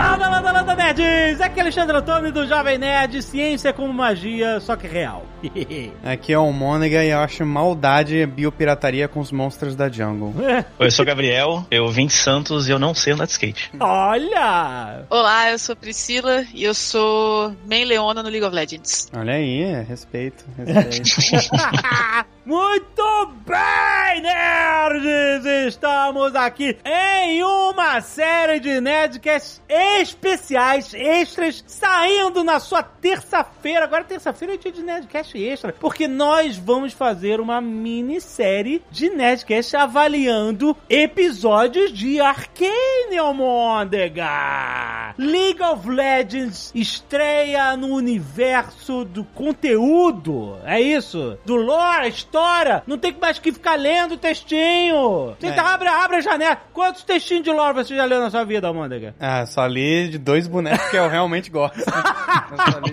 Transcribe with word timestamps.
Landa, 0.00 0.30
landa, 0.30 0.52
landa, 0.52 0.74
nerds! 0.74 1.42
Aqui 1.42 1.58
é 1.58 1.62
Alexandre 1.62 1.94
Antônio 1.94 2.32
do 2.32 2.46
Jovem 2.46 2.78
Nerd, 2.78 3.22
ciência 3.22 3.70
como 3.70 3.92
magia, 3.92 4.58
só 4.58 4.74
que 4.74 4.86
real. 4.86 5.26
Aqui 6.02 6.32
é 6.32 6.38
o 6.38 6.50
Mônega 6.50 7.04
e 7.04 7.10
eu 7.10 7.18
acho 7.18 7.44
maldade 7.44 8.24
biopirataria 8.24 9.06
com 9.08 9.20
os 9.20 9.30
monstros 9.30 9.76
da 9.76 9.90
jungle. 9.90 10.34
Oi, 10.78 10.86
eu 10.86 10.90
sou 10.90 11.02
o 11.02 11.06
Gabriel, 11.06 11.66
eu 11.70 11.86
vim 11.90 12.06
de 12.06 12.14
Santos 12.14 12.66
e 12.66 12.70
eu 12.70 12.78
não 12.78 12.94
sei 12.94 13.12
andar 13.12 13.26
de 13.26 13.32
skate. 13.32 13.70
Olha! 13.78 15.04
Olá, 15.10 15.50
eu 15.50 15.58
sou 15.58 15.76
Priscila 15.76 16.46
e 16.54 16.64
eu 16.64 16.72
sou 16.72 17.54
main 17.66 17.84
Leona 17.84 18.22
no 18.22 18.30
League 18.30 18.46
of 18.46 18.54
Legends. 18.54 19.10
Olha 19.14 19.34
aí, 19.34 19.82
respeito, 19.82 20.46
respeito. 20.56 21.50
Muito 22.50 23.32
bem, 23.46 24.22
nerds! 24.22 25.46
Estamos 25.68 26.34
aqui 26.34 26.76
em 26.84 27.44
uma 27.44 28.00
série 28.00 28.58
de 28.58 28.80
Nerdcasts 28.80 29.62
especiais, 29.68 30.92
extras, 30.92 31.62
saindo 31.64 32.42
na 32.42 32.58
sua 32.58 32.82
terça-feira. 32.82 33.84
Agora, 33.84 34.02
terça-feira 34.02 34.54
é 34.54 34.56
dia 34.56 34.72
de 34.72 34.82
Nerdcast 34.82 35.38
extra, 35.38 35.72
porque 35.78 36.08
nós 36.08 36.56
vamos 36.56 36.92
fazer 36.92 37.38
uma 37.38 37.60
minissérie 37.60 38.82
de 38.90 39.10
Nerdcast 39.10 39.76
avaliando 39.76 40.76
episódios 40.88 41.92
de 41.92 42.20
Arcane, 42.20 43.16
Almôndega! 43.16 45.14
League 45.16 45.62
of 45.62 45.88
Legends 45.88 46.72
estreia 46.74 47.76
no 47.76 47.94
universo 47.94 49.04
do 49.04 49.22
conteúdo, 49.22 50.58
é 50.64 50.80
isso? 50.80 51.38
Do 51.44 51.54
lore, 51.54 52.08
história, 52.08 52.39
não 52.86 52.98
tem 52.98 53.14
mais 53.20 53.38
que 53.38 53.52
ficar 53.52 53.74
lendo 53.76 54.16
textinho. 54.16 55.34
Você 55.38 55.48
É. 55.48 55.52
tá- 55.52 55.74
abre, 55.74 55.88
abre 55.88 56.16
a 56.16 56.20
janela. 56.20 56.56
Quantos 56.72 57.02
textinhos 57.04 57.44
de 57.44 57.50
lore 57.50 57.74
você 57.74 57.94
já 57.94 58.04
leu 58.04 58.20
na 58.20 58.30
sua 58.30 58.44
vida, 58.44 58.66
Almôndega? 58.68 59.14
ah, 59.20 59.44
só 59.46 59.66
li 59.66 60.08
de 60.08 60.18
dois 60.18 60.46
bonecos 60.46 60.88
que 60.90 60.96
eu 60.96 61.08
realmente 61.08 61.50
gosto. 61.50 61.78
Eu 61.78 61.84
de- 62.82 62.90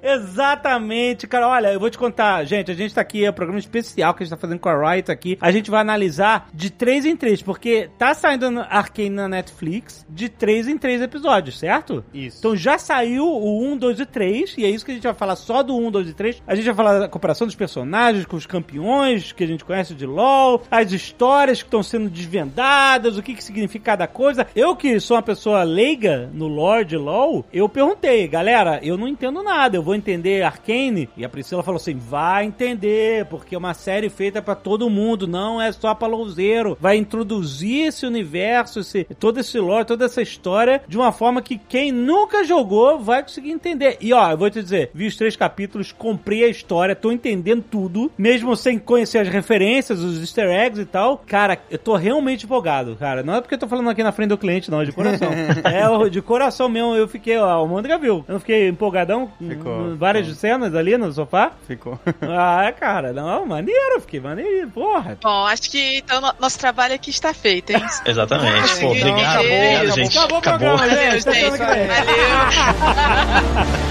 exatamente, 0.02 1.26
cara. 1.26 1.48
Olha, 1.48 1.72
eu 1.72 1.80
vou 1.80 1.90
te 1.90 1.98
contar, 1.98 2.44
gente. 2.44 2.70
A 2.70 2.74
gente 2.74 2.94
tá 2.94 3.00
aqui, 3.00 3.24
é 3.24 3.30
um 3.30 3.32
programa 3.32 3.58
especial 3.58 4.14
que 4.14 4.22
a 4.22 4.26
gente 4.26 4.34
tá 4.34 4.40
fazendo 4.40 4.58
com 4.60 4.68
a 4.68 4.92
Riot 4.92 5.10
aqui. 5.10 5.38
A 5.40 5.50
gente 5.50 5.70
vai 5.70 5.80
analisar 5.80 6.48
de 6.52 6.70
três 6.70 7.04
em 7.04 7.16
três, 7.16 7.42
porque 7.42 7.90
tá 7.98 8.14
saindo 8.14 8.46
Arcane 8.68 9.10
na 9.10 9.28
Netflix 9.28 10.04
de 10.08 10.28
três 10.28 10.68
em 10.68 10.78
três 10.78 11.00
episódios, 11.00 11.58
certo? 11.58 12.04
Isso. 12.12 12.38
Então 12.38 12.56
já 12.56 12.78
saiu 12.78 13.24
o 13.26 13.64
1, 13.72 13.76
2 13.76 14.00
e 14.00 14.06
3, 14.06 14.54
e 14.58 14.64
é 14.64 14.68
isso 14.70 14.84
que 14.84 14.90
a 14.90 14.94
gente 14.94 15.04
vai 15.04 15.14
falar 15.14 15.36
só 15.36 15.62
do 15.62 15.76
1, 15.76 15.90
2 15.90 16.08
e 16.10 16.14
3. 16.14 16.42
A 16.46 16.54
gente 16.54 16.64
vai 16.66 16.74
falar 16.74 16.98
da 17.00 17.08
comparação 17.08 17.46
dos 17.46 17.56
personagens 17.56 18.24
com 18.26 18.36
os 18.36 18.46
campeões 18.56 19.32
que 19.32 19.44
a 19.44 19.46
gente 19.46 19.64
conhece 19.64 19.94
de 19.94 20.06
LoL, 20.06 20.62
as 20.70 20.90
histórias 20.90 21.62
que 21.62 21.66
estão 21.66 21.82
sendo 21.82 22.08
desvendadas, 22.08 23.18
o 23.18 23.22
que, 23.22 23.34
que 23.34 23.44
significa 23.44 23.92
cada 23.92 24.06
coisa. 24.06 24.46
Eu 24.56 24.74
que 24.74 24.98
sou 24.98 25.16
uma 25.16 25.22
pessoa 25.22 25.62
leiga 25.62 26.30
no 26.32 26.48
lore 26.48 26.86
de 26.86 26.96
LoL, 26.96 27.44
eu 27.52 27.68
perguntei, 27.68 28.26
galera, 28.26 28.80
eu 28.82 28.96
não 28.96 29.06
entendo 29.06 29.42
nada, 29.42 29.76
eu 29.76 29.82
vou 29.82 29.94
entender 29.94 30.42
Arcane? 30.42 31.08
E 31.16 31.24
a 31.24 31.28
Priscila 31.28 31.62
falou 31.62 31.76
assim, 31.76 31.96
vai 31.98 32.46
entender, 32.46 33.26
porque 33.26 33.54
é 33.54 33.58
uma 33.58 33.74
série 33.74 34.08
feita 34.08 34.40
pra 34.40 34.54
todo 34.54 34.88
mundo, 34.88 35.28
não 35.28 35.60
é 35.60 35.70
só 35.70 35.94
pra 35.94 36.08
louzeiro. 36.08 36.78
Vai 36.80 36.96
introduzir 36.96 37.88
esse 37.88 38.06
universo, 38.06 38.80
esse, 38.80 39.04
todo 39.18 39.38
esse 39.38 39.58
lore, 39.58 39.84
toda 39.84 40.06
essa 40.06 40.22
história, 40.22 40.82
de 40.88 40.96
uma 40.96 41.12
forma 41.12 41.42
que 41.42 41.58
quem 41.58 41.92
nunca 41.92 42.42
jogou 42.42 42.98
vai 42.98 43.22
conseguir 43.22 43.50
entender. 43.50 43.98
E 44.00 44.14
ó, 44.14 44.30
eu 44.30 44.38
vou 44.38 44.48
te 44.48 44.62
dizer, 44.62 44.90
vi 44.94 45.06
os 45.06 45.16
três 45.16 45.36
capítulos, 45.36 45.92
comprei 45.92 46.42
a 46.44 46.48
história, 46.48 46.96
tô 46.96 47.12
entendendo 47.12 47.66
tudo, 47.70 48.10
mesmo 48.16 48.45
sem 48.54 48.78
conhecer 48.78 49.18
as 49.18 49.28
referências, 49.28 49.98
os 50.00 50.20
easter 50.20 50.48
eggs 50.50 50.80
e 50.80 50.84
tal. 50.84 51.18
Cara, 51.26 51.58
eu 51.70 51.78
tô 51.78 51.96
realmente 51.96 52.44
empolgado, 52.44 52.94
cara. 52.96 53.22
Não 53.22 53.34
é 53.36 53.40
porque 53.40 53.54
eu 53.54 53.58
tô 53.58 53.66
falando 53.66 53.88
aqui 53.90 54.02
na 54.02 54.12
frente 54.12 54.28
do 54.28 54.38
cliente, 54.38 54.70
não, 54.70 54.82
é 54.82 54.84
de 54.84 54.92
coração. 54.92 55.30
é 55.64 56.08
de 56.10 56.20
coração 56.22 56.68
mesmo, 56.68 56.94
eu 56.94 57.08
fiquei, 57.08 57.38
ó, 57.38 57.64
o 57.64 57.66
Mônica 57.68 57.96
viu. 57.98 58.24
Eu 58.28 58.32
não 58.34 58.40
fiquei 58.40 58.68
empolgadão? 58.68 59.30
Ficou, 59.38 59.96
Várias 59.96 60.26
ficou. 60.26 60.40
cenas 60.40 60.74
ali 60.74 60.96
no 60.98 61.10
sofá? 61.12 61.52
Ficou. 61.66 61.98
Ah, 62.38 62.70
cara, 62.78 63.12
não, 63.12 63.46
maneiro, 63.46 64.00
fiquei 64.00 64.20
maneiro, 64.20 64.68
porra. 64.68 65.16
Bom, 65.22 65.46
acho 65.46 65.70
que 65.70 65.98
então 65.98 66.20
no- 66.20 66.34
nosso 66.38 66.58
trabalho 66.58 66.94
aqui 66.94 67.08
está 67.10 67.32
feito, 67.32 67.70
hein? 67.70 67.80
Exatamente. 68.04 68.80
Pô, 68.80 68.88
obrigado, 68.88 69.20
acabou, 69.20 69.44
obrigado, 69.46 69.76
acabou, 69.76 69.94
gente. 69.96 70.18
acabou 70.18 70.36
o 70.36 70.38
Acabou. 70.40 70.58
programa, 70.58 70.76
Valeu, 70.96 71.20
gente. 71.20 71.58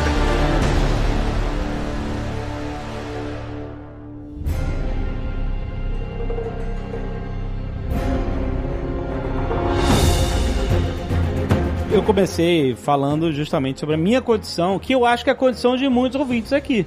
Valeu. 0.05 0.14
Eu 11.95 12.03
comecei 12.03 12.75
falando 12.75 13.31
justamente 13.31 13.79
sobre 13.79 13.95
a 13.95 13.97
minha 13.97 14.21
condição, 14.21 14.77
que 14.77 14.93
eu 14.93 15.05
acho 15.05 15.23
que 15.23 15.29
é 15.29 15.33
a 15.33 15.35
condição 15.35 15.77
de 15.77 15.87
muitos 15.87 16.19
ouvintes 16.19 16.51
aqui. 16.51 16.85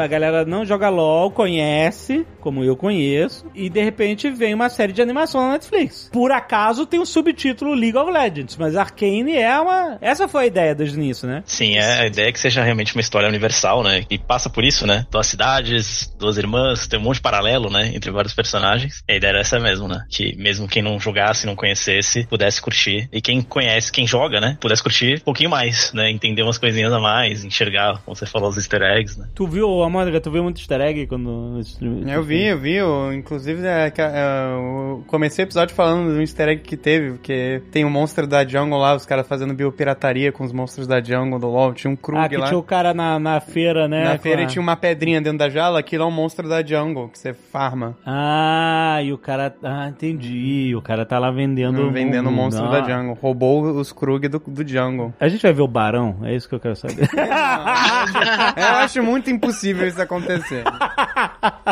A 0.00 0.06
galera 0.06 0.44
não 0.44 0.64
joga 0.64 0.88
LOL, 0.88 1.32
conhece, 1.32 2.24
como 2.40 2.62
eu 2.62 2.76
conheço, 2.76 3.46
e 3.52 3.68
de 3.68 3.82
repente 3.82 4.30
vem 4.30 4.54
uma 4.54 4.68
série 4.68 4.92
de 4.92 5.02
animação 5.02 5.40
na 5.40 5.54
Netflix. 5.54 6.08
Por 6.12 6.30
acaso 6.30 6.86
tem 6.86 7.00
o 7.00 7.04
subtítulo 7.04 7.74
League 7.74 7.98
of 7.98 8.08
Legends, 8.12 8.56
mas 8.56 8.76
Arcane 8.76 9.34
é 9.34 9.58
uma. 9.58 9.98
Essa 10.00 10.28
foi 10.28 10.44
a 10.44 10.46
ideia 10.46 10.72
desde 10.72 10.96
início, 10.96 11.26
né? 11.26 11.42
Sim, 11.44 11.74
é, 11.74 12.02
a 12.02 12.06
ideia 12.06 12.28
é 12.28 12.32
que 12.32 12.38
seja 12.38 12.62
realmente 12.62 12.94
uma 12.94 13.00
história 13.00 13.28
universal, 13.28 13.82
né? 13.82 14.04
E 14.08 14.16
passa 14.16 14.48
por 14.48 14.62
isso, 14.62 14.86
né? 14.86 15.04
Duas 15.10 15.26
cidades, 15.26 16.14
duas 16.16 16.38
irmãs, 16.38 16.86
tem 16.86 17.00
um 17.00 17.02
monte 17.02 17.16
de 17.16 17.22
paralelo, 17.22 17.68
né? 17.70 17.90
Entre 17.92 18.08
vários 18.12 18.32
personagens. 18.32 19.02
E 19.08 19.14
a 19.14 19.16
ideia 19.16 19.30
era 19.30 19.40
essa 19.40 19.58
mesmo, 19.58 19.88
né? 19.88 20.04
Que 20.08 20.36
mesmo 20.36 20.68
quem 20.68 20.80
não 20.80 21.00
jogasse, 21.00 21.44
não 21.44 21.56
conhecesse, 21.56 22.24
pudesse 22.28 22.62
curtir. 22.62 23.08
E 23.12 23.20
quem 23.20 23.42
conhece, 23.42 23.90
quem 23.90 24.06
joga, 24.06 24.40
né? 24.40 24.43
Pudesse 24.60 24.82
curtir 24.82 25.16
um 25.20 25.24
pouquinho 25.24 25.50
mais, 25.50 25.92
né? 25.92 26.10
Entender 26.10 26.42
umas 26.42 26.58
coisinhas 26.58 26.92
a 26.92 27.00
mais, 27.00 27.44
enxergar, 27.44 28.00
como 28.04 28.14
você 28.16 28.26
falou, 28.26 28.48
os 28.50 28.56
easter 28.56 28.82
eggs, 28.82 29.18
né? 29.18 29.26
Tu 29.34 29.46
viu, 29.46 29.82
Amanda, 29.82 30.20
tu 30.20 30.30
viu 30.30 30.42
muito 30.42 30.58
easter 30.60 30.80
egg 30.80 31.06
quando. 31.06 31.60
Eu 32.06 32.22
vi, 32.22 32.44
eu 32.44 32.58
vi. 32.58 32.74
eu, 32.74 33.12
inclusive, 33.12 33.66
é, 33.66 33.90
que, 33.90 34.00
é, 34.00 34.12
eu 34.54 35.04
comecei 35.06 35.44
o 35.44 35.46
episódio 35.46 35.74
falando 35.74 36.14
do 36.14 36.20
easter 36.20 36.48
egg 36.48 36.62
que 36.62 36.76
teve, 36.76 37.12
porque 37.12 37.62
tem 37.70 37.84
um 37.84 37.90
monstro 37.90 38.26
da 38.26 38.44
jungle 38.46 38.78
lá, 38.78 38.94
os 38.94 39.06
caras 39.06 39.26
fazendo 39.26 39.54
biopirataria 39.54 40.30
com 40.32 40.44
os 40.44 40.52
monstros 40.52 40.86
da 40.86 41.00
jungle 41.02 41.38
do 41.38 41.48
LoL. 41.48 41.72
Tinha 41.74 41.90
um 41.90 41.96
Krug 41.96 42.20
Ah, 42.24 42.28
que 42.28 42.36
lá. 42.36 42.46
tinha 42.46 42.58
o 42.58 42.62
cara 42.62 42.92
na, 42.94 43.18
na 43.18 43.40
feira, 43.40 43.88
né? 43.88 44.04
Na 44.04 44.18
feira 44.18 44.38
com 44.38 44.42
e 44.42 44.46
a- 44.46 44.48
tinha 44.48 44.62
uma 44.62 44.76
pedrinha 44.76 45.20
dentro 45.20 45.38
da 45.38 45.48
jala, 45.48 45.78
aquilo 45.78 46.04
é 46.04 46.06
um 46.06 46.10
monstro 46.10 46.48
da 46.48 46.62
jungle, 46.64 47.08
que 47.08 47.18
você 47.18 47.32
farma. 47.34 47.96
Ah, 48.04 49.00
e 49.02 49.12
o 49.12 49.18
cara. 49.18 49.54
Ah, 49.62 49.88
entendi. 49.88 50.74
O 50.76 50.82
cara 50.82 51.04
tá 51.04 51.18
lá 51.18 51.30
vendendo. 51.30 51.90
vendendo 51.90 52.28
o 52.28 52.32
monstro 52.32 52.64
Não. 52.64 52.70
da 52.72 52.82
jungle. 52.82 53.14
Roubou 53.20 53.62
os 53.78 53.92
Krug 53.92 54.28
do, 54.38 54.50
do 54.50 54.66
jungle. 54.66 55.14
A 55.18 55.28
gente 55.28 55.42
vai 55.42 55.52
ver 55.52 55.62
o 55.62 55.68
Barão? 55.68 56.18
É 56.22 56.34
isso 56.34 56.48
que 56.48 56.54
eu 56.54 56.60
quero 56.60 56.76
saber. 56.76 57.08
Eu 58.56 58.68
acho 58.76 59.02
muito 59.02 59.30
impossível 59.30 59.86
isso 59.86 60.00
acontecer. 60.00 60.64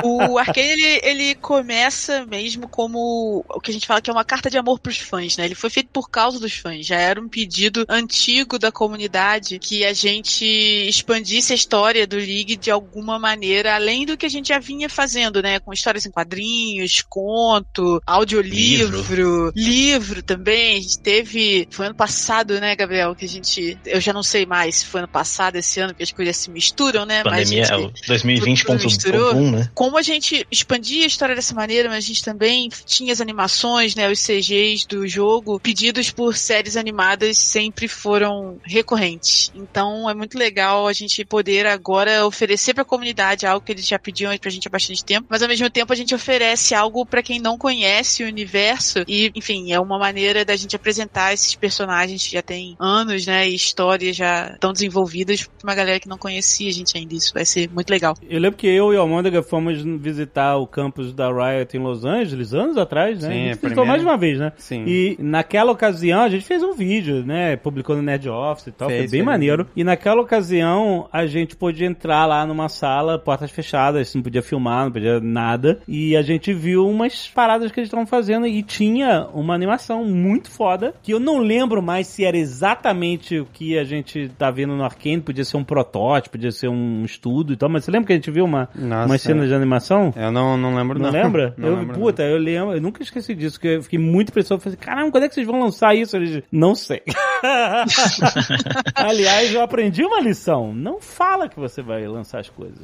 O 0.03 0.39
Arcane, 0.39 0.69
ele, 0.69 1.00
ele 1.03 1.34
começa 1.34 2.25
mesmo 2.27 2.67
como 2.69 3.45
o 3.49 3.61
que 3.61 3.71
a 3.71 3.75
gente 3.75 3.87
fala 3.87 4.00
que 4.00 4.11
é 4.11 4.12
uma 4.12 4.25
carta 4.25 4.49
de 4.50 4.56
amor 4.56 4.78
pros 4.78 4.99
fãs, 4.99 5.37
né? 5.37 5.45
Ele 5.45 5.55
foi 5.55 5.71
feito 5.71 5.91
por 5.93 6.09
causa 6.09 6.41
dos 6.41 6.55
fãs. 6.55 6.87
Já 6.87 6.97
era 6.97 7.21
um 7.21 7.28
pedido 7.28 7.84
antigo 7.89 8.59
da 8.59 8.73
comunidade 8.73 9.59
que 9.59 9.84
a 9.84 9.93
gente 9.93 10.44
expandisse 10.44 11.53
a 11.53 11.56
história 11.56 12.06
do 12.06 12.17
League 12.17 12.56
de 12.56 12.71
alguma 12.71 13.19
maneira, 13.19 13.75
além 13.75 14.06
do 14.06 14.17
que 14.17 14.27
a 14.27 14.31
gente 14.31 14.49
já 14.49 14.59
vinha 14.59 14.89
fazendo, 14.89 15.43
né? 15.43 15.61
Com 15.61 15.73
histórias 15.73 16.06
em 16.06 16.11
quadrinhos, 16.11 17.03
conto, 17.03 18.03
audiolivro, 18.06 19.53
livro, 19.55 20.23
também. 20.23 20.79
A 20.79 20.81
gente 20.81 20.99
teve. 20.99 21.69
Foi 21.71 21.87
ano 21.87 21.94
passado, 21.94 22.42
né, 22.61 22.75
Gabriel? 22.77 23.15
Que 23.15 23.25
a 23.25 23.29
gente. 23.29 23.79
Eu 23.85 24.01
já 24.01 24.13
não 24.13 24.23
sei 24.23 24.45
mais 24.47 24.77
se 24.77 24.87
foi 24.87 25.01
ano 25.01 25.09
passado, 25.09 25.57
esse 25.57 25.81
ano, 25.81 25.91
porque 25.93 26.03
as 26.03 26.13
coisas 26.13 26.37
se 26.37 26.51
misturam, 26.51 27.05
né? 27.07 27.23
Pandemia 27.23 27.61
Mas 27.62 27.71
a 27.71 27.75
é 27.75 27.79
gente- 27.79 28.03
o 28.03 28.06
2020.1, 28.06 28.85
misturou. 28.85 29.35
né? 29.35 29.71
como 29.75 29.97
a 29.99 30.03
gente 30.03 30.47
expandia 30.50 31.05
a 31.05 31.06
história 31.06 31.35
dessa 31.35 31.55
maneira, 31.55 31.89
mas 31.89 32.05
a 32.05 32.06
gente 32.06 32.23
também 32.25 32.69
tinha 32.87 33.12
as 33.12 33.21
animações, 33.21 33.94
né, 33.94 34.11
os 34.11 34.21
CGs 34.21 34.87
do 34.89 35.06
jogo, 35.06 35.59
pedidos 35.61 36.11
por 36.11 36.37
séries 36.37 36.77
animadas 36.77 37.39
sempre 37.39 37.89
foram 37.89 38.59
recorrentes. 38.65 39.50
Então 39.55 40.09
é 40.09 40.15
muito 40.15 40.37
legal 40.38 40.87
a 40.87 40.93
gente 40.93 41.25
poder 41.25 41.67
agora 41.67 42.27
oferecer 42.27 42.75
para 42.75 42.83
a 42.83 42.87
comunidade 42.87 43.47
algo 43.47 43.65
que 43.65 43.73
eles 43.73 43.87
já 43.87 43.99
pediam 43.99 44.37
pra 44.38 44.50
gente 44.50 44.67
há 44.67 44.71
bastante 44.71 45.05
tempo, 45.05 45.27
mas 45.31 45.43
ao 45.43 45.49
mesmo 45.49 45.69
tempo 45.71 45.93
a 45.93 45.97
gente 45.97 46.15
oferece 46.15 46.75
algo 46.75 47.05
para 47.06 47.23
quem 47.23 47.38
não 47.41 47.56
conhece 47.59 48.25
o 48.25 48.27
universo 48.27 49.05
e, 49.06 49.31
enfim, 49.35 49.73
é 49.73 49.79
uma 49.81 49.99
maneira 49.99 50.45
da 50.45 50.56
gente 50.56 50.75
apresentar 50.75 51.33
esses 51.33 51.55
personagens 51.55 52.31
já 52.32 52.43
tem 52.43 52.76
anos, 52.79 53.26
né, 53.26 53.49
e 53.49 53.55
histórias 53.55 54.17
já 54.17 54.56
tão 54.61 54.73
desenvolvidas 54.73 55.44
pra 55.44 55.52
uma 55.70 55.75
galera 55.75 56.00
que 56.00 56.08
não 56.08 56.19
conhecia 56.19 56.69
a 56.69 56.73
gente 56.73 56.96
ainda. 56.96 57.14
Isso 57.14 57.32
vai 57.34 57.44
ser 57.44 57.69
muito 57.70 57.90
legal. 57.90 58.14
Eu 58.29 58.40
lembro 58.40 58.58
que 58.58 58.67
eu 58.67 58.93
e 58.93 58.96
o 58.96 59.00
Almôndega 59.00 59.43
fomos 59.43 59.82
visitar 60.00 60.56
o 60.56 60.67
campus 60.67 61.12
da 61.12 61.29
Riot 61.31 61.76
em 61.76 61.81
Los 61.81 62.05
Angeles, 62.05 62.52
anos 62.55 62.76
atrás, 62.76 63.20
né? 63.23 63.29
Sim, 63.29 63.32
a 63.32 63.34
gente 63.34 63.43
a 63.44 63.46
visitou 63.52 63.69
primeira. 63.69 63.88
mais 63.90 64.00
de 64.02 64.06
uma 64.08 64.17
vez, 64.17 64.38
né? 64.38 64.52
Sim. 64.56 64.84
E 64.87 65.17
naquela 65.20 65.73
ocasião 65.73 66.20
a 66.23 66.29
gente 66.29 66.44
fez 66.44 66.62
um 66.62 66.73
vídeo, 66.73 67.25
né? 67.25 67.56
Publicou 67.56 67.96
no 67.96 68.02
Nerd 68.02 68.29
Office 68.29 68.69
e 68.69 68.73
tal, 68.73 68.88
Fez, 68.88 69.00
foi 69.02 69.08
bem 69.11 69.20
fez. 69.20 69.25
maneiro. 69.25 69.67
E 69.76 69.85
naquela 69.85 70.20
ocasião 70.20 71.08
a 71.12 71.26
gente 71.26 71.56
pôde 71.56 71.85
entrar 71.85 72.26
lá 72.26 72.46
numa 72.46 72.69
sala, 72.69 73.19
portas 73.19 73.50
fechadas, 73.50 74.14
não 74.14 74.23
podia 74.23 74.43
filmar, 74.43 74.85
não 74.85 74.93
podia 74.93 75.20
nada. 75.20 75.81
E 75.87 76.17
a 76.17 76.23
gente 76.23 76.52
viu 76.52 76.87
umas 76.88 77.28
paradas 77.28 77.70
que 77.70 77.81
eles 77.81 77.88
estavam 77.88 78.06
fazendo 78.06 78.46
e 78.46 78.62
tinha 78.62 79.26
uma 79.32 79.55
animação 79.55 80.05
muito 80.05 80.50
foda, 80.50 80.94
que 81.02 81.12
eu 81.12 81.20
não 81.20 81.38
lembro 81.38 81.82
mais 81.82 82.06
se 82.06 82.22
era 82.25 82.37
exatamente 82.37 83.39
o 83.39 83.47
que 83.47 83.79
a 83.79 83.85
gente 83.85 84.31
tá 84.39 84.51
vendo 84.51 84.75
no 84.77 84.85
Arcane, 84.85 85.21
podia 85.21 85.45
ser 85.45 85.57
um 85.57 85.65
protótipo, 85.65 86.33
podia 86.33 86.51
ser 86.51 86.69
um 86.69 87.05
estudo 87.05 87.53
e 87.53 87.57
tal, 87.57 87.69
mas 87.69 87.85
você 87.85 87.91
lembra 87.91 88.07
que 88.07 88.13
a 88.13 88.17
gente 88.17 88.31
viu 88.31 88.45
uma, 88.45 88.69
Nossa, 88.75 89.07
umas 89.07 89.23
cenas 89.23 89.49
de 89.49 89.55
animação? 89.55 90.13
Eu 90.17 90.31
não, 90.33 90.57
não 90.57 90.75
lembro, 90.75 90.99
Não, 90.99 91.11
não. 91.11 91.23
lembra? 91.23 91.55
Não 91.57 91.69
eu, 91.69 91.77
lembro, 91.77 91.95
puta, 91.99 92.23
eu 92.23 92.39
lembro, 92.39 92.75
eu 92.75 92.81
nunca 92.81 93.03
esqueci 93.03 93.35
disso, 93.35 93.59
que 93.59 93.69
eu 93.69 93.83
fiquei 93.83 93.99
muito 93.99 94.31
impressionado. 94.31 94.63
Falei, 94.63 94.79
caramba, 94.79 95.11
quando 95.11 95.25
é 95.25 95.29
que 95.29 95.35
vocês 95.35 95.47
vão 95.47 95.61
lançar 95.61 95.95
isso? 95.95 96.17
Eles, 96.17 96.43
não 96.51 96.75
sei. 96.75 97.03
Aliás, 98.95 99.53
eu 99.53 99.63
aprendi 99.63 100.05
uma 100.05 100.21
lição. 100.21 100.73
Não 100.73 101.01
fala 101.01 101.49
que 101.49 101.59
você 101.59 101.83
vai 101.83 102.07
lançar 102.07 102.41
as 102.41 102.49
coisas. 102.49 102.79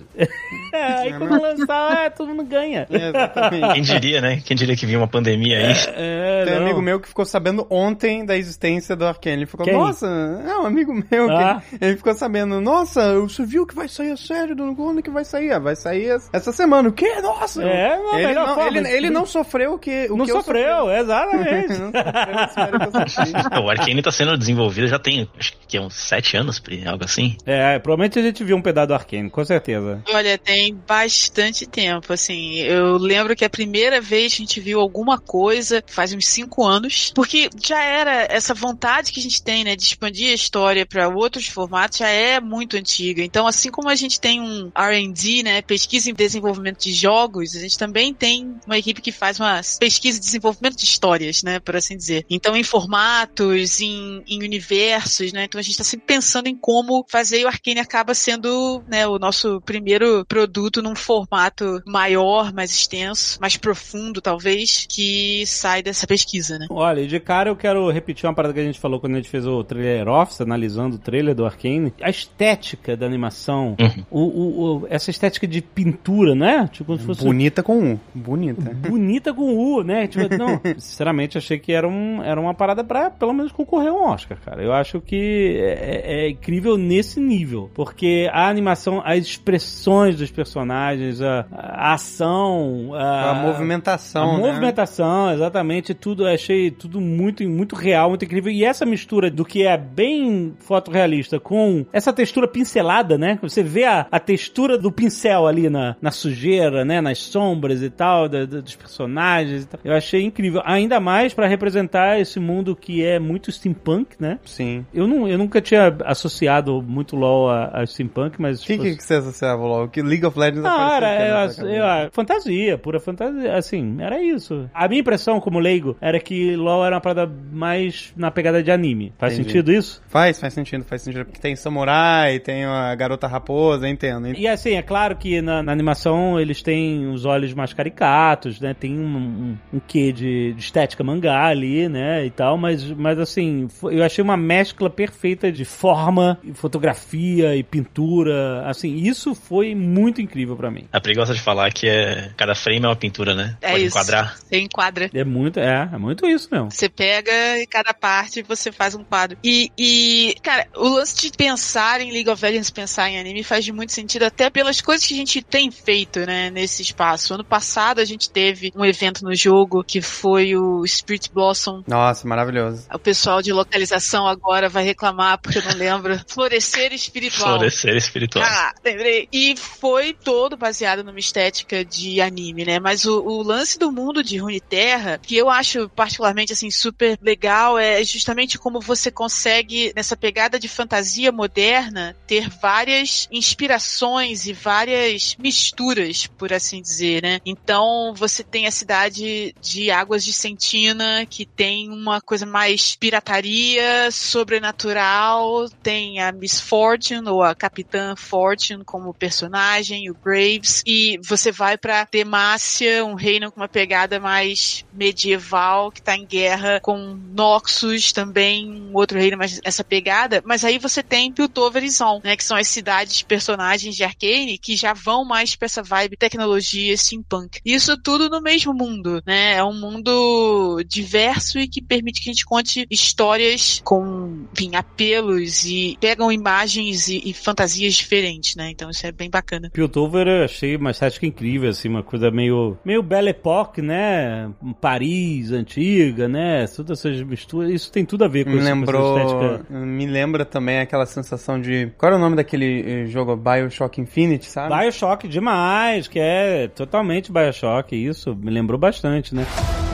É, 0.73 0.83
aí 1.03 1.13
quando 1.15 1.41
lançar, 1.41 2.07
é, 2.07 2.11
todo 2.11 2.29
mundo 2.29 2.45
ganha. 2.45 2.87
não. 2.91 2.99
Exatamente. 2.99 3.75
Quem 3.75 3.83
diria, 3.83 4.21
né? 4.21 4.41
Quem 4.45 4.57
diria 4.57 4.77
que 4.77 4.87
vinha 4.87 4.99
uma 4.99 5.09
pandemia 5.09 5.59
aí? 5.59 5.75
É, 5.95 6.45
Tem 6.45 6.55
um 6.55 6.59
não. 6.59 6.67
amigo 6.67 6.83
meu 6.83 7.01
que 7.01 7.09
ficou 7.09 7.25
sabendo 7.25 7.67
ontem 7.71 8.25
da 8.25 8.37
existência 8.37 8.97
do 8.97 9.05
Arkane. 9.07 9.28
Ele 9.33 9.47
ficou, 9.47 9.65
Quem? 9.65 9.75
nossa, 9.75 10.07
é 10.07 10.57
um 10.59 10.67
amigo 10.67 10.93
meu. 10.95 11.27
que- 11.29 11.33
Ah. 11.35 11.63
Ele 11.81 11.97
ficou 11.97 12.15
sabendo, 12.15 12.61
nossa, 12.61 13.19
você 13.21 13.45
viu 13.45 13.67
que 13.67 13.75
vai 13.75 13.89
sair 13.89 14.13
a 14.13 14.17
série 14.17 14.55
do 14.55 14.75
Quando 14.75 15.03
que 15.03 15.11
vai 15.11 15.25
sair? 15.25 15.53
Ah, 15.53 15.59
vai 15.59 15.77
sair 15.77 16.15
es- 16.15 16.29
essa 16.33 16.53
semana. 16.53 16.89
O 16.89 16.93
quê? 16.93 17.21
Nossa! 17.21 17.63
É, 17.63 17.97
não, 17.97 18.15
ele, 18.19 18.27
melhor 18.29 18.47
não, 18.49 18.55
forma. 18.55 18.79
ele, 18.79 18.89
ele 18.89 19.11
não 19.11 19.27
sofreu 19.27 19.75
o 19.75 19.79
que, 19.79 20.07
o 20.11 20.17
Não 20.17 20.25
que 20.25 20.31
eu 20.33 20.37
sofreu, 20.37 20.91
exatamente. 20.91 21.75
sofreu, 21.75 22.45
espero 22.49 22.79
que 22.79 22.87
eu 22.87 22.93
sofri. 23.09 23.33
O 23.65 23.71
Arcane 23.71 24.03
tá 24.03 24.13
sendo 24.13 24.37
desenvolvido 24.39 24.87
já 24.89 24.99
tem, 24.99 25.29
acho 25.39 25.53
que 25.67 25.79
uns 25.79 25.95
sete 25.95 26.37
anos, 26.37 26.63
algo 26.87 27.05
assim. 27.05 27.37
é, 27.47 27.79
provavelmente 27.79 28.19
a 28.19 28.23
gente 28.23 28.43
viu 28.45 28.57
um 28.57 28.63
pedaço 28.63 28.89
do 28.89 28.95
Arcane, 28.95 29.29
com 29.31 29.45
certeza. 29.45 30.03
Olha, 30.13 30.39
tem 30.39 30.75
bastante 30.87 31.67
tempo, 31.67 32.13
assim. 32.13 32.59
Eu 32.59 32.97
lembro 32.97 33.35
que 33.37 33.45
a 33.45 33.51
primeira 33.51 34.01
vez 34.01 34.35
que 34.35 34.43
a 34.43 34.47
gente 34.47 34.61
viu 34.61 34.81
alguma 34.81 35.19
coisa 35.19 35.83
faz 35.87 36.13
uns 36.13 36.27
cinco 36.27 36.65
anos, 36.65 37.13
porque 37.15 37.49
já 37.63 37.83
era 37.83 38.27
essa 38.31 38.55
vontade 38.55 39.13
que 39.13 39.18
a 39.19 39.23
gente 39.23 39.43
tem, 39.43 39.65
né, 39.65 39.77
de 39.77 39.83
expandir 39.83 40.31
a 40.31 40.35
história 40.35 40.87
para 40.87 41.09
outros 41.09 41.47
formatos, 41.47 41.99
já 41.99 42.09
é 42.09 42.41
muito 42.41 42.77
antiga. 42.77 43.23
Então, 43.23 43.47
assim 43.47 43.71
como 43.71 43.89
a 43.89 43.95
gente 43.95 44.21
tem 44.21 44.41
um 44.41 44.71
R&D, 44.75 45.43
né, 45.43 45.63
pesquisa 45.63 46.11
e 46.11 46.13
desenvolvimento 46.13 46.79
de 46.81 46.93
jogos, 46.93 47.55
a 47.55 47.61
gente 47.61 47.79
também 47.79 48.15
tem 48.15 48.55
uma 48.67 48.79
equipe 48.79 49.01
que 49.01 49.13
faz 49.13 49.39
uma 49.39 49.61
pesquisa 49.79 50.19
e 50.19 50.21
desenvolvimento 50.21 50.77
de 50.77 50.85
histórias, 50.85 51.43
né, 51.43 51.59
por 51.61 51.77
assim 51.77 51.97
dizer. 51.97 52.25
Então, 52.31 52.57
em 52.57 52.63
formatos, 52.63 53.81
em, 53.81 54.23
em 54.27 54.43
universos, 54.43 55.33
né, 55.33 55.45
então 55.45 55.59
a 55.59 55.63
gente 55.63 55.79
tá 55.79 55.85
sempre 55.85 56.07
pensando 56.07 56.49
em 56.49 56.57
como 56.57 57.05
fazer 57.09 57.41
e 57.41 57.45
o 57.45 57.49
Arcane 57.49 57.81
acaba 57.81 58.15
sendo, 58.15 58.83
né, 58.89 59.07
o 59.07 59.19
nosso 59.19 59.61
primeiro 59.63 60.25
produto 60.27 60.83
num 60.83 60.95
formato 60.95 61.83
maior, 61.87 62.53
mais 62.53 62.71
extenso, 62.71 63.39
mais 63.41 63.57
profundo, 63.57 64.21
talvez, 64.21 64.87
que 64.89 65.45
sai 65.47 65.83
dessa 65.83 66.07
pesquisa, 66.07 66.59
né? 66.59 66.67
Olha, 66.71 67.07
de 67.07 67.21
cara 67.21 67.51
eu 67.51 67.57
quero 67.57 67.91
repetir 67.91 68.27
uma 68.27 68.35
parada 68.35 68.55
que 68.55 68.61
a 68.61 68.65
gente 68.65 68.79
falou 68.79 69.01
quando 69.09 69.17
a 69.17 69.21
gente 69.21 69.31
fez 69.31 69.47
o 69.47 69.65
trailer 69.65 70.09
office, 70.09 70.41
analisando 70.41 70.97
o 70.97 70.99
trailer 70.99 71.35
do 71.35 71.45
Arcane. 71.47 71.93
A 72.03 72.11
estética 72.11 72.97
da 72.97 73.07
animação, 73.07 73.77
Uhum. 73.81 74.05
o, 74.11 74.21
o- 74.21 74.77
o- 74.83 74.87
essa 74.91 75.11
estética 75.11 75.47
de 75.47 75.61
pintura, 75.63 76.35
né? 76.35 76.69
Tipo, 76.73 76.87
como 76.87 76.99
se 76.99 77.05
fosse 77.07 77.25
Bonita 77.25 77.63
com 77.63 77.95
U. 77.95 78.01
Bonita. 78.15 78.71
bonita 78.89 79.33
com 79.35 79.55
U, 79.57 79.83
né? 79.83 80.07
Tipo, 80.07 80.29
não, 80.37 80.61
sinceramente 80.79 81.39
achei 81.39 81.59
que 81.59 81.73
era, 81.73 81.89
um, 81.89 82.23
era 82.23 82.41
uma 82.41 82.55
parada 82.55 82.85
pra 82.85 83.11
pelo 83.11 83.33
menos 83.33 83.53
concorrer 83.53 83.89
a 83.91 83.93
um 83.95 84.03
Oscar, 84.05 84.39
cara. 84.45 84.63
Eu 84.63 84.73
acho 84.73 85.01
que 85.01 85.57
é, 85.61 86.25
é 86.27 86.31
incrível 86.31 86.77
nesse 86.77 87.21
nível, 87.21 87.71
porque 87.75 88.29
a 88.33 88.49
animação, 88.49 89.01
as 89.05 89.19
expressões 89.25 90.17
dos 90.17 90.31
personagens, 90.31 91.21
a, 91.23 91.47
a 91.53 91.95
ação, 91.95 92.91
a, 92.95 93.31
A 93.31 93.35
movimentação, 93.35 94.31
a 94.35 94.39
né? 94.39 94.47
movimentação, 94.47 95.33
exatamente, 95.33 95.95
tudo 95.95 96.27
achei 96.27 96.71
tudo 96.71 97.01
muito 97.01 97.43
muito 97.49 97.75
real, 97.77 98.09
muito 98.11 98.25
incrível. 98.25 98.51
E 98.53 98.65
essa 98.65 98.85
mistura 98.85 98.98
do 99.07 99.45
que 99.45 99.67
é 99.67 99.77
bem 99.77 100.55
fotorrealista 100.61 101.39
com 101.41 101.85
essa 101.93 102.13
textura 102.13 102.49
pincelada, 102.49 103.17
né? 103.19 103.39
Você 103.43 103.63
vê 103.63 103.85
a, 103.85 104.07
a 104.11 104.19
textura 104.21 104.77
do 104.79 104.91
pincel 104.93 105.47
ali 105.47 105.69
na, 105.69 105.97
na 106.01 106.11
sujeira, 106.11 106.85
né? 106.85 107.01
Nas 107.01 107.19
sombras 107.19 107.83
e 107.83 107.91
tal, 107.91 108.29
da- 108.29 108.45
da- 108.45 108.61
dos 108.61 108.75
personagens 108.77 109.65
e 109.65 109.67
tal. 109.69 109.81
Eu 109.85 109.95
achei 109.95 110.23
incrível. 110.23 110.63
Ainda 110.65 111.01
mais 111.01 111.35
pra 111.35 111.47
representar 111.47 112.21
esse 112.21 112.39
mundo 112.41 112.75
que 112.77 113.05
é 113.05 113.19
muito 113.19 113.51
steampunk, 113.53 114.17
né? 114.19 114.39
Sim. 114.45 114.85
Eu, 114.93 115.07
não, 115.07 115.27
eu 115.29 115.39
nunca 115.39 115.61
tinha 115.61 115.97
associado 116.05 116.83
muito 116.83 117.17
LoL 117.17 117.51
a, 117.51 117.81
a 117.83 117.87
steampunk, 117.87 118.41
mas... 118.41 118.63
O 118.63 118.67
que, 118.67 118.73
tipo, 118.79 118.85
que 118.97 119.03
você 119.03 119.15
associava 119.15 119.63
logo? 119.63 119.89
Que 119.89 120.03
League 120.03 120.25
of 120.27 120.39
Legends 120.39 120.63
não, 120.63 120.71
apareceu 120.71 121.67
era, 121.69 122.03
eu, 122.03 122.05
eu- 122.05 122.11
fantasia, 122.13 122.79
pura 122.79 123.01
fantasia, 123.01 123.55
assim, 123.57 123.97
era 124.01 124.21
isso. 124.23 124.69
A 124.75 124.89
minha 124.89 125.01
impressão 125.01 125.41
como 125.41 125.59
leigo 125.59 125.97
era 126.01 126.19
que 126.21 126.57
LoL 126.57 126.85
era 126.85 126.97
uma 126.97 127.01
parada 127.01 127.31
mais 127.53 128.13
na 128.17 128.31
pegada 128.31 128.63
de 128.63 128.71
anime. 128.71 128.88
Faz 129.19 129.35
Entendi. 129.35 129.49
sentido 129.49 129.73
isso? 129.73 130.03
Faz, 130.09 130.41
faz 130.41 130.55
sentido, 130.55 130.85
faz 130.85 131.03
sentido. 131.03 131.25
Porque 131.25 131.41
tem 131.41 131.57
samurai, 131.57 132.39
tem 132.39 132.65
a 132.65 132.95
garota 132.95 133.27
raposa, 133.27 133.89
entendo. 133.89 134.29
E 134.37 134.47
assim, 134.47 134.75
é 134.75 134.83
claro 134.83 135.17
que 135.17 135.41
na, 135.41 135.63
na 135.63 135.73
animação 135.73 136.39
eles 136.41 136.63
têm 136.63 137.07
os 137.09 137.25
olhos 137.25 137.55
mais 137.55 137.73
caricatos, 137.73 138.61
né? 138.61 138.75
Tem 138.75 138.99
um, 138.99 139.17
um, 139.17 139.59
um 139.75 139.81
quê 139.81 140.13
de, 140.13 140.53
de 140.53 140.61
estética 140.61 141.03
mangá 141.05 141.47
ali, 141.47 141.89
né? 141.89 142.25
E 142.25 142.31
tal, 142.31 142.57
mas, 142.57 142.85
mas 142.91 143.19
assim, 143.19 143.69
eu 143.85 144.05
achei 144.05 144.23
uma 144.23 144.37
mescla 144.37 144.91
perfeita 144.91 145.51
de 145.51 145.65
forma, 145.65 146.39
e 146.43 146.53
fotografia 146.53 147.57
e 147.57 147.63
pintura. 147.63 148.65
Assim, 148.67 148.97
isso 148.97 149.35
foi 149.35 149.75
muito 149.75 150.21
incrível 150.21 150.57
pra 150.57 150.71
mim. 150.71 150.87
A 150.93 151.01
Pri 151.01 151.15
gosta 151.15 151.35
de 151.35 151.41
falar 151.41 151.73
que 151.73 151.89
é 151.89 152.31
cada 152.37 152.55
frame 152.55 152.85
é 152.85 152.89
uma 152.89 152.97
pintura, 152.97 153.35
né? 153.35 153.57
É 153.61 153.71
Pode 153.71 153.85
isso. 153.85 153.97
enquadrar. 153.97 154.37
Você 154.37 154.59
enquadra. 154.59 155.11
É 155.13 155.25
muito, 155.25 155.61
é, 155.61 155.89
é 155.93 155.99
muito 155.99 156.27
isso 156.27 156.49
mesmo. 156.51 156.71
Você 156.71 156.89
pega 156.89 157.59
e 157.59 157.67
cada 157.67 157.93
parte 157.93 158.43
você 158.43 158.68
faz 158.73 158.95
um 158.95 159.05
quadro. 159.05 159.39
E, 159.43 159.71
e, 159.77 160.37
cara, 160.43 160.67
o 160.77 160.89
lance 160.89 161.17
de 161.17 161.31
pensar 161.31 162.01
em 162.01 162.13
League 162.13 162.29
of 162.29 162.43
Legends, 162.43 162.71
pensar 162.71 163.09
em 163.09 163.19
anime, 163.19 163.43
faz 163.43 163.69
muito 163.69 163.93
sentido 163.93 164.25
até 164.25 164.51
pelas 164.51 164.81
coisas 164.81 165.07
que 165.07 165.15
a 165.15 165.17
gente 165.17 165.43
tem 165.43 165.71
feito, 165.71 166.21
né, 166.21 166.51
nesse 166.51 166.83
espaço. 166.83 167.35
Ano 167.35 167.45
passado 167.45 168.01
a 168.01 168.05
gente 168.05 168.31
teve 168.31 168.73
um 168.75 168.85
evento 168.85 169.25
no 169.25 169.35
jogo 169.35 169.85
que 169.85 170.01
foi 170.01 170.57
o 170.57 170.87
Spirit 170.87 171.31
Blossom. 171.33 171.83
Nossa, 171.87 172.27
maravilhoso. 172.27 172.87
O 172.93 172.99
pessoal 172.99 173.43
de 173.43 173.53
localização 173.53 174.27
agora 174.27 174.69
vai 174.69 174.85
reclamar 174.85 175.39
porque 175.39 175.59
eu 175.59 175.65
não 175.65 175.75
lembro. 175.75 176.19
Florescer 176.29 176.93
espiritual. 176.93 177.57
Florescer 177.57 177.97
espiritual. 177.97 178.45
Ah, 178.47 178.75
lembrei. 178.85 179.29
E 179.33 179.57
foi 179.57 180.13
todo 180.13 180.57
baseado 180.57 181.05
numa 181.05 181.19
estética 181.19 181.85
de 181.85 182.21
anime, 182.21 182.65
né? 182.65 182.79
Mas 182.79 183.05
o, 183.05 183.21
o 183.21 183.43
lance 183.43 183.79
do 183.79 183.91
mundo 183.93 184.23
de 184.23 184.39
Runeterra, 184.39 185.19
que 185.23 185.37
eu 185.37 185.49
acho 185.49 185.89
particularmente 185.91 186.53
assim 186.53 186.71
super 186.71 187.19
legal, 187.23 187.79
é 187.79 188.03
justamente 188.05 188.58
como 188.59 188.81
você 188.81 189.11
consegue 189.11 189.93
nessa 189.95 190.17
pegada 190.17 190.59
de 190.59 190.69
fantasia 190.69 191.31
moderna 191.33 192.17
ter 192.27 192.49
várias 192.49 193.29
inspirações 193.31 194.47
e 194.47 194.53
várias 194.53 195.37
misturas, 195.39 196.27
por 196.27 196.53
assim 196.53 196.83
dizer, 196.83 197.23
né? 197.23 197.41
Então 197.45 198.13
você 198.15 198.43
tem 198.43 198.67
a 198.67 198.71
cidade 198.71 199.55
de 199.61 199.91
Águas 199.91 200.25
de 200.25 200.33
Sentina, 200.33 201.25
que 201.27 201.47
tem 201.47 201.91
uma 201.91 202.21
coisa 202.21 202.47
mais 202.47 202.95
pirataria, 202.97 204.11
sobrenatural, 204.11 205.69
tem 205.83 206.21
a 206.21 206.33
Miss 206.33 206.61
Fortune 206.61 207.29
ou 207.29 207.43
a 207.43 207.55
Capitã 207.55 208.15
Fortune 208.17 208.85
como 208.85 209.15
personagem, 209.15 210.11
o 210.11 210.15
Graves, 210.15 210.83
e 210.87 211.19
você 211.27 211.53
vai 211.53 211.77
pra 211.77 212.07
Demacia, 212.11 213.05
um 213.05 213.15
reino 213.15 213.51
com 213.51 213.61
uma 213.61 213.69
pegada 213.69 214.19
mais 214.21 214.85
medieval, 214.93 215.91
que 215.91 216.03
tá 216.03 216.17
em 216.17 216.27
guerra 216.27 216.81
com 216.81 217.19
Noxus, 217.35 218.13
também 218.13 218.48
um 218.57 218.91
outro 218.95 219.19
reino 219.19 219.37
mais 219.37 219.61
essa 219.65 219.85
pegada, 219.85 220.43
mas 220.45 220.65
aí 220.65 220.79
você 220.79 221.03
tem 221.03 221.33
Piltover 221.33 221.83
e 221.85 221.91
Zon, 221.91 222.21
né, 222.23 222.37
que 222.37 222.45
são 222.45 222.57
as 222.57 222.69
cidades 222.69 223.23
personagens 223.23 223.95
de 223.95 224.05
Arcane 224.05 224.59
que 224.59 224.77
já 224.77 224.93
vão 224.93 225.25
mais 225.25 225.55
pra 225.55 225.67
essa 225.67 225.83
vibe 225.83 226.17
tecnologia 226.17 226.97
steampunk. 226.97 227.61
Isso 227.65 227.97
tudo 228.03 228.29
no 228.29 228.41
mesmo 228.41 228.73
mundo, 228.73 229.23
né? 229.27 229.55
É 229.55 229.65
um 229.65 229.79
mundo 229.79 230.83
diverso 230.87 231.59
e 231.59 231.69
que 231.69 231.83
permite 231.83 232.23
que 232.23 232.31
a 232.31 232.33
gente 232.33 232.45
conte 232.45 232.87
histórias 232.91 233.81
com, 233.85 234.47
enfim, 234.53 234.77
apelos 234.77 235.65
e 235.65 235.97
pegam 236.01 236.31
imagens 236.31 237.09
e, 237.09 237.23
e 237.25 237.33
fantasias 237.33 237.95
diferentes, 237.95 238.57
né? 238.57 238.71
Então 238.71 238.91
isso 238.91 239.07
é 239.07 239.13
bem 239.13 239.31
bacana. 239.31 239.71
Piltover 239.71 240.27
eu 240.27 240.45
achei 240.45 240.77
uma 240.77 240.91
estética 240.91 241.27
incrível, 241.27 241.71
assim, 241.71 241.89
uma 241.89 242.03
coisa 242.03 242.31
meio, 242.31 242.77
meio 242.85 243.03
Belle 243.03 243.31
Époque, 243.31 243.83
né? 243.83 244.51
Paris 244.81 245.53
antiga, 245.53 246.29
né? 246.29 246.67
Todas 246.69 246.99
essas 246.99 247.23
misturas, 247.23 247.71
isso 247.71 247.91
tem 247.91 248.05
tudo 248.05 248.25
a 248.25 248.29
ver 248.29 248.38
com, 248.45 248.51
Me 248.51 248.59
com 248.59 248.65
lembrou. 248.65 249.19
essa 249.19 249.27
estética. 249.35 249.75
Me 249.75 250.07
lembra 250.07 250.45
também 250.45 250.81
aquela 250.81 251.07
sensação 251.07 251.61
de. 251.61 251.91
Qual 251.99 252.09
era 252.11 252.19
o 252.19 252.21
nome 252.23 252.37
daquele 252.37 253.03
eh, 253.03 253.07
jogo 253.07 253.37
Bioshock 253.37 254.01
Infinite, 254.01 254.47
sabe? 254.47 254.75
Bioshock 254.75 255.27
demais. 255.29 255.89
demais, 255.99 256.09
que 256.09 256.19
é 256.19 256.69
totalmente 256.69 257.33
Bioshock, 257.33 257.95
isso 257.95 258.35
me 258.35 258.51
lembrou 258.51 258.79
bastante, 258.79 259.35
né? 259.35 259.47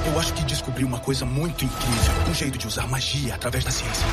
Eu 0.07 0.19
acho 0.19 0.35
que 0.35 0.45
descobri 0.45 0.85
uma 0.85 0.99
coisa 0.99 1.25
muito 1.25 1.65
incrível. 1.65 2.31
Um 2.31 2.35
jeito 2.35 2.59
de 2.59 2.67
usar 2.67 2.87
magia 2.89 3.35
através 3.35 3.65
da 3.65 3.71
ciência 3.71 4.05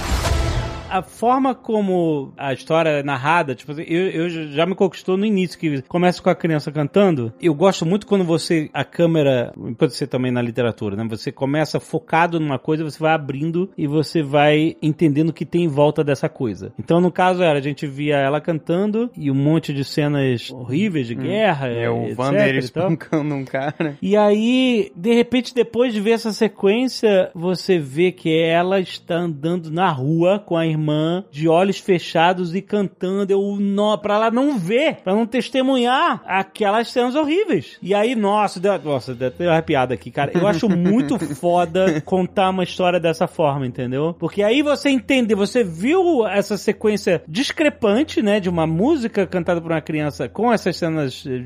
a 0.91 1.01
forma 1.01 1.55
como 1.55 2.33
a 2.37 2.51
história 2.51 2.89
é 2.89 3.03
narrada, 3.03 3.55
tipo 3.55 3.71
assim, 3.71 3.83
eu, 3.87 4.09
eu 4.09 4.29
já 4.29 4.65
me 4.65 4.75
conquistou 4.75 5.15
no 5.15 5.25
início, 5.25 5.57
que 5.57 5.81
começa 5.83 6.21
com 6.21 6.29
a 6.29 6.35
criança 6.35 6.69
cantando. 6.69 7.33
Eu 7.41 7.53
gosto 7.53 7.85
muito 7.85 8.05
quando 8.05 8.25
você, 8.25 8.69
a 8.73 8.83
câmera, 8.83 9.53
pode 9.77 9.95
ser 9.95 10.07
também 10.07 10.31
na 10.31 10.41
literatura, 10.41 10.97
né? 10.97 11.07
Você 11.09 11.31
começa 11.31 11.79
focado 11.79 12.39
numa 12.39 12.59
coisa, 12.59 12.83
você 12.83 12.99
vai 12.99 13.13
abrindo 13.13 13.69
e 13.77 13.87
você 13.87 14.21
vai 14.21 14.75
entendendo 14.81 15.29
o 15.29 15.33
que 15.33 15.45
tem 15.45 15.63
em 15.63 15.69
volta 15.69 16.03
dessa 16.03 16.27
coisa. 16.27 16.73
Então, 16.77 16.99
no 16.99 17.11
caso, 17.11 17.41
era, 17.41 17.57
a 17.57 17.61
gente 17.61 17.87
via 17.87 18.17
ela 18.17 18.41
cantando 18.41 19.09
e 19.15 19.31
um 19.31 19.35
monte 19.35 19.73
de 19.73 19.85
cenas 19.85 20.51
horríveis 20.51 21.07
de 21.07 21.15
hum. 21.15 21.21
guerra. 21.21 21.67
É, 21.67 21.89
o 21.89 22.13
Vander 22.13 22.55
espancando 22.55 23.33
um 23.33 23.45
cara. 23.45 23.97
E 24.01 24.17
aí, 24.17 24.91
de 24.93 25.13
repente, 25.13 25.55
depois 25.55 25.93
de 25.93 26.01
ver 26.01 26.11
essa 26.11 26.33
sequência, 26.33 27.31
você 27.33 27.79
vê 27.79 28.11
que 28.11 28.37
ela 28.37 28.79
está 28.81 29.15
andando 29.15 29.71
na 29.71 29.89
rua 29.89 30.37
com 30.37 30.57
a 30.57 30.67
irmã 30.67 30.80
irmã 30.81 31.23
de 31.31 31.47
olhos 31.47 31.79
fechados 31.79 32.55
e 32.55 32.61
cantando, 32.61 33.31
eu 33.31 33.57
não, 33.59 33.97
pra 33.97 34.15
ela 34.15 34.31
não 34.31 34.57
ver, 34.57 34.97
pra 35.03 35.13
não 35.13 35.25
testemunhar 35.25 36.21
aquelas 36.25 36.89
cenas 36.91 37.15
horríveis. 37.15 37.77
E 37.81 37.93
aí, 37.93 38.15
nossa, 38.15 38.59
deu, 38.59 38.77
nossa, 38.79 39.13
deu 39.13 39.31
uma 39.39 39.51
arrepiada 39.51 39.93
aqui, 39.93 40.09
cara. 40.09 40.31
Eu 40.33 40.47
acho 40.47 40.67
muito 40.67 41.19
foda 41.35 42.01
contar 42.01 42.49
uma 42.49 42.63
história 42.63 42.99
dessa 42.99 43.27
forma, 43.27 43.65
entendeu? 43.65 44.15
Porque 44.17 44.41
aí 44.41 44.61
você 44.61 44.89
entende, 44.89 45.35
você 45.35 45.63
viu 45.63 46.27
essa 46.27 46.57
sequência 46.57 47.21
discrepante, 47.27 48.21
né, 48.21 48.39
de 48.39 48.49
uma 48.49 48.65
música 48.65 49.27
cantada 49.27 49.61
por 49.61 49.71
uma 49.71 49.81
criança 49.81 50.27
com 50.27 50.51
essas 50.51 50.75
cenas 50.75 51.13
de 51.13 51.39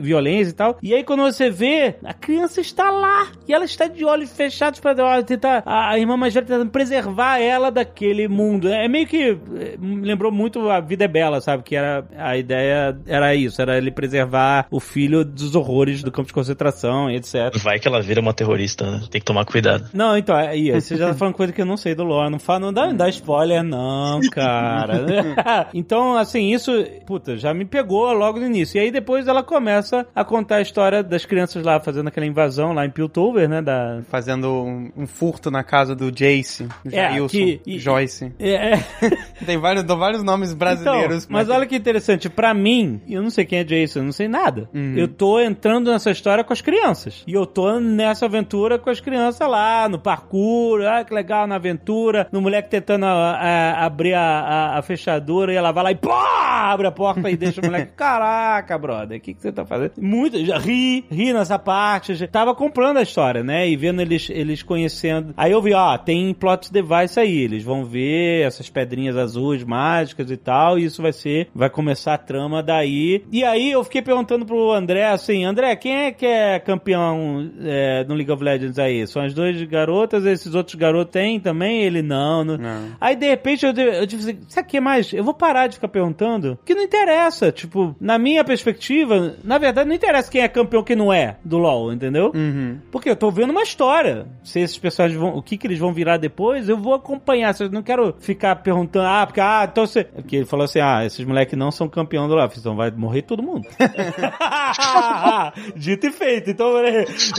violência 0.00 0.50
e 0.50 0.54
tal. 0.54 0.78
E 0.82 0.94
aí 0.94 1.04
quando 1.04 1.22
você 1.22 1.48
vê, 1.50 1.94
a 2.04 2.12
criança 2.12 2.60
está 2.60 2.90
lá 2.90 3.28
e 3.46 3.54
ela 3.54 3.64
está 3.64 3.86
de 3.86 4.04
olhos 4.04 4.32
fechados 4.32 4.80
para 4.80 5.22
tentar 5.22 5.62
a, 5.64 5.90
a 5.90 5.98
irmã 5.98 6.16
mais 6.16 6.34
velha 6.34 6.46
tentando 6.46 6.70
preservar 6.70 7.38
ela 7.38 7.70
daquele 7.70 8.26
mundo. 8.26 8.68
É 8.68 8.79
meio 8.88 9.06
que 9.06 9.30
eh, 9.56 9.76
lembrou 9.80 10.30
muito 10.30 10.68
a 10.68 10.80
vida 10.80 11.04
é 11.04 11.08
bela, 11.08 11.40
sabe? 11.40 11.62
Que 11.62 11.76
era 11.76 12.04
a 12.16 12.36
ideia 12.36 12.96
era 13.06 13.34
isso, 13.34 13.60
era 13.60 13.76
ele 13.76 13.90
preservar 13.90 14.66
o 14.70 14.80
filho 14.80 15.24
dos 15.24 15.54
horrores 15.54 16.02
do 16.02 16.10
campo 16.10 16.28
de 16.28 16.32
concentração 16.32 17.10
e 17.10 17.16
etc. 17.16 17.56
Vai 17.58 17.78
que 17.78 17.88
ela 17.88 18.00
vira 18.00 18.20
uma 18.20 18.32
terrorista, 18.32 18.90
né? 18.90 19.00
Tem 19.10 19.20
que 19.20 19.24
tomar 19.24 19.44
cuidado. 19.44 19.88
Não, 19.92 20.16
então, 20.16 20.36
aí, 20.36 20.70
você 20.70 20.96
já 20.96 21.08
tá 21.08 21.14
falando 21.14 21.34
coisa 21.34 21.52
que 21.52 21.60
eu 21.60 21.66
não 21.66 21.76
sei 21.76 21.94
do 21.94 22.04
lore. 22.04 22.30
Não, 22.30 22.38
fala, 22.38 22.60
não 22.60 22.72
dá, 22.72 22.86
não 22.86 22.96
dá 22.96 23.08
spoiler, 23.08 23.62
não, 23.62 24.20
cara. 24.30 25.04
então, 25.74 26.16
assim, 26.16 26.52
isso, 26.52 26.72
puta, 27.06 27.36
já 27.36 27.52
me 27.52 27.64
pegou 27.64 28.12
logo 28.12 28.38
no 28.38 28.46
início. 28.46 28.78
E 28.78 28.80
aí 28.80 28.90
depois 28.90 29.26
ela 29.28 29.42
começa 29.42 30.06
a 30.14 30.24
contar 30.24 30.56
a 30.56 30.60
história 30.60 31.02
das 31.02 31.24
crianças 31.24 31.64
lá 31.64 31.80
fazendo 31.80 32.08
aquela 32.08 32.26
invasão 32.26 32.72
lá 32.72 32.84
em 32.84 32.90
Piltover, 32.90 33.48
né? 33.48 33.62
Da... 33.62 34.00
Fazendo 34.08 34.48
um, 34.48 34.90
um 34.96 35.06
furto 35.06 35.50
na 35.50 35.62
casa 35.62 35.94
do 35.94 36.10
Jace, 36.10 36.68
é, 36.86 36.90
Jailson, 36.90 37.28
que, 37.28 37.60
e, 37.66 37.78
Joyce. 37.78 38.32
É, 38.38 38.69
é. 38.70 38.80
Tem 39.44 39.58
vários, 39.58 39.84
vários 39.84 40.22
nomes 40.22 40.52
brasileiros. 40.52 41.24
Então, 41.24 41.36
mas 41.36 41.48
olha 41.48 41.66
que 41.66 41.76
interessante, 41.76 42.28
para 42.28 42.52
mim, 42.54 43.00
eu 43.08 43.22
não 43.22 43.30
sei 43.30 43.44
quem 43.44 43.58
é 43.58 43.64
Jason, 43.64 44.00
eu 44.00 44.04
não 44.04 44.12
sei 44.12 44.28
nada. 44.28 44.68
Uhum. 44.74 44.94
Eu 44.96 45.08
tô 45.08 45.40
entrando 45.40 45.90
nessa 45.90 46.10
história 46.10 46.44
com 46.44 46.52
as 46.52 46.60
crianças. 46.60 47.24
E 47.26 47.32
eu 47.32 47.46
tô 47.46 47.80
nessa 47.80 48.26
aventura 48.26 48.78
com 48.78 48.90
as 48.90 49.00
crianças 49.00 49.46
lá, 49.48 49.88
no 49.88 49.98
parkour, 49.98 50.82
ah, 50.82 51.04
que 51.04 51.14
legal, 51.14 51.46
na 51.46 51.56
aventura, 51.56 52.28
no 52.32 52.40
moleque 52.40 52.70
tentando 52.70 53.06
a, 53.06 53.32
a, 53.32 53.84
abrir 53.84 54.14
a, 54.14 54.78
a, 54.78 54.82
fechadura 54.82 55.52
e 55.52 55.56
ela 55.56 55.72
vai 55.72 55.84
lá 55.84 55.92
e 55.92 55.96
pô, 55.96 56.12
abre 56.12 56.86
a 56.86 56.92
porta 56.92 57.30
e 57.30 57.36
deixa 57.36 57.60
o 57.60 57.64
moleque. 57.64 57.92
Caraca, 57.96 58.78
brother, 58.78 59.18
o 59.18 59.20
que, 59.20 59.34
que 59.34 59.42
você 59.42 59.52
tá 59.52 59.64
fazendo? 59.64 59.92
Muito, 59.98 60.44
já 60.44 60.58
ri, 60.58 61.04
ri 61.10 61.32
nessa 61.32 61.58
parte. 61.58 62.14
Já 62.14 62.26
tava 62.26 62.54
comprando 62.54 62.98
a 62.98 63.02
história, 63.02 63.42
né? 63.42 63.68
E 63.68 63.76
vendo 63.76 64.00
eles, 64.00 64.28
eles 64.30 64.62
conhecendo. 64.62 65.34
Aí 65.36 65.52
eu 65.52 65.62
vi, 65.62 65.74
ó, 65.74 65.96
tem 65.98 66.32
plot 66.34 66.72
device 66.72 67.18
aí, 67.18 67.38
eles 67.38 67.64
vão 67.64 67.84
ver 67.84 68.46
essas 68.54 68.68
pedrinhas 68.68 69.16
azuis 69.16 69.64
mágicas 69.64 70.30
e 70.30 70.36
tal, 70.36 70.78
e 70.78 70.84
isso 70.84 71.02
vai 71.02 71.12
ser, 71.12 71.48
vai 71.54 71.70
começar 71.70 72.14
a 72.14 72.18
trama 72.18 72.62
daí. 72.62 73.24
E 73.30 73.44
aí 73.44 73.70
eu 73.70 73.82
fiquei 73.84 74.02
perguntando 74.02 74.44
pro 74.44 74.72
André 74.72 75.04
assim, 75.04 75.44
André, 75.44 75.74
quem 75.76 75.92
é 75.92 76.12
que 76.12 76.26
é 76.26 76.58
campeão 76.58 77.50
é, 77.62 78.04
no 78.04 78.14
League 78.14 78.30
of 78.30 78.42
Legends 78.42 78.78
aí? 78.78 79.06
São 79.06 79.22
as 79.22 79.32
duas 79.32 79.60
garotas, 79.62 80.26
esses 80.26 80.54
outros 80.54 80.74
garotos 80.74 81.12
têm 81.12 81.40
também? 81.40 81.82
Ele 81.82 82.02
não. 82.02 82.44
não. 82.44 82.58
não. 82.58 82.88
Aí 83.00 83.16
de 83.16 83.26
repente 83.26 83.64
eu, 83.64 83.72
eu 83.72 84.06
disse 84.06 84.30
assim, 84.30 84.40
sabe 84.48 84.66
o 84.66 84.70
que 84.70 84.80
mais? 84.80 85.12
Eu 85.12 85.24
vou 85.24 85.34
parar 85.34 85.66
de 85.66 85.76
ficar 85.76 85.88
perguntando, 85.88 86.58
que 86.64 86.74
não 86.74 86.82
interessa, 86.82 87.50
tipo, 87.52 87.94
na 88.00 88.18
minha 88.18 88.44
perspectiva, 88.44 89.36
na 89.42 89.58
verdade 89.58 89.88
não 89.88 89.94
interessa 89.94 90.30
quem 90.30 90.42
é 90.42 90.48
campeão 90.48 90.82
quem 90.82 90.96
não 90.96 91.12
é 91.12 91.36
do 91.44 91.58
LoL, 91.58 91.92
entendeu? 91.92 92.32
Uhum. 92.34 92.78
Porque 92.90 93.08
eu 93.10 93.16
tô 93.16 93.30
vendo 93.30 93.50
uma 93.50 93.62
história. 93.62 94.26
Se 94.42 94.60
esses 94.60 94.78
personagens 94.78 95.18
vão, 95.18 95.36
o 95.36 95.42
que 95.42 95.56
que 95.56 95.66
eles 95.66 95.78
vão 95.78 95.92
virar 95.92 96.16
depois, 96.16 96.68
eu 96.68 96.76
vou 96.76 96.94
acompanhar. 96.94 97.54
Eu 97.60 97.70
não 97.70 97.82
quero 97.82 98.14
ficar 98.18 98.39
perguntando, 98.62 99.06
ah, 99.06 99.26
porque, 99.26 99.40
ah, 99.40 99.68
então 99.70 99.86
você. 99.86 100.04
Porque 100.04 100.36
ele 100.36 100.44
falou 100.44 100.64
assim: 100.64 100.80
ah, 100.80 101.04
esses 101.04 101.24
moleques 101.24 101.58
não 101.58 101.70
são 101.70 101.88
campeão 101.88 102.28
do 102.28 102.34
LoL. 102.34 102.50
Então 102.56 102.76
vai 102.76 102.90
morrer 102.90 103.22
todo 103.22 103.42
mundo. 103.42 103.68
Dito 105.76 106.06
e 106.06 106.12
feito. 106.12 106.50
Então, 106.50 106.72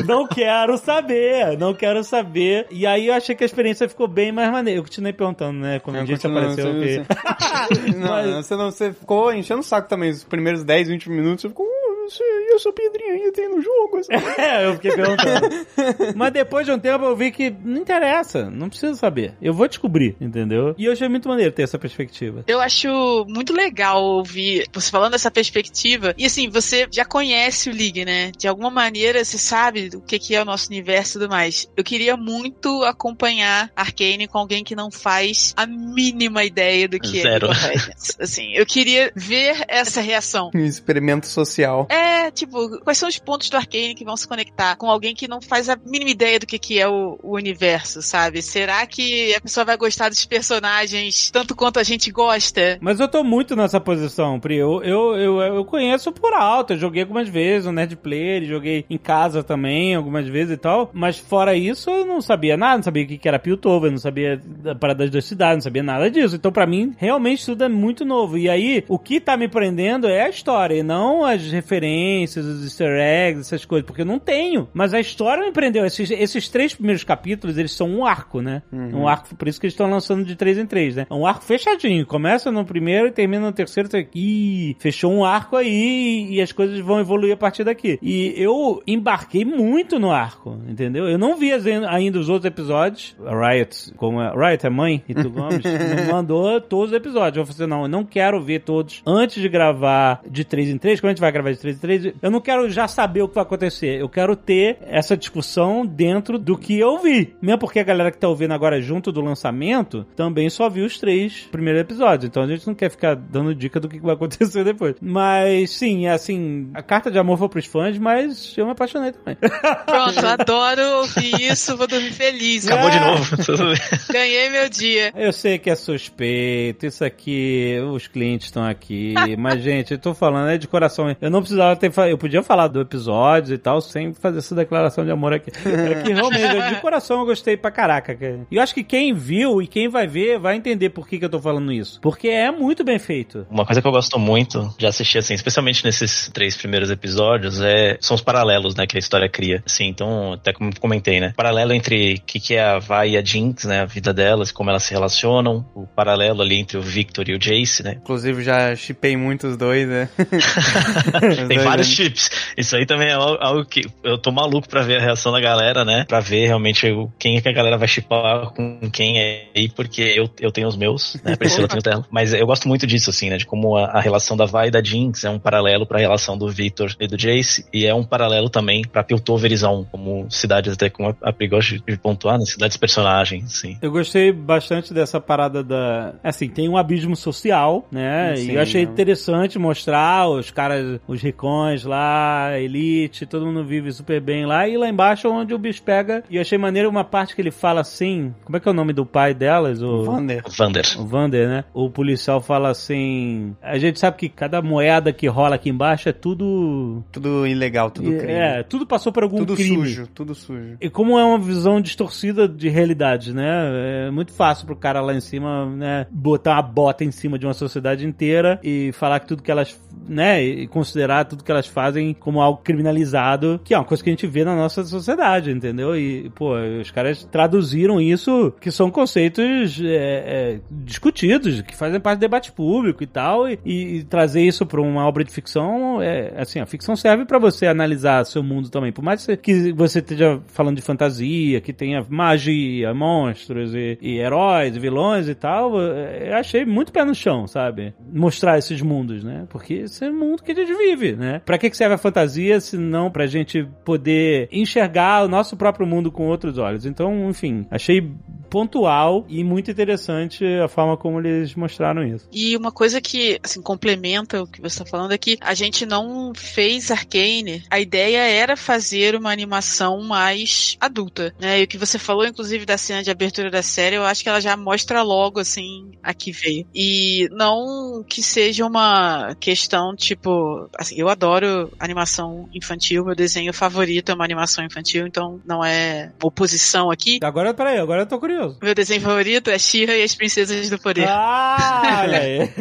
não 0.05 0.27
quero 0.27 0.77
saber, 0.77 1.57
não 1.57 1.73
quero 1.73 2.03
saber. 2.03 2.67
E 2.71 2.85
aí 2.85 3.07
eu 3.07 3.13
achei 3.13 3.35
que 3.35 3.43
a 3.43 3.45
experiência 3.45 3.89
ficou 3.89 4.07
bem 4.07 4.31
mais 4.31 4.51
maneira. 4.51 4.79
Eu 4.79 4.83
continuei 4.83 5.13
perguntando, 5.13 5.59
né? 5.59 5.79
Quando 5.79 5.97
a 5.97 6.05
gente 6.05 6.25
apareceu. 6.25 6.73
Você, 6.73 7.03
você... 7.03 7.91
não, 7.97 8.09
Mas... 8.09 8.45
você, 8.45 8.55
não, 8.55 8.71
você 8.71 8.93
ficou 8.93 9.33
enchendo 9.33 9.61
o 9.61 9.63
saco 9.63 9.87
também. 9.87 10.11
Os 10.11 10.23
primeiros 10.23 10.63
10, 10.63 10.87
20 10.89 11.09
minutos, 11.09 11.41
você 11.41 11.49
ficou 11.49 11.70
você 12.11 12.23
e 12.23 12.55
essa 12.55 12.71
pedrinha 12.71 13.13
aí 13.13 13.31
tem 13.31 13.49
no 13.49 13.61
jogo? 13.61 14.01
é, 14.37 14.65
eu 14.65 14.73
fiquei 14.75 14.91
perguntando. 14.91 15.49
Mas 16.15 16.33
depois 16.33 16.65
de 16.65 16.71
um 16.71 16.79
tempo 16.79 17.05
eu 17.05 17.15
vi 17.15 17.31
que 17.31 17.49
não 17.49 17.81
interessa, 17.81 18.49
não 18.49 18.69
precisa 18.69 18.95
saber. 18.95 19.35
Eu 19.41 19.53
vou 19.53 19.67
descobrir, 19.67 20.15
entendeu? 20.19 20.75
E 20.77 20.85
eu 20.85 20.91
achei 20.91 21.07
muito 21.07 21.29
maneiro 21.29 21.51
ter 21.51 21.63
essa 21.63 21.79
perspectiva. 21.79 22.43
Eu 22.47 22.59
acho 22.59 22.89
muito 23.27 23.53
legal 23.53 24.03
ouvir 24.03 24.67
você 24.73 24.89
falando 24.89 25.13
dessa 25.13 25.31
perspectiva. 25.31 26.13
E 26.17 26.25
assim, 26.25 26.49
você 26.49 26.87
já 26.91 27.05
conhece 27.05 27.69
o 27.69 27.73
League, 27.73 28.05
né? 28.05 28.31
De 28.37 28.47
alguma 28.47 28.69
maneira 28.69 29.23
você 29.23 29.37
sabe 29.37 29.89
o 29.95 30.01
que 30.01 30.35
é 30.35 30.41
o 30.41 30.45
nosso 30.45 30.69
universo 30.69 31.17
e 31.17 31.19
tudo 31.19 31.29
mais. 31.29 31.69
Eu 31.75 31.83
queria 31.83 32.15
muito 32.15 32.83
acompanhar 32.83 33.71
Arcane 33.75 34.27
com 34.27 34.37
alguém 34.37 34.63
que 34.63 34.75
não 34.75 34.91
faz 34.91 35.53
a 35.57 35.65
mínima 35.65 36.43
ideia 36.43 36.87
do 36.87 36.99
que 36.99 37.21
Zero. 37.21 37.47
é 37.47 37.67
Legends. 37.69 38.17
Assim, 38.19 38.53
eu 38.53 38.65
queria 38.65 39.11
ver 39.15 39.63
essa 39.67 40.01
reação. 40.01 40.51
Um 40.61 40.65
experimento 40.65 41.27
social. 41.27 41.87
É, 41.89 42.00
tipo, 42.31 42.79
quais 42.81 42.97
são 42.97 43.09
os 43.09 43.17
pontos 43.17 43.49
do 43.49 43.57
Arcane 43.57 43.95
que 43.95 44.05
vão 44.05 44.17
se 44.17 44.27
conectar 44.27 44.75
com 44.75 44.89
alguém 44.89 45.13
que 45.13 45.27
não 45.27 45.41
faz 45.41 45.69
a 45.69 45.75
mínima 45.75 46.11
ideia 46.11 46.39
do 46.39 46.45
que, 46.45 46.57
que 46.57 46.79
é 46.79 46.87
o, 46.87 47.19
o 47.21 47.35
universo, 47.35 48.01
sabe? 48.01 48.41
Será 48.41 48.85
que 48.85 49.33
a 49.35 49.41
pessoa 49.41 49.65
vai 49.65 49.77
gostar 49.77 50.09
dos 50.09 50.25
personagens 50.25 51.29
tanto 51.31 51.55
quanto 51.55 51.79
a 51.79 51.83
gente 51.83 52.11
gosta? 52.11 52.77
Mas 52.81 52.99
eu 52.99 53.07
tô 53.07 53.23
muito 53.23 53.55
nessa 53.55 53.79
posição, 53.79 54.39
Pri. 54.39 54.57
Eu, 54.57 54.81
eu, 54.83 55.15
eu, 55.15 55.41
eu 55.41 55.65
conheço 55.65 56.11
por 56.11 56.33
alto, 56.33 56.73
eu 56.73 56.77
joguei 56.77 57.03
algumas 57.03 57.27
vezes 57.27 57.65
no 57.65 57.71
Nerd 57.71 57.95
Player, 57.97 58.45
joguei 58.45 58.85
em 58.89 58.97
casa 58.97 59.43
também 59.43 59.95
algumas 59.95 60.27
vezes 60.27 60.53
e 60.53 60.57
tal, 60.57 60.89
mas 60.93 61.17
fora 61.17 61.55
isso 61.55 61.89
eu 61.89 62.05
não 62.05 62.21
sabia 62.21 62.57
nada, 62.57 62.77
não 62.77 62.83
sabia 62.83 63.03
o 63.03 63.07
que 63.07 63.27
era 63.27 63.39
Piltover, 63.39 63.91
não 63.91 63.97
sabia 63.97 64.41
da 64.43 64.75
parada 64.75 65.07
das 65.09 65.25
cidades, 65.25 65.57
não 65.57 65.61
sabia 65.61 65.83
nada 65.83 66.09
disso. 66.09 66.35
Então 66.35 66.51
para 66.51 66.65
mim, 66.65 66.95
realmente 66.97 67.45
tudo 67.45 67.63
é 67.63 67.69
muito 67.69 68.05
novo. 68.05 68.37
E 68.37 68.49
aí, 68.49 68.83
o 68.87 68.97
que 68.97 69.19
tá 69.19 69.35
me 69.35 69.47
prendendo 69.47 70.07
é 70.07 70.23
a 70.23 70.29
história 70.29 70.75
e 70.75 70.83
não 70.83 71.23
as 71.23 71.51
referências 71.51 71.90
referências, 71.91 72.45
os 72.45 72.63
easter 72.63 72.99
eggs, 72.99 73.41
essas 73.41 73.65
coisas, 73.65 73.85
porque 73.85 74.01
eu 74.01 74.05
não 74.05 74.19
tenho. 74.19 74.67
Mas 74.73 74.93
a 74.93 74.99
história 74.99 75.43
me 75.43 75.51
prendeu. 75.51 75.85
Esses, 75.85 76.09
esses 76.11 76.49
três 76.49 76.73
primeiros 76.73 77.03
capítulos, 77.03 77.57
eles 77.57 77.73
são 77.73 77.89
um 77.89 78.05
arco, 78.05 78.41
né? 78.41 78.61
Uhum. 78.71 79.01
Um 79.01 79.07
arco, 79.07 79.35
por 79.35 79.47
isso 79.47 79.59
que 79.59 79.65
eles 79.65 79.73
estão 79.73 79.89
lançando 79.89 80.23
de 80.23 80.35
três 80.35 80.57
em 80.57 80.65
três, 80.65 80.95
né? 80.95 81.05
É 81.09 81.13
um 81.13 81.25
arco 81.25 81.43
fechadinho. 81.43 82.05
Começa 82.05 82.51
no 82.51 82.65
primeiro 82.65 83.07
e 83.07 83.11
termina 83.11 83.45
no 83.45 83.51
terceiro. 83.51 83.89
Você... 83.89 84.07
Ih, 84.13 84.75
fechou 84.79 85.11
um 85.11 85.25
arco 85.25 85.55
aí 85.55 86.27
e 86.29 86.41
as 86.41 86.51
coisas 86.51 86.79
vão 86.79 86.99
evoluir 86.99 87.33
a 87.33 87.37
partir 87.37 87.63
daqui. 87.63 87.99
E 88.01 88.33
eu 88.37 88.81
embarquei 88.87 89.43
muito 89.43 89.99
no 89.99 90.11
arco, 90.11 90.57
entendeu? 90.67 91.07
Eu 91.07 91.17
não 91.17 91.35
vi 91.35 91.51
ainda 91.51 92.19
os 92.19 92.29
outros 92.29 92.45
episódios. 92.45 93.15
A 93.25 93.49
Riot, 93.49 93.93
como 93.95 94.19
a 94.19 94.31
Riot 94.31 94.65
é 94.65 94.69
mãe, 94.69 95.03
e 95.07 95.13
tu 95.13 95.29
Gomes, 95.29 95.63
me 95.63 96.11
mandou 96.11 96.59
todos 96.61 96.91
os 96.91 96.97
episódios. 96.97 97.37
Eu 97.37 97.45
falei 97.45 97.63
assim, 97.63 97.69
não, 97.69 97.83
eu 97.83 97.87
não 97.87 98.03
quero 98.03 98.41
ver 98.41 98.61
todos 98.61 99.01
antes 99.05 99.41
de 99.41 99.49
gravar 99.49 100.21
de 100.29 100.43
três 100.43 100.69
em 100.69 100.77
três. 100.77 100.99
Quando 100.99 101.09
a 101.09 101.13
gente 101.13 101.21
vai 101.21 101.31
gravar 101.31 101.51
de 101.51 101.59
3 101.79 101.91
3, 101.91 102.13
eu 102.21 102.31
não 102.31 102.39
quero 102.39 102.69
já 102.69 102.87
saber 102.87 103.21
o 103.21 103.27
que 103.27 103.35
vai 103.35 103.43
acontecer. 103.43 103.99
Eu 103.99 104.07
quero 104.07 104.35
ter 104.35 104.77
essa 104.81 105.17
discussão 105.17 105.85
dentro 105.85 106.39
do 106.39 106.57
que 106.57 106.79
eu 106.79 106.99
vi. 106.99 107.35
Mesmo 107.41 107.59
porque 107.59 107.79
a 107.79 107.83
galera 107.83 108.11
que 108.11 108.17
tá 108.17 108.27
ouvindo 108.27 108.53
agora 108.53 108.81
junto 108.81 109.11
do 109.11 109.21
lançamento 109.21 110.05
também 110.15 110.49
só 110.49 110.69
viu 110.69 110.85
os 110.85 110.97
três 110.97 111.47
primeiros 111.51 111.81
episódios. 111.81 112.25
Então 112.25 112.43
a 112.43 112.47
gente 112.47 112.65
não 112.65 112.73
quer 112.73 112.89
ficar 112.89 113.15
dando 113.15 113.53
dica 113.53 113.79
do 113.79 113.89
que 113.89 113.99
vai 113.99 114.15
acontecer 114.15 114.63
depois. 114.65 114.95
Mas 115.01 115.71
sim, 115.71 116.07
é 116.07 116.11
assim, 116.11 116.69
a 116.73 116.81
carta 116.81 117.11
de 117.11 117.19
amor 117.19 117.37
foi 117.37 117.49
pros 117.49 117.65
fãs, 117.65 117.97
mas 117.97 118.55
eu 118.57 118.65
me 118.65 118.71
apaixonei 118.71 119.11
também. 119.11 119.35
Pronto, 119.35 120.25
adoro 120.25 120.97
ouvir 120.99 121.51
isso, 121.51 121.75
vou 121.75 121.87
dormir 121.87 122.11
feliz. 122.11 122.67
Acabou 122.67 122.89
é. 122.89 122.91
de 122.91 122.99
novo. 122.99 123.35
Ganhei 124.11 124.49
meu 124.49 124.69
dia. 124.69 125.11
Eu 125.15 125.33
sei 125.33 125.57
que 125.57 125.69
é 125.69 125.75
suspeito, 125.75 126.85
isso 126.85 127.03
aqui, 127.03 127.77
os 127.91 128.07
clientes 128.07 128.47
estão 128.47 128.63
aqui, 128.63 129.13
mas 129.37 129.61
gente, 129.61 129.93
eu 129.93 129.99
tô 129.99 130.13
falando 130.13 130.49
é 130.49 130.57
de 130.57 130.67
coração. 130.67 131.15
Eu 131.19 131.29
não 131.29 131.39
preciso 131.39 131.60
precisava 131.61 131.75
ter. 131.75 131.91
Eu 132.09 132.17
podia 132.17 132.43
falar 132.43 132.67
do 132.67 132.81
episódio 132.81 133.53
e 133.53 133.57
tal, 133.57 133.81
sem 133.81 134.13
fazer 134.13 134.39
essa 134.39 134.55
declaração 134.55 135.05
de 135.05 135.11
amor 135.11 135.33
aqui. 135.33 135.51
É 135.65 136.01
que 136.01 136.13
realmente, 136.13 136.75
de 136.75 136.81
coração 136.81 137.19
eu 137.19 137.25
gostei 137.25 137.55
pra 137.55 137.71
caraca. 137.71 138.15
cara. 138.15 138.39
E 138.49 138.55
eu 138.55 138.61
acho 138.61 138.73
que 138.73 138.83
quem 138.83 139.13
viu 139.13 139.61
e 139.61 139.67
quem 139.67 139.87
vai 139.87 140.07
ver 140.07 140.39
vai 140.39 140.55
entender 140.55 140.89
por 140.89 141.07
que, 141.07 141.19
que 141.19 141.25
eu 141.25 141.29
tô 141.29 141.39
falando 141.39 141.71
isso. 141.71 141.99
Porque 142.01 142.27
é 142.27 142.51
muito 142.51 142.83
bem 142.83 142.97
feito. 142.97 143.45
Uma 143.49 143.65
coisa 143.65 143.81
que 143.81 143.87
eu 143.87 143.91
gosto 143.91 144.17
muito 144.17 144.73
de 144.77 144.85
assistir, 144.85 145.19
assim, 145.19 145.33
especialmente 145.33 145.83
nesses 145.83 146.29
três 146.33 146.55
primeiros 146.55 146.89
episódios, 146.89 147.61
é, 147.61 147.97
são 147.99 148.15
os 148.15 148.21
paralelos, 148.21 148.75
né, 148.75 148.87
que 148.87 148.97
a 148.97 148.99
história 148.99 149.29
cria. 149.29 149.63
Assim, 149.65 149.85
então, 149.85 150.33
até 150.33 150.53
como 150.53 150.71
comentei, 150.79 151.19
né, 151.19 151.33
paralelo 151.35 151.73
entre 151.73 152.15
o 152.15 152.21
que, 152.21 152.39
que 152.39 152.55
é 152.55 152.63
a 152.63 152.79
Vi 152.79 153.11
e 153.11 153.17
a 153.17 153.23
Jinx, 153.23 153.65
né, 153.65 153.81
a 153.81 153.85
vida 153.85 154.13
delas, 154.13 154.51
como 154.51 154.69
elas 154.69 154.83
se 154.83 154.93
relacionam, 154.93 155.65
o 155.75 155.85
paralelo 155.85 156.41
ali 156.41 156.57
entre 156.57 156.77
o 156.77 156.81
Victor 156.81 157.29
e 157.29 157.33
o 157.33 157.39
Jace, 157.39 157.83
né. 157.83 157.97
Inclusive, 158.01 158.43
já 158.43 158.75
chipei 158.75 159.15
muito 159.17 159.47
os 159.47 159.57
dois, 159.57 159.87
né? 159.87 160.09
Os 161.41 161.47
Tem 161.55 161.63
vários 161.63 161.87
né? 161.89 161.95
chips. 161.95 162.29
Isso 162.57 162.75
aí 162.75 162.85
também 162.85 163.09
é 163.09 163.13
al- 163.13 163.37
algo 163.41 163.65
que 163.65 163.81
eu 164.03 164.17
tô 164.17 164.31
maluco 164.31 164.67
pra 164.67 164.81
ver 164.81 164.97
a 164.97 165.01
reação 165.01 165.31
da 165.31 165.39
galera, 165.39 165.83
né? 165.85 166.05
Pra 166.07 166.19
ver 166.19 166.47
realmente 166.47 166.89
o- 166.91 167.09
quem 167.19 167.37
é 167.37 167.41
que 167.41 167.49
a 167.49 167.53
galera 167.53 167.77
vai 167.77 167.87
chipar 167.87 168.47
com 168.51 168.89
quem 168.91 169.19
é 169.19 169.47
aí, 169.55 169.69
porque 169.69 170.01
eu, 170.01 170.29
eu 170.39 170.51
tenho 170.51 170.67
os 170.67 170.75
meus, 170.77 171.17
né? 171.23 171.35
Priscila 171.35 171.67
tem 171.67 171.77
os 171.77 171.83
dela. 171.83 172.05
Mas 172.09 172.33
eu 172.33 172.45
gosto 172.45 172.67
muito 172.67 172.85
disso, 172.87 173.09
assim, 173.09 173.29
né? 173.29 173.37
De 173.37 173.45
como 173.45 173.75
a, 173.77 173.85
a 173.85 173.99
relação 174.01 174.35
da 174.37 174.45
Vi 174.45 174.67
e 174.67 174.71
da 174.71 174.83
Jinx 174.83 175.23
é 175.23 175.29
um 175.29 175.39
paralelo 175.39 175.85
pra 175.85 175.99
relação 175.99 176.37
do 176.37 176.49
Victor 176.49 176.95
e 176.99 177.07
do 177.07 177.17
Jace, 177.17 177.65
e 177.73 177.85
é 177.85 177.93
um 177.93 178.03
paralelo 178.03 178.49
também 178.49 178.83
pra 178.83 179.03
Piltoverizão, 179.03 179.87
como 179.91 180.29
cidades 180.29 180.73
até 180.73 180.89
como 180.89 181.15
a 181.21 181.33
Pri 181.33 181.47
gosta 181.47 181.77
de 181.77 181.97
pontuar, 181.97 182.37
né? 182.37 182.45
Cidades 182.45 182.77
personagens, 182.77 183.45
assim. 183.45 183.77
Eu 183.81 183.91
gostei 183.91 184.31
bastante 184.31 184.93
dessa 184.93 185.19
parada 185.19 185.63
da. 185.63 186.13
Assim, 186.23 186.47
tem 186.49 186.67
um 186.69 186.77
abismo 186.77 187.15
social, 187.15 187.87
né? 187.91 188.35
Sim, 188.35 188.51
e 188.51 188.55
eu 188.55 188.61
achei 188.61 188.85
né? 188.85 188.91
interessante 188.91 189.57
mostrar 189.59 190.27
os 190.29 190.51
caras, 190.51 190.99
os 191.07 191.21
ricões 191.41 191.83
lá, 191.83 192.59
elite, 192.59 193.25
todo 193.25 193.47
mundo 193.47 193.65
vive 193.65 193.91
super 193.91 194.21
bem 194.21 194.45
lá. 194.45 194.67
E 194.67 194.77
lá 194.77 194.87
embaixo 194.87 195.27
é 195.27 195.29
onde 195.29 195.53
o 195.53 195.57
bicho 195.57 195.81
pega. 195.81 196.23
E 196.29 196.35
eu 196.35 196.41
achei 196.41 196.57
maneiro 196.57 196.87
uma 196.87 197.03
parte 197.03 197.35
que 197.35 197.41
ele 197.41 197.49
fala 197.49 197.81
assim. 197.81 198.33
Como 198.45 198.55
é 198.55 198.59
que 198.59 198.67
é 198.67 198.71
o 198.71 198.75
nome 198.75 198.93
do 198.93 199.05
pai 199.05 199.33
delas? 199.33 199.81
O... 199.81 200.03
Vander. 200.03 200.43
Vander. 200.55 200.85
O 200.99 201.05
Vander, 201.05 201.47
né? 201.47 201.63
O 201.73 201.89
policial 201.89 202.39
fala 202.39 202.69
assim: 202.69 203.55
a 203.61 203.79
gente 203.79 203.99
sabe 203.99 204.17
que 204.17 204.29
cada 204.29 204.61
moeda 204.61 205.11
que 205.11 205.27
rola 205.27 205.55
aqui 205.55 205.69
embaixo 205.69 206.09
é 206.09 206.13
tudo. 206.13 207.03
Tudo 207.11 207.47
ilegal, 207.47 207.89
tudo 207.89 208.11
crime. 208.11 208.31
É, 208.31 208.63
tudo 208.63 208.85
passou 208.85 209.11
por 209.11 209.23
algum 209.23 209.39
tudo 209.39 209.55
crime. 209.55 209.77
sujo, 209.77 210.07
tudo 210.13 210.35
sujo. 210.35 210.77
E 210.79 210.89
como 210.89 211.17
é 211.17 211.25
uma 211.25 211.39
visão 211.39 211.81
distorcida 211.81 212.47
de 212.47 212.69
realidade, 212.69 213.33
né? 213.33 214.07
É 214.07 214.11
muito 214.11 214.31
fácil 214.31 214.67
pro 214.67 214.75
cara 214.75 215.01
lá 215.01 215.13
em 215.13 215.21
cima, 215.21 215.65
né, 215.65 216.05
botar 216.11 216.53
uma 216.53 216.61
bota 216.61 217.03
em 217.03 217.11
cima 217.11 217.39
de 217.39 217.45
uma 217.45 217.53
sociedade 217.53 218.05
inteira 218.05 218.59
e 218.63 218.91
falar 218.93 219.19
que 219.19 219.27
tudo 219.27 219.41
que 219.41 219.51
elas, 219.51 219.79
né, 220.07 220.43
e 220.43 220.67
considerar 220.67 221.25
tudo 221.31 221.43
que 221.45 221.51
elas 221.51 221.67
fazem 221.67 222.13
como 222.13 222.41
algo 222.41 222.61
criminalizado, 222.61 223.59
que 223.63 223.73
é 223.73 223.77
uma 223.77 223.85
coisa 223.85 224.03
que 224.03 224.09
a 224.09 224.13
gente 224.13 224.27
vê 224.27 224.43
na 224.43 224.55
nossa 224.55 224.83
sociedade, 224.83 225.49
entendeu? 225.49 225.95
E, 225.95 226.29
pô, 226.31 226.55
os 226.81 226.91
caras 226.91 227.23
traduziram 227.23 228.01
isso, 228.01 228.53
que 228.59 228.69
são 228.69 228.91
conceitos 228.91 229.79
é, 229.81 229.95
é, 229.95 230.59
discutidos, 230.69 231.61
que 231.61 231.75
fazem 231.75 232.01
parte 232.01 232.17
do 232.17 232.21
debate 232.21 232.51
público 232.51 233.01
e 233.01 233.07
tal, 233.07 233.47
e, 233.47 233.59
e 233.65 234.03
trazer 234.03 234.41
isso 234.41 234.65
pra 234.65 234.81
uma 234.81 235.07
obra 235.07 235.23
de 235.23 235.31
ficção, 235.31 236.01
é, 236.01 236.33
assim, 236.35 236.59
a 236.59 236.65
ficção 236.65 236.95
serve 236.97 237.23
pra 237.23 237.39
você 237.39 237.65
analisar 237.65 238.25
seu 238.25 238.43
mundo 238.43 238.69
também, 238.69 238.91
por 238.91 239.03
mais 239.03 239.25
que 239.41 239.71
você 239.71 239.99
esteja 239.99 240.41
falando 240.47 240.75
de 240.75 240.81
fantasia, 240.81 241.61
que 241.61 241.71
tenha 241.71 242.05
magia, 242.09 242.93
monstros 242.93 243.73
e, 243.73 243.97
e 244.01 244.17
heróis, 244.17 244.75
vilões 244.75 245.29
e 245.29 245.35
tal, 245.35 245.79
eu 245.79 246.35
achei 246.35 246.65
muito 246.65 246.91
pé 246.91 247.05
no 247.05 247.15
chão, 247.15 247.47
sabe? 247.47 247.93
Mostrar 248.11 248.57
esses 248.57 248.81
mundos, 248.81 249.23
né? 249.23 249.45
Porque 249.49 249.75
esse 249.75 250.03
é 250.03 250.09
o 250.09 250.13
mundo 250.13 250.43
que 250.43 250.51
a 250.51 250.55
gente 250.55 250.73
vive, 250.73 251.15
né? 251.21 251.39
Pra 251.45 251.57
que 251.59 251.69
que 251.69 251.77
serve 251.77 251.93
a 251.93 251.99
fantasia 251.99 252.59
se 252.59 252.75
não 252.77 253.11
pra 253.11 253.27
gente 253.27 253.63
poder 253.85 254.49
enxergar 254.51 255.23
o 255.23 255.27
nosso 255.27 255.55
próprio 255.55 255.85
mundo 255.85 256.11
com 256.11 256.27
outros 256.27 256.57
olhos? 256.57 256.83
Então, 256.83 257.29
enfim, 257.29 257.67
achei 257.69 258.11
pontual 258.51 259.25
e 259.29 259.43
muito 259.45 259.71
interessante 259.71 260.45
a 260.45 260.67
forma 260.67 260.97
como 260.97 261.19
eles 261.19 261.55
mostraram 261.55 262.03
isso. 262.03 262.27
E 262.33 262.55
uma 262.57 262.71
coisa 262.71 262.99
que, 262.99 263.39
assim, 263.41 263.61
complementa 263.61 264.43
o 264.43 264.47
que 264.47 264.61
você 264.61 264.83
está 264.83 264.85
falando 264.85 265.13
é 265.13 265.17
que 265.17 265.37
a 265.39 265.53
gente 265.53 265.85
não 265.85 266.33
fez 266.35 266.91
Arcane. 266.91 267.63
A 267.69 267.79
ideia 267.79 268.19
era 268.19 268.57
fazer 268.57 269.15
uma 269.15 269.31
animação 269.31 270.01
mais 270.01 270.75
adulta, 270.81 271.33
né? 271.39 271.61
E 271.61 271.63
o 271.63 271.67
que 271.67 271.77
você 271.77 271.97
falou, 271.97 272.25
inclusive, 272.25 272.65
da 272.65 272.77
cena 272.77 273.01
de 273.01 273.09
abertura 273.09 273.49
da 273.49 273.63
série, 273.63 273.95
eu 273.95 274.03
acho 274.03 274.21
que 274.21 274.27
ela 274.27 274.41
já 274.41 274.57
mostra 274.57 275.01
logo, 275.01 275.39
assim, 275.39 275.91
a 276.03 276.13
que 276.13 276.31
veio. 276.33 276.67
E 276.75 277.29
não 277.31 278.03
que 278.07 278.21
seja 278.21 278.65
uma 278.65 279.33
questão, 279.39 279.95
tipo, 279.95 280.69
assim, 280.77 280.95
eu 280.97 281.07
adoro 281.07 281.71
animação 281.79 282.49
infantil, 282.53 283.05
meu 283.05 283.15
desenho 283.15 283.53
favorito 283.53 284.11
é 284.11 284.15
uma 284.15 284.25
animação 284.25 284.65
infantil, 284.65 285.07
então 285.07 285.39
não 285.45 285.63
é 285.63 286.11
oposição 286.21 286.91
aqui. 286.91 287.19
Agora, 287.23 287.53
peraí, 287.53 287.77
agora 287.77 288.01
eu 288.01 288.05
tô 288.05 288.19
curioso. 288.19 288.40
Meu 288.61 288.75
desenho 288.75 289.01
favorito 289.01 289.49
é 289.49 289.57
She-Ra 289.57 289.93
e 289.93 290.03
as 290.03 290.15
Princesas 290.15 290.69
do 290.69 290.79
Poder. 290.79 291.07
Ah, 291.07 292.01
olha 292.03 292.19
aí. 292.19 292.49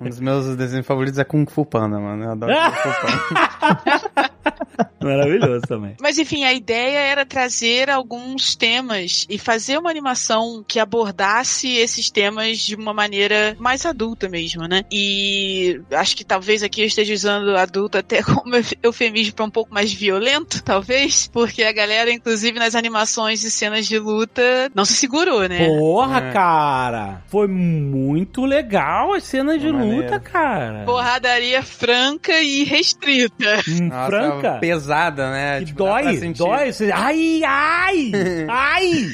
Um 0.00 0.08
dos 0.08 0.20
meus 0.20 0.56
desenhos 0.56 0.86
favoritos 0.86 1.18
é 1.18 1.24
Kung 1.24 1.46
Fu 1.46 1.64
Panda, 1.64 1.98
mano. 1.98 2.24
Eu 2.24 2.32
adoro 2.32 2.52
Kung 2.52 2.92
Fu 2.92 3.00
Panda. 3.00 4.10
Maravilhoso 5.02 5.62
também. 5.66 5.94
Mas 6.00 6.18
enfim, 6.18 6.44
a 6.44 6.52
ideia 6.52 6.98
era 6.98 7.24
trazer 7.24 7.90
alguns 7.90 8.54
temas 8.56 9.26
e 9.28 9.38
fazer 9.38 9.78
uma 9.78 9.90
animação 9.90 10.64
que 10.66 10.78
abordasse 10.78 11.68
esses 11.76 12.10
temas 12.10 12.58
de 12.58 12.74
uma 12.74 12.92
maneira 12.92 13.56
mais 13.58 13.84
adulta 13.86 14.28
mesmo, 14.28 14.66
né? 14.66 14.82
E 14.90 15.80
acho 15.92 16.16
que 16.16 16.24
talvez 16.24 16.62
aqui 16.62 16.80
eu 16.82 16.86
esteja 16.86 17.14
usando 17.14 17.56
adulto 17.56 17.98
até 17.98 18.22
como 18.24 18.54
eufemismo 18.82 19.34
para 19.34 19.44
um 19.44 19.50
pouco 19.50 19.72
mais 19.72 19.92
violento, 19.92 20.62
talvez, 20.62 21.28
porque 21.32 21.62
a 21.62 21.72
galera, 21.72 22.10
inclusive 22.12 22.58
nas 22.58 22.74
animações 22.74 23.44
e 23.44 23.50
cenas 23.50 23.86
de 23.86 23.98
luta, 23.98 24.70
não 24.74 24.84
se 24.84 24.94
segurou, 24.94 25.48
né? 25.48 25.66
Porra, 25.66 26.18
É. 26.28 26.32
cara. 26.32 27.22
Foi 27.28 27.46
muito 27.46 28.44
legal 28.44 29.12
as 29.14 29.24
cenas 29.24 29.60
de 29.60 29.70
luta, 29.70 30.18
cara. 30.20 30.84
Porradaria 30.84 31.62
franca 31.62 32.40
e 32.40 32.64
restrita. 32.64 33.60
Hum, 33.68 33.88
Nossa, 33.88 34.06
Franca. 34.06 34.58
Pesada, 34.66 35.30
né? 35.30 35.58
Que 35.60 35.66
Tipo, 35.66 35.78
dói, 35.84 36.32
dói. 36.36 36.72
Você- 36.72 36.90
Ai, 36.92 37.40
ai, 37.46 38.12
ai. 38.50 39.12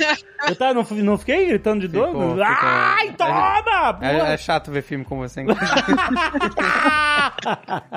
Eu 0.49 0.57
tava, 0.57 0.75
não, 0.75 0.83
não 1.05 1.19
fiquei 1.19 1.47
gritando 1.47 1.81
de 1.83 1.89
dor? 1.89 2.09
Ficou, 2.09 2.31
ficou. 2.31 2.45
Ai, 2.45 3.13
toma! 3.13 3.99
É, 4.01 4.33
é 4.35 4.37
chato 4.37 4.71
ver 4.73 4.83
filme 4.83 5.05
com 5.05 5.19
você. 5.19 5.45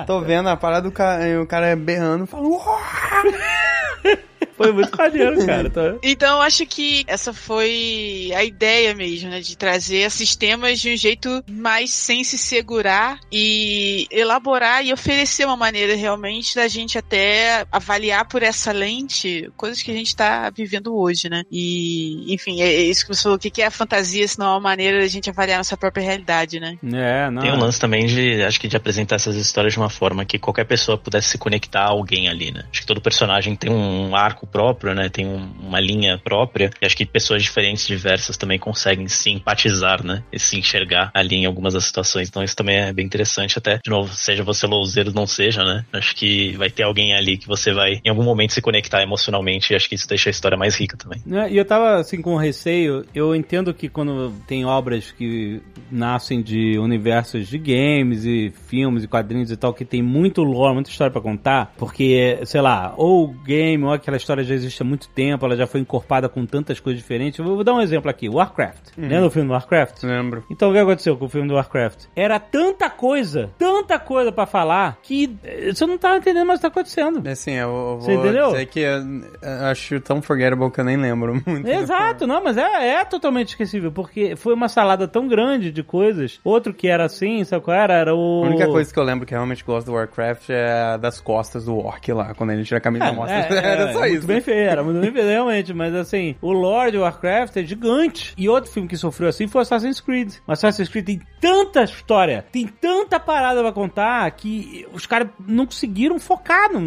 Tô 0.06 0.20
vendo 0.20 0.48
a 0.48 0.56
parada 0.56 0.82
do 0.82 0.92
cara, 0.92 1.42
o 1.42 1.46
cara 1.46 1.74
berrando, 1.76 2.26
falando. 2.26 2.60
Foi 4.56 4.72
muito 4.72 4.96
maneiro, 4.96 5.44
cara. 5.44 5.70
Tá- 5.70 5.94
Então, 6.02 6.36
eu 6.36 6.42
acho 6.42 6.64
que 6.66 7.04
essa 7.06 7.32
foi 7.32 8.30
a 8.34 8.42
ideia 8.44 8.94
mesmo, 8.94 9.28
né? 9.30 9.40
De 9.40 9.56
trazer 9.56 9.98
esses 9.98 10.34
temas 10.34 10.80
de 10.80 10.92
um 10.94 10.96
jeito 10.96 11.44
mais 11.50 11.90
sem 11.92 12.24
se 12.24 12.38
segurar 12.38 13.18
e 13.30 14.06
elaborar 14.10 14.84
e 14.84 14.92
oferecer 14.92 15.44
uma 15.44 15.56
maneira 15.56 15.94
realmente 15.94 16.54
da 16.54 16.68
gente 16.68 16.96
até 16.98 17.66
avaliar 17.70 18.26
por 18.26 18.42
essa 18.42 18.72
lente 18.72 19.50
coisas 19.56 19.82
que 19.82 19.90
a 19.90 19.94
gente 19.94 20.14
tá 20.14 20.50
vivendo 20.50 20.96
hoje, 20.96 21.28
né? 21.28 21.42
E, 21.50 22.32
enfim, 22.32 22.62
é 22.62 22.72
isso 22.82 23.06
que 23.06 23.14
você 23.14 23.22
falou. 23.22 23.36
O 23.36 23.40
que 23.40 23.50
que 23.50 23.62
é 23.62 23.66
a 23.66 23.70
fantasia, 23.70 24.26
se 24.26 24.38
não 24.38 24.46
é 24.46 24.50
uma 24.50 24.60
maneira 24.60 25.00
da 25.00 25.06
gente 25.06 25.28
avaliar 25.30 25.58
nossa 25.58 25.76
própria 25.76 26.02
realidade, 26.02 26.58
né? 26.60 26.78
É, 26.92 27.30
não. 27.30 27.42
Tem 27.42 27.52
um 27.52 27.58
lance 27.58 27.78
também 27.78 28.06
de, 28.06 28.42
acho 28.42 28.60
que 28.60 28.68
de 28.68 28.76
apresentar 28.76 29.16
essas 29.16 29.36
histórias 29.36 29.72
de 29.74 29.78
uma 29.78 29.90
forma 29.90 30.24
que 30.24 30.38
qualquer 30.38 30.64
pessoa 30.64 30.96
pudesse 30.96 31.28
se 31.28 31.38
conectar 31.38 31.80
a 31.82 31.88
alguém 31.90 32.28
ali, 32.28 32.50
né? 32.52 32.64
Acho 32.70 32.80
que 32.80 32.86
todo 32.86 33.00
personagem 33.00 33.54
tem 33.54 33.70
um 33.70 34.14
arco 34.16 34.45
próprio, 34.46 34.94
né? 34.94 35.08
Tem 35.08 35.26
um- 35.26 35.50
uma 35.60 35.80
linha 35.80 36.18
própria. 36.22 36.70
E 36.80 36.86
acho 36.86 36.96
que 36.96 37.04
pessoas 37.04 37.42
diferentes, 37.42 37.86
diversas, 37.86 38.36
também 38.36 38.58
conseguem 38.58 39.08
se 39.08 39.30
empatizar, 39.30 40.04
né? 40.04 40.22
E 40.32 40.38
se 40.38 40.58
enxergar 40.58 41.10
ali 41.14 41.36
em 41.36 41.46
algumas 41.46 41.74
das 41.74 41.84
situações. 41.84 42.28
Então 42.28 42.42
isso 42.42 42.56
também 42.56 42.76
é 42.76 42.92
bem 42.92 43.04
interessante, 43.04 43.58
até, 43.58 43.78
de 43.82 43.90
novo, 43.90 44.12
seja 44.14 44.42
você 44.42 44.66
louzeiro 44.66 45.12
não 45.12 45.26
seja, 45.26 45.64
né? 45.64 45.84
Acho 45.92 46.14
que 46.14 46.52
vai 46.56 46.70
ter 46.70 46.82
alguém 46.82 47.14
ali 47.14 47.36
que 47.36 47.46
você 47.46 47.72
vai, 47.72 48.00
em 48.04 48.08
algum 48.08 48.22
momento, 48.22 48.52
se 48.52 48.60
conectar 48.62 49.02
emocionalmente. 49.02 49.72
E 49.72 49.76
acho 49.76 49.88
que 49.88 49.94
isso 49.94 50.08
deixa 50.08 50.28
a 50.28 50.32
história 50.32 50.56
mais 50.56 50.76
rica 50.76 50.96
também. 50.96 51.20
Né, 51.26 51.50
E 51.50 51.56
eu 51.56 51.64
tava 51.64 51.96
assim 51.96 52.20
com 52.20 52.36
receio. 52.36 53.04
Eu 53.14 53.34
entendo 53.34 53.72
que 53.74 53.88
quando 53.88 54.32
tem 54.46 54.64
obras 54.64 55.10
que 55.12 55.60
nascem 55.90 56.42
de 56.42 56.78
universos 56.78 57.48
de 57.48 57.58
games 57.58 58.24
e 58.24 58.52
filmes 58.68 59.04
e 59.04 59.08
quadrinhos 59.08 59.50
e 59.50 59.56
tal, 59.56 59.72
que 59.72 59.84
tem 59.84 60.02
muito 60.02 60.42
lore, 60.42 60.74
muita 60.74 60.90
história 60.90 61.10
pra 61.12 61.20
contar, 61.20 61.72
porque, 61.76 62.38
sei 62.44 62.60
lá, 62.60 62.94
ou 62.96 63.28
game, 63.28 63.82
ou 63.84 63.92
aquela 63.92 64.16
história 64.16 64.35
história 64.36 64.44
já 64.44 64.54
existe 64.54 64.82
há 64.82 64.84
muito 64.84 65.08
tempo, 65.08 65.44
ela 65.44 65.56
já 65.56 65.66
foi 65.66 65.80
encorpada 65.80 66.28
com 66.28 66.44
tantas 66.44 66.80
coisas 66.80 67.00
diferentes. 67.00 67.38
Eu 67.38 67.44
vou 67.44 67.64
dar 67.64 67.74
um 67.74 67.80
exemplo 67.80 68.10
aqui, 68.10 68.28
Warcraft. 68.28 68.90
Lembra 68.96 69.26
o 69.26 69.30
filme 69.30 69.48
do 69.48 69.52
Warcraft? 69.52 70.02
Lembro. 70.02 70.44
Então 70.50 70.70
o 70.70 70.72
que 70.72 70.78
aconteceu 70.78 71.16
com 71.16 71.26
o 71.26 71.28
filme 71.28 71.48
do 71.48 71.54
Warcraft? 71.54 72.04
Era 72.14 72.38
tanta 72.38 72.90
coisa, 72.90 73.50
tanta 73.58 73.98
coisa 73.98 74.32
pra 74.32 74.46
falar, 74.46 74.98
que 75.02 75.36
eh, 75.44 75.72
você 75.72 75.86
não 75.86 75.98
tava 75.98 76.18
entendendo 76.18 76.46
mais 76.46 76.58
o 76.58 76.62
que 76.62 76.68
tá 76.68 76.68
acontecendo. 76.68 77.26
Assim, 77.28 77.52
eu, 77.52 77.68
eu 77.68 78.00
Você 78.00 78.12
entendeu? 78.14 78.50
dizer 78.50 78.66
que 78.66 78.80
eu, 78.80 78.98
eu 79.42 79.66
acho 79.70 80.00
tão 80.00 80.20
forgettable 80.20 80.70
que 80.70 80.80
eu 80.80 80.84
nem 80.84 80.96
lembro 80.96 81.40
muito. 81.46 81.66
Exato, 81.66 82.26
não, 82.26 82.42
mas 82.42 82.56
é, 82.56 83.00
é 83.00 83.04
totalmente 83.04 83.50
esquecível, 83.50 83.90
porque 83.92 84.36
foi 84.36 84.54
uma 84.54 84.68
salada 84.68 85.08
tão 85.08 85.28
grande 85.28 85.70
de 85.70 85.82
coisas. 85.82 86.40
Outro 86.44 86.74
que 86.74 86.88
era 86.88 87.04
assim, 87.04 87.44
sabe 87.44 87.64
qual 87.64 87.76
era? 87.76 87.94
Era 87.94 88.14
o. 88.14 88.44
A 88.44 88.48
única 88.48 88.66
coisa 88.66 88.92
que 88.92 88.98
eu 88.98 89.04
lembro 89.04 89.26
que 89.26 89.34
eu 89.34 89.38
realmente 89.38 89.64
gosto 89.64 89.86
do 89.86 89.92
Warcraft 89.94 90.50
é 90.50 90.98
das 90.98 91.20
costas 91.20 91.64
do 91.64 91.76
orc 91.76 92.12
lá, 92.12 92.34
quando 92.34 92.50
ele 92.50 92.64
tira 92.64 92.78
a 92.78 92.80
camisa 92.80 93.06
e 93.06 93.12
mostra. 93.12 93.36
É, 93.36 93.46
é, 93.54 93.72
era 93.72 93.92
só 93.92 94.04
é 94.04 94.10
isso. 94.10 94.25
Muito 94.26 94.44
bem 94.44 94.54
feito, 94.54 94.70
era 94.70 94.82
muito 94.82 95.00
bem 95.00 95.12
feito, 95.12 95.26
realmente. 95.26 95.74
Mas 95.74 95.94
assim, 95.94 96.34
o 96.40 96.52
Lord 96.52 96.96
Warcraft 96.98 97.56
é 97.56 97.62
gigante. 97.64 98.32
E 98.36 98.48
outro 98.48 98.70
filme 98.70 98.88
que 98.88 98.96
sofreu 98.96 99.28
assim 99.28 99.46
foi 99.46 99.62
Assassin's 99.62 100.00
Creed. 100.00 100.32
O 100.46 100.52
Assassin's 100.52 100.88
Creed 100.88 101.04
tem 101.06 101.20
tanta 101.40 101.82
história, 101.82 102.44
tem 102.50 102.66
tanta 102.66 103.18
parada 103.20 103.60
pra 103.62 103.72
contar 103.72 104.30
que 104.32 104.86
os 104.92 105.06
caras 105.06 105.28
não 105.46 105.66
conseguiram 105.66 106.18
focar, 106.18 106.72
no, 106.72 106.80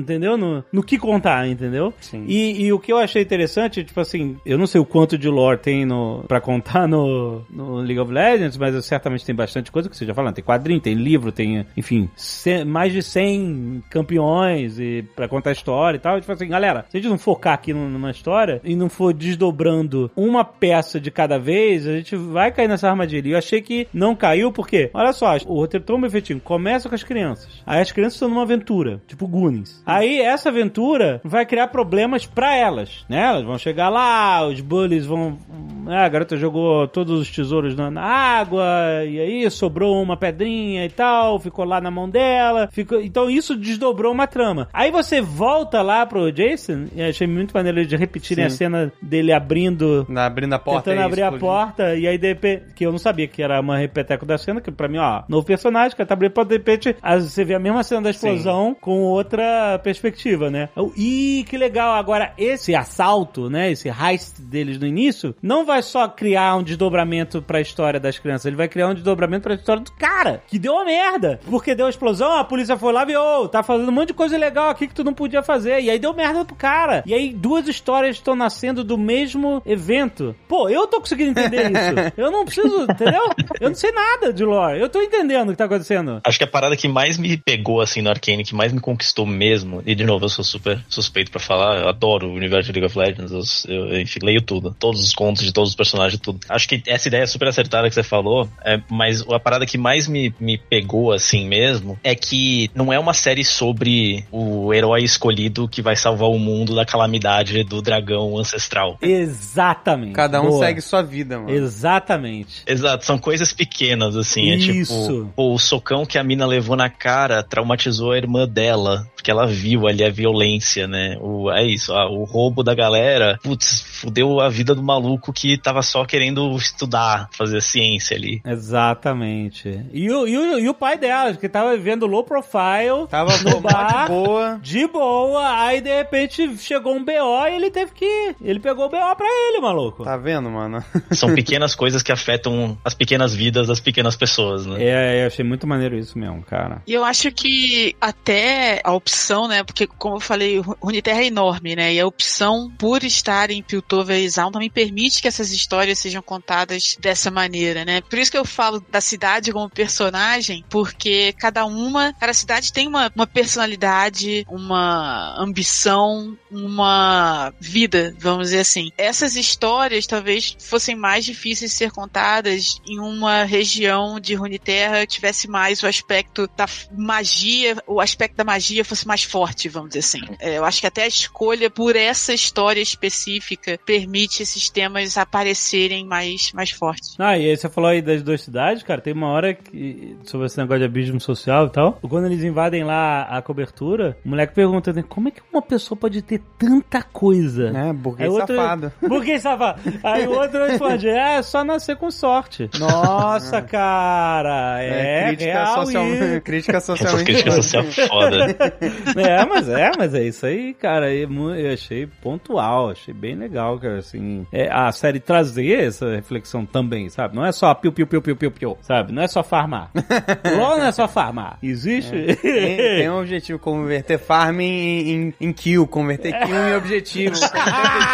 entendeu? 0.00 0.36
No, 0.36 0.64
no 0.72 0.82
que 0.82 0.98
contar, 0.98 1.46
entendeu? 1.48 1.92
Sim. 2.00 2.24
E, 2.26 2.62
e 2.64 2.72
o 2.72 2.78
que 2.78 2.92
eu 2.92 2.98
achei 2.98 3.22
interessante, 3.22 3.84
tipo 3.84 4.00
assim, 4.00 4.36
eu 4.46 4.56
não 4.58 4.66
sei 4.66 4.80
o 4.80 4.84
quanto 4.84 5.18
de 5.18 5.28
lore 5.28 5.58
tem 5.58 5.84
no, 5.84 6.24
pra 6.28 6.40
contar 6.40 6.86
no, 6.86 7.42
no 7.50 7.76
League 7.76 7.98
of 7.98 8.12
Legends, 8.12 8.56
mas 8.56 8.84
certamente 8.84 9.24
tem 9.24 9.34
bastante 9.34 9.70
coisa 9.72 9.88
que 9.88 9.96
você 9.96 10.06
já 10.06 10.14
falando. 10.14 10.34
Tem 10.34 10.44
quadrinho, 10.44 10.80
tem 10.80 10.94
livro, 10.94 11.32
tem, 11.32 11.66
enfim, 11.76 12.08
cem- 12.16 12.64
mais 12.64 12.92
de 12.92 13.02
100 13.02 13.82
campeões 13.90 14.78
e 14.78 15.04
pra 15.16 15.28
contar 15.28 15.50
a 15.50 15.52
história 15.52 15.96
e 15.96 16.00
tal. 16.00 16.16
E, 16.18 16.20
tipo 16.20 16.32
assim, 16.32 16.48
galera, 16.48 16.69
se 16.88 16.96
a 16.96 17.00
gente 17.00 17.10
não 17.10 17.18
focar 17.18 17.54
aqui 17.54 17.72
num- 17.72 17.88
numa 17.88 18.10
história 18.10 18.60
e 18.64 18.74
não 18.76 18.88
for 18.88 19.12
desdobrando 19.12 20.10
uma 20.16 20.44
peça 20.44 21.00
de 21.00 21.10
cada 21.10 21.38
vez, 21.38 21.86
a 21.86 21.96
gente 21.96 22.16
vai 22.16 22.50
cair 22.52 22.68
nessa 22.68 22.88
armadilha. 22.88 23.28
E 23.28 23.32
eu 23.32 23.38
achei 23.38 23.60
que 23.60 23.88
não 23.92 24.14
caiu 24.14 24.52
porque, 24.52 24.90
olha 24.94 25.12
só, 25.12 25.36
o 25.46 25.54
roteiro 25.60 25.84
tão 25.84 26.00
bem 26.00 26.10
feitinho. 26.10 26.40
Começa 26.40 26.88
com 26.88 26.94
as 26.94 27.02
crianças. 27.02 27.62
Aí 27.66 27.80
as 27.80 27.92
crianças 27.92 28.14
estão 28.14 28.28
numa 28.28 28.42
aventura, 28.42 29.00
tipo 29.06 29.26
Goonies. 29.26 29.82
Aí 29.84 30.20
essa 30.20 30.48
aventura 30.48 31.20
vai 31.24 31.44
criar 31.46 31.68
problemas 31.68 32.26
pra 32.26 32.54
elas, 32.56 33.04
né? 33.08 33.20
Elas 33.26 33.44
vão 33.44 33.58
chegar 33.58 33.88
lá, 33.88 34.46
os 34.46 34.60
bullies 34.60 35.06
vão. 35.06 35.38
né, 35.84 35.96
a 36.04 36.08
garota 36.08 36.36
jogou 36.36 36.86
todos 36.88 37.20
os 37.20 37.30
tesouros 37.30 37.74
na, 37.74 37.90
na 37.90 38.02
água, 38.02 38.62
e 39.06 39.18
aí 39.20 39.50
sobrou 39.50 40.02
uma 40.02 40.16
pedrinha 40.16 40.84
e 40.84 40.88
tal, 40.90 41.38
ficou 41.38 41.64
lá 41.64 41.80
na 41.80 41.90
mão 41.90 42.08
dela. 42.08 42.68
Ficou... 42.72 43.00
Então 43.00 43.28
isso 43.30 43.56
desdobrou 43.56 44.12
uma 44.12 44.26
trama. 44.26 44.68
Aí 44.72 44.90
você 44.90 45.20
volta 45.20 45.82
lá 45.82 46.04
pro 46.06 46.30
Jason, 46.32 46.59
e 46.94 47.02
achei 47.02 47.26
muito 47.26 47.52
maneiro 47.52 47.84
de 47.86 47.96
repetirem 47.96 48.48
Sim. 48.48 48.54
a 48.54 48.56
cena 48.56 48.92
dele 49.00 49.32
abrindo 49.32 50.06
Na- 50.08 50.26
abrindo 50.26 50.52
a 50.54 50.58
porta 50.58 50.90
tentando 50.90 51.00
e 51.02 51.04
abrir 51.06 51.22
a 51.22 51.26
explodindo. 51.26 51.46
porta, 51.46 51.94
e 51.96 52.06
aí 52.06 52.18
de 52.18 52.26
repente, 52.28 52.64
que 52.74 52.84
eu 52.86 52.90
não 52.92 52.98
sabia 52.98 53.26
que 53.26 53.42
era 53.42 53.60
uma 53.60 53.78
repeteco 53.78 54.24
da 54.26 54.36
cena, 54.38 54.60
que 54.60 54.70
pra 54.70 54.88
mim, 54.88 54.98
ó, 54.98 55.22
novo 55.28 55.46
personagem, 55.46 55.96
que 55.96 56.04
tá 56.04 56.14
abrindo 56.14 56.30
a 56.32 56.34
porta, 56.34 56.48
de 56.50 56.56
repente, 56.56 56.96
você 57.20 57.44
vê 57.44 57.54
a 57.54 57.58
mesma 57.58 57.82
cena 57.82 58.02
da 58.02 58.10
explosão 58.10 58.74
com 58.80 59.00
outra 59.02 59.78
perspectiva, 59.82 60.50
né? 60.50 60.68
Ih, 60.96 61.44
que 61.48 61.56
legal, 61.56 61.94
agora 61.94 62.32
esse 62.38 62.74
assalto, 62.74 63.48
né, 63.50 63.70
esse 63.70 63.88
heist 63.88 64.40
deles 64.40 64.78
no 64.78 64.86
início, 64.86 65.34
não 65.42 65.64
vai 65.64 65.82
só 65.82 66.08
criar 66.08 66.56
um 66.56 66.62
desdobramento 66.62 67.40
pra 67.42 67.60
história 67.60 67.98
das 68.00 68.18
crianças, 68.18 68.46
ele 68.46 68.56
vai 68.56 68.68
criar 68.68 68.88
um 68.88 68.94
desdobramento 68.94 69.44
pra 69.44 69.54
história 69.54 69.82
do 69.82 69.92
cara, 69.92 70.42
que 70.46 70.58
deu 70.58 70.72
uma 70.74 70.84
merda, 70.84 71.40
porque 71.48 71.74
deu 71.74 71.86
a 71.86 71.90
explosão, 71.90 72.32
a 72.38 72.44
polícia 72.44 72.76
foi 72.76 72.92
lá 72.92 73.02
e 73.02 73.06
viu, 73.06 73.20
"Ô, 73.20 73.48
tá 73.48 73.62
fazendo 73.62 73.88
um 73.88 73.92
monte 73.92 74.08
de 74.08 74.14
coisa 74.14 74.36
legal 74.36 74.70
aqui 74.70 74.86
que 74.86 74.94
tu 74.94 75.04
não 75.04 75.14
podia 75.14 75.42
fazer, 75.42 75.80
e 75.80 75.90
aí 75.90 75.98
deu 75.98 76.12
merda 76.14 76.44
pro 76.50 76.56
cara, 76.56 77.02
e 77.06 77.14
aí 77.14 77.32
duas 77.32 77.68
histórias 77.68 78.16
estão 78.16 78.34
nascendo 78.34 78.82
do 78.82 78.98
mesmo 78.98 79.62
evento. 79.64 80.34
Pô, 80.48 80.68
eu 80.68 80.86
tô 80.86 81.00
conseguindo 81.00 81.30
entender 81.30 81.70
isso. 81.70 82.12
Eu 82.16 82.30
não 82.30 82.44
preciso, 82.44 82.82
entendeu? 82.82 83.22
Eu 83.60 83.68
não 83.68 83.76
sei 83.76 83.92
nada 83.92 84.32
de 84.32 84.44
lore. 84.44 84.80
Eu 84.80 84.88
tô 84.88 85.00
entendendo 85.00 85.48
o 85.48 85.52
que 85.52 85.58
tá 85.58 85.64
acontecendo. 85.64 86.20
Acho 86.24 86.38
que 86.38 86.44
a 86.44 86.48
parada 86.48 86.76
que 86.76 86.88
mais 86.88 87.16
me 87.16 87.36
pegou, 87.36 87.80
assim, 87.80 88.02
no 88.02 88.10
Arcane, 88.10 88.44
que 88.44 88.54
mais 88.54 88.72
me 88.72 88.80
conquistou 88.80 89.24
mesmo, 89.24 89.82
e 89.86 89.94
de 89.94 90.04
novo, 90.04 90.24
eu 90.24 90.28
sou 90.28 90.44
super 90.44 90.80
suspeito 90.88 91.30
pra 91.30 91.40
falar, 91.40 91.80
eu 91.80 91.88
adoro 91.88 92.28
o 92.28 92.34
universo 92.34 92.72
de 92.72 92.80
League 92.80 92.86
of 92.86 92.98
Legends, 92.98 93.64
eu, 93.68 93.88
eu 93.88 94.00
enfim, 94.00 94.20
leio 94.22 94.42
tudo, 94.42 94.74
todos 94.78 95.02
os 95.02 95.12
contos 95.12 95.44
de 95.44 95.52
todos 95.52 95.70
os 95.70 95.76
personagens, 95.76 96.20
tudo. 96.20 96.40
Acho 96.48 96.68
que 96.68 96.82
essa 96.86 97.08
ideia 97.08 97.26
super 97.26 97.48
acertada 97.48 97.88
que 97.88 97.94
você 97.94 98.02
falou, 98.02 98.48
é, 98.64 98.80
mas 98.90 99.22
a 99.28 99.38
parada 99.38 99.66
que 99.66 99.78
mais 99.78 100.08
me, 100.08 100.34
me 100.40 100.58
pegou, 100.58 101.12
assim 101.12 101.46
mesmo, 101.46 101.98
é 102.02 102.14
que 102.14 102.70
não 102.74 102.92
é 102.92 102.98
uma 102.98 103.14
série 103.14 103.44
sobre 103.44 104.24
o 104.30 104.72
herói 104.72 105.02
escolhido 105.02 105.68
que 105.68 105.82
vai 105.82 105.96
salvar 105.96 106.29
o 106.34 106.38
mundo 106.38 106.74
da 106.74 106.84
calamidade 106.84 107.62
do 107.64 107.80
dragão 107.82 108.38
ancestral. 108.38 108.98
Exatamente. 109.00 110.12
Cada 110.12 110.40
um 110.40 110.48
Boa. 110.48 110.66
segue 110.66 110.80
sua 110.80 111.02
vida, 111.02 111.38
mano. 111.38 111.50
Exatamente. 111.50 112.62
Exato, 112.66 113.04
são 113.04 113.18
coisas 113.18 113.52
pequenas, 113.52 114.16
assim. 114.16 114.50
É 114.50 114.56
Isso. 114.56 114.94
tipo, 114.94 115.32
pô, 115.34 115.54
o 115.54 115.58
socão 115.58 116.04
que 116.06 116.18
a 116.18 116.24
mina 116.24 116.46
levou 116.46 116.76
na 116.76 116.88
cara 116.88 117.42
traumatizou 117.42 118.12
a 118.12 118.16
irmã 118.16 118.46
dela. 118.46 119.06
Porque 119.20 119.30
ela 119.30 119.46
viu 119.46 119.86
ali 119.86 120.02
a 120.02 120.10
violência, 120.10 120.88
né? 120.88 121.18
O, 121.20 121.50
é 121.50 121.62
isso, 121.62 121.92
ah, 121.92 122.08
o 122.10 122.24
roubo 122.24 122.62
da 122.62 122.74
galera, 122.74 123.38
putz, 123.42 123.82
fudeu 123.82 124.40
a 124.40 124.48
vida 124.48 124.74
do 124.74 124.82
maluco 124.82 125.30
que 125.32 125.58
tava 125.58 125.82
só 125.82 126.06
querendo 126.06 126.56
estudar, 126.56 127.28
fazer 127.32 127.60
ciência 127.60 128.16
ali. 128.16 128.40
Exatamente. 128.46 129.84
E 129.92 130.10
o, 130.10 130.26
e 130.26 130.36
o, 130.38 130.58
e 130.58 130.68
o 130.68 130.74
pai 130.74 130.96
dela, 130.96 131.34
que 131.34 131.48
tava 131.48 131.76
vivendo 131.76 132.06
low 132.06 132.24
profile, 132.24 133.06
Tava 133.08 133.36
no 133.38 133.50
no 133.50 133.60
bar, 133.60 134.04
de 134.06 134.08
boa. 134.08 134.60
de 134.62 134.86
boa, 134.86 135.62
aí 135.64 135.80
de 135.80 135.94
repente 135.94 136.56
chegou 136.56 136.94
um 136.94 137.04
BO 137.04 137.46
e 137.48 137.54
ele 137.54 137.70
teve 137.70 137.92
que. 137.92 138.34
Ele 138.40 138.60
pegou 138.60 138.86
o 138.86 138.88
BO 138.88 139.16
pra 139.16 139.26
ele, 139.26 139.60
maluco. 139.60 140.04
Tá 140.04 140.16
vendo, 140.16 140.48
mano? 140.50 140.82
São 141.12 141.34
pequenas 141.34 141.74
coisas 141.74 142.02
que 142.02 142.12
afetam 142.12 142.78
as 142.84 142.94
pequenas 142.94 143.34
vidas 143.34 143.66
das 143.66 143.80
pequenas 143.80 144.16
pessoas, 144.16 144.66
né? 144.66 144.82
É, 144.82 145.22
eu 145.22 145.26
achei 145.26 145.44
muito 145.44 145.66
maneiro 145.66 145.96
isso 145.98 146.18
mesmo, 146.18 146.42
cara. 146.42 146.82
E 146.86 146.94
eu 146.94 147.04
acho 147.04 147.30
que 147.32 147.94
até 148.00 148.80
a 148.84 148.92
opção, 148.92 149.09
né? 149.48 149.62
Porque, 149.64 149.86
como 149.86 150.16
eu 150.16 150.20
falei, 150.20 150.58
Runeterra 150.58 151.20
é 151.20 151.26
enorme, 151.26 151.76
né? 151.76 151.94
E 151.94 152.00
a 152.00 152.06
opção 152.06 152.70
por 152.78 153.04
estar 153.04 153.50
em 153.50 153.62
Piltover 153.62 154.18
e 154.18 154.28
Zaun 154.28 154.50
também 154.50 154.70
permite 154.70 155.20
que 155.20 155.28
essas 155.28 155.52
histórias 155.52 155.98
sejam 155.98 156.22
contadas 156.22 156.96
dessa 157.00 157.30
maneira, 157.30 157.84
né? 157.84 158.00
Por 158.00 158.18
isso 158.18 158.30
que 158.30 158.38
eu 158.38 158.44
falo 158.44 158.84
da 158.90 159.00
cidade 159.00 159.52
como 159.52 159.68
personagem, 159.68 160.64
porque 160.68 161.32
cada 161.38 161.64
uma, 161.64 162.12
cada 162.14 162.32
cidade 162.32 162.72
tem 162.72 162.86
uma, 162.86 163.10
uma 163.14 163.26
personalidade, 163.26 164.44
uma 164.48 165.34
ambição, 165.38 166.36
uma 166.50 167.52
vida, 167.60 168.14
vamos 168.18 168.48
dizer 168.48 168.60
assim. 168.60 168.90
Essas 168.96 169.36
histórias 169.36 170.06
talvez 170.06 170.56
fossem 170.58 170.96
mais 170.96 171.24
difíceis 171.24 171.70
de 171.70 171.76
ser 171.76 171.90
contadas 171.90 172.80
em 172.86 172.98
uma 172.98 173.44
região 173.44 174.18
de 174.20 174.34
Runeterra 174.34 175.06
que 175.06 175.14
tivesse 175.14 175.48
mais 175.48 175.82
o 175.82 175.86
aspecto 175.86 176.48
da 176.56 176.66
magia, 176.96 177.76
o 177.86 178.00
aspecto 178.00 178.36
da 178.36 178.44
magia 178.44 178.84
fosse 178.84 178.99
mais 179.06 179.22
forte, 179.22 179.68
vamos 179.68 179.90
dizer 179.90 180.00
assim. 180.00 180.20
É, 180.38 180.58
eu 180.58 180.64
acho 180.64 180.80
que 180.80 180.86
até 180.86 181.04
a 181.04 181.08
escolha 181.08 181.70
por 181.70 181.96
essa 181.96 182.32
história 182.32 182.80
específica 182.80 183.78
permite 183.84 184.42
esses 184.42 184.68
temas 184.70 185.16
aparecerem 185.18 186.04
mais, 186.04 186.52
mais 186.52 186.70
fortes. 186.70 187.14
Ah, 187.18 187.36
e 187.38 187.50
aí 187.50 187.56
você 187.56 187.68
falou 187.68 187.90
aí 187.90 188.02
das 188.02 188.22
duas 188.22 188.40
cidades, 188.42 188.82
cara, 188.82 189.00
tem 189.00 189.12
uma 189.12 189.28
hora 189.28 189.54
que, 189.54 190.16
sobre 190.24 190.46
esse 190.46 190.58
negócio 190.58 190.80
de 190.80 190.84
abismo 190.84 191.20
social 191.20 191.66
e 191.66 191.70
tal, 191.70 191.98
quando 192.08 192.26
eles 192.26 192.42
invadem 192.44 192.84
lá 192.84 193.22
a 193.22 193.42
cobertura, 193.42 194.16
o 194.24 194.28
moleque 194.28 194.54
pergunta, 194.54 194.92
né, 194.92 195.04
como 195.08 195.28
é 195.28 195.30
que 195.30 195.40
uma 195.52 195.62
pessoa 195.62 195.98
pode 195.98 196.22
ter 196.22 196.40
tanta 196.58 197.02
coisa? 197.02 197.68
É, 197.76 197.92
burguês 197.92 198.30
outro- 198.32 198.54
safado. 198.56 198.92
Burguês 199.00 199.42
safado. 199.42 199.80
Aí 200.02 200.26
o 200.26 200.32
outro 200.32 200.64
responde, 200.66 201.08
é, 201.08 201.36
é 201.38 201.42
só 201.42 201.64
nascer 201.64 201.96
com 201.96 202.10
sorte. 202.10 202.68
Nossa, 202.78 203.60
cara, 203.62 204.82
é, 204.82 205.28
crítica, 205.28 205.52
real 205.52 205.76
social... 205.84 206.06
isso. 206.06 206.40
crítica 206.42 206.76
Essa 206.76 206.86
socialmente. 206.96 207.24
crítica 207.24 207.50
social 207.52 207.84
foda. 207.84 208.56
É, 209.20 209.44
mas 209.44 209.68
é, 209.68 209.90
mas 209.98 210.14
é 210.14 210.22
isso 210.22 210.46
aí, 210.46 210.72
cara. 210.72 211.12
é 211.12 211.24
Eu 211.24 211.72
achei 211.72 212.06
pontual, 212.06 212.90
achei 212.90 213.12
bem 213.12 213.34
legal, 213.34 213.78
cara. 213.78 213.98
Assim, 213.98 214.46
é, 214.52 214.70
a 214.70 214.90
série 214.92 215.20
trazer 215.20 215.84
essa 215.84 216.14
reflexão 216.14 216.64
também, 216.64 217.08
sabe? 217.08 217.34
Não 217.34 217.44
é 217.44 217.52
só 217.52 217.74
piu, 217.74 217.92
piu, 217.92 218.06
piu, 218.06 218.22
piu, 218.22 218.36
piu, 218.36 218.50
piu, 218.50 218.78
sabe? 218.80 219.12
Não 219.12 219.22
é 219.22 219.28
só 219.28 219.42
farmar. 219.42 219.90
LOL 220.56 220.78
não 220.78 220.86
é 220.86 220.92
só 220.92 221.06
farmar. 221.06 221.58
Existe. 221.62 222.10
Tem, 222.40 222.76
tem 222.76 223.10
um 223.10 223.20
objetivo, 223.20 223.58
converter 223.58 224.18
farm 224.18 224.60
em, 224.60 225.10
em, 225.10 225.34
em 225.40 225.52
kill, 225.52 225.86
converter 225.86 226.32
kill 226.46 226.68
em 226.68 226.76
objetivo. 226.76 227.36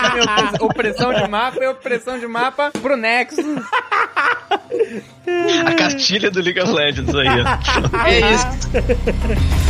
Converter 0.07 0.63
opressão 0.63 1.13
de 1.13 1.29
mapa 1.29 1.63
e 1.63 1.67
opressão 1.69 2.19
de 2.19 2.27
mapa 2.27 2.71
pro 2.71 2.97
Nexus. 2.97 3.45
A 5.67 5.75
cartilha 5.75 6.31
do 6.31 6.41
League 6.41 6.61
of 6.61 6.73
Legends 6.73 7.15
aí, 7.15 7.29
ó. 7.29 8.07
É 8.07 8.21
isso. 8.33 9.66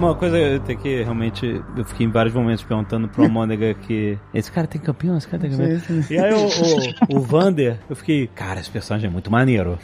Uma 0.00 0.14
coisa 0.14 0.38
eu 0.38 0.58
tenho 0.60 0.78
que 0.78 1.02
realmente. 1.02 1.62
Eu 1.76 1.84
fiquei 1.84 2.06
em 2.06 2.10
vários 2.10 2.34
momentos 2.34 2.64
perguntando 2.64 3.06
pro 3.06 3.22
Almôndega 3.24 3.74
que. 3.86 4.18
Esse 4.32 4.50
cara 4.50 4.66
tem 4.66 4.80
campeão, 4.80 5.18
esse 5.18 5.28
cara 5.28 5.42
tem 5.42 5.50
campeão. 5.50 5.78
E 6.08 6.18
aí 6.18 6.32
o, 6.32 6.46
o, 6.46 7.18
o 7.18 7.20
Vander, 7.20 7.78
eu 7.88 7.94
fiquei, 7.94 8.26
cara, 8.26 8.60
esse 8.60 8.70
personagem 8.70 9.08
é 9.08 9.12
muito 9.12 9.30
maneiro. 9.30 9.78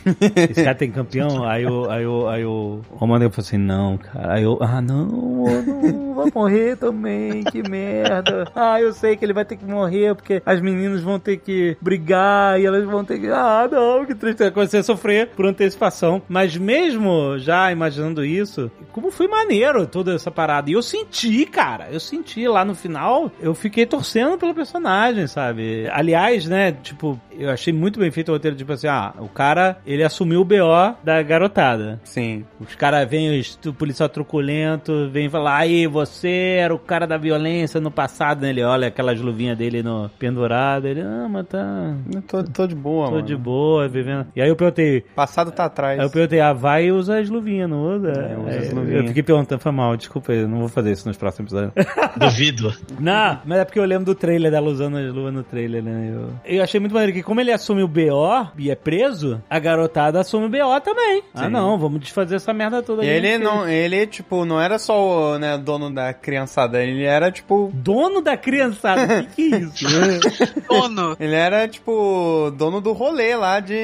Esse 0.50 0.64
cara 0.64 0.74
tem 0.74 0.90
campeão. 0.90 1.44
Aí 1.44 1.66
o, 1.66 1.90
aí 1.90 2.06
o, 2.06 2.28
aí 2.28 2.44
o 2.46 2.80
Almôndega 2.98 3.30
falou 3.30 3.46
assim: 3.46 3.58
não, 3.58 3.98
cara. 3.98 4.32
Aí 4.32 4.42
eu, 4.42 4.58
ah, 4.62 4.80
não, 4.80 5.04
não, 5.04 6.14
vai 6.14 6.32
morrer 6.34 6.76
também, 6.76 7.44
que 7.44 7.68
merda. 7.68 8.50
Ah, 8.54 8.80
eu 8.80 8.94
sei 8.94 9.16
que 9.16 9.24
ele 9.24 9.34
vai 9.34 9.44
ter 9.44 9.56
que 9.56 9.66
morrer 9.66 10.14
porque 10.14 10.42
as 10.46 10.62
meninas 10.62 11.02
vão 11.02 11.18
ter 11.18 11.36
que 11.36 11.76
brigar 11.78 12.58
e 12.58 12.64
elas 12.64 12.86
vão 12.86 13.04
ter 13.04 13.20
que. 13.20 13.28
Ah, 13.28 13.68
não, 13.70 14.06
que 14.06 14.14
triste. 14.14 14.50
Comecei 14.50 14.80
a 14.80 14.82
sofrer 14.82 15.28
por 15.28 15.44
antecipação. 15.44 16.22
Mas 16.26 16.56
mesmo 16.56 17.38
já 17.38 17.70
imaginando 17.70 18.24
isso, 18.24 18.70
como 18.92 19.10
foi 19.10 19.28
maneiro 19.28 19.86
toda 20.06 20.16
essa 20.16 20.30
parada. 20.30 20.70
E 20.70 20.74
eu 20.74 20.82
senti, 20.82 21.44
cara, 21.46 21.88
eu 21.90 21.98
senti 21.98 22.46
lá 22.46 22.64
no 22.64 22.74
final, 22.74 23.30
eu 23.40 23.54
fiquei 23.54 23.84
torcendo 23.84 24.38
pelo 24.38 24.54
personagem, 24.54 25.26
sabe? 25.26 25.88
Aliás, 25.90 26.46
né, 26.46 26.72
tipo, 26.72 27.20
eu 27.32 27.50
achei 27.50 27.72
muito 27.72 27.98
bem 27.98 28.10
feito 28.10 28.28
o 28.28 28.32
roteiro, 28.32 28.56
tipo 28.56 28.72
assim, 28.72 28.86
ah, 28.86 29.12
o 29.18 29.28
cara, 29.28 29.78
ele 29.84 30.04
assumiu 30.04 30.40
o 30.40 30.44
BO 30.44 30.96
da 31.02 31.20
garotada. 31.22 32.00
Sim. 32.04 32.44
Os 32.60 32.74
caras 32.74 33.08
vêm, 33.08 33.42
o 33.66 33.72
policial 33.72 34.08
truculento, 34.08 35.08
vem 35.10 35.28
falar, 35.28 35.56
aí, 35.58 35.86
você 35.86 36.56
era 36.60 36.74
o 36.74 36.78
cara 36.78 37.06
da 37.06 37.16
violência 37.16 37.80
no 37.80 37.90
passado, 37.90 38.42
né? 38.42 38.50
Ele 38.50 38.62
olha 38.62 38.88
aquelas 38.88 39.20
luvinhas 39.20 39.58
dele 39.58 39.82
no 39.82 40.08
pendurado, 40.18 40.86
ele, 40.86 41.00
ah, 41.00 41.26
mas 41.28 41.46
tá... 41.46 41.94
Eu 42.14 42.22
tô, 42.22 42.44
tô 42.44 42.66
de 42.66 42.74
boa, 42.74 43.06
Tô 43.06 43.14
mano. 43.14 43.26
de 43.26 43.36
boa, 43.36 43.88
vivendo. 43.88 44.26
E 44.36 44.40
aí 44.40 44.48
eu 44.48 44.56
perguntei, 44.56 45.04
Passado 45.14 45.50
tá 45.50 45.64
atrás. 45.64 45.98
Aí 45.98 46.06
eu 46.06 46.10
perguntei, 46.10 46.40
ah, 46.40 46.52
vai 46.52 46.86
e 46.86 46.92
usa 46.92 47.18
as 47.18 47.28
luvinhas, 47.28 47.68
não 47.68 47.96
usa? 47.96 48.10
É, 48.10 48.38
usa 48.38 48.58
as 48.58 48.72
luvinhas. 48.72 49.02
Eu 49.02 49.08
fiquei 49.08 49.22
perguntando, 49.22 49.60
foi 49.60 49.72
mal, 49.72 49.95
desculpa, 49.96 50.32
eu 50.32 50.48
não 50.48 50.60
vou 50.60 50.68
fazer 50.68 50.92
isso 50.92 51.06
nos 51.08 51.16
próximos 51.16 51.52
episódios. 51.52 51.72
Duvido. 52.16 52.74
não, 52.98 53.40
mas 53.44 53.58
é 53.58 53.64
porque 53.64 53.78
eu 53.78 53.84
lembro 53.84 54.04
do 54.06 54.14
trailer 54.14 54.50
dela 54.50 54.68
usando 54.68 54.96
as 54.96 55.12
luvas 55.12 55.32
no 55.32 55.42
trailer, 55.42 55.82
né? 55.82 56.12
Eu, 56.12 56.56
eu 56.56 56.62
achei 56.62 56.80
muito 56.80 56.92
maneiro 56.92 57.12
que 57.12 57.22
como 57.22 57.40
ele 57.40 57.52
assume 57.52 57.82
o 57.82 57.88
BO 57.88 58.48
e 58.58 58.70
é 58.70 58.74
preso, 58.74 59.42
a 59.48 59.58
garotada 59.58 60.20
assume 60.20 60.46
o 60.46 60.48
BO 60.48 60.80
também. 60.80 61.22
Ah, 61.34 61.44
Sim. 61.44 61.50
não, 61.50 61.78
vamos 61.78 62.00
desfazer 62.00 62.36
essa 62.36 62.52
merda 62.52 62.82
toda 62.82 63.02
aí. 63.02 63.08
ele 63.08 63.38
não, 63.38 63.68
ele, 63.68 64.06
tipo, 64.06 64.44
não 64.44 64.60
era 64.60 64.78
só 64.78 65.34
o 65.34 65.38
né, 65.38 65.58
dono 65.58 65.92
da 65.92 66.12
criançada, 66.12 66.82
ele 66.82 67.04
era, 67.04 67.30
tipo. 67.30 67.70
Dono 67.74 68.20
da 68.20 68.36
criançada, 68.36 69.20
o 69.20 69.26
que, 69.34 69.50
que 69.50 69.54
é 69.54 69.58
isso? 69.58 70.54
Dono. 70.68 71.16
Ele 71.18 71.34
era, 71.34 71.66
tipo, 71.68 72.52
dono 72.56 72.80
do 72.80 72.92
rolê 72.92 73.34
lá 73.36 73.60
de. 73.60 73.74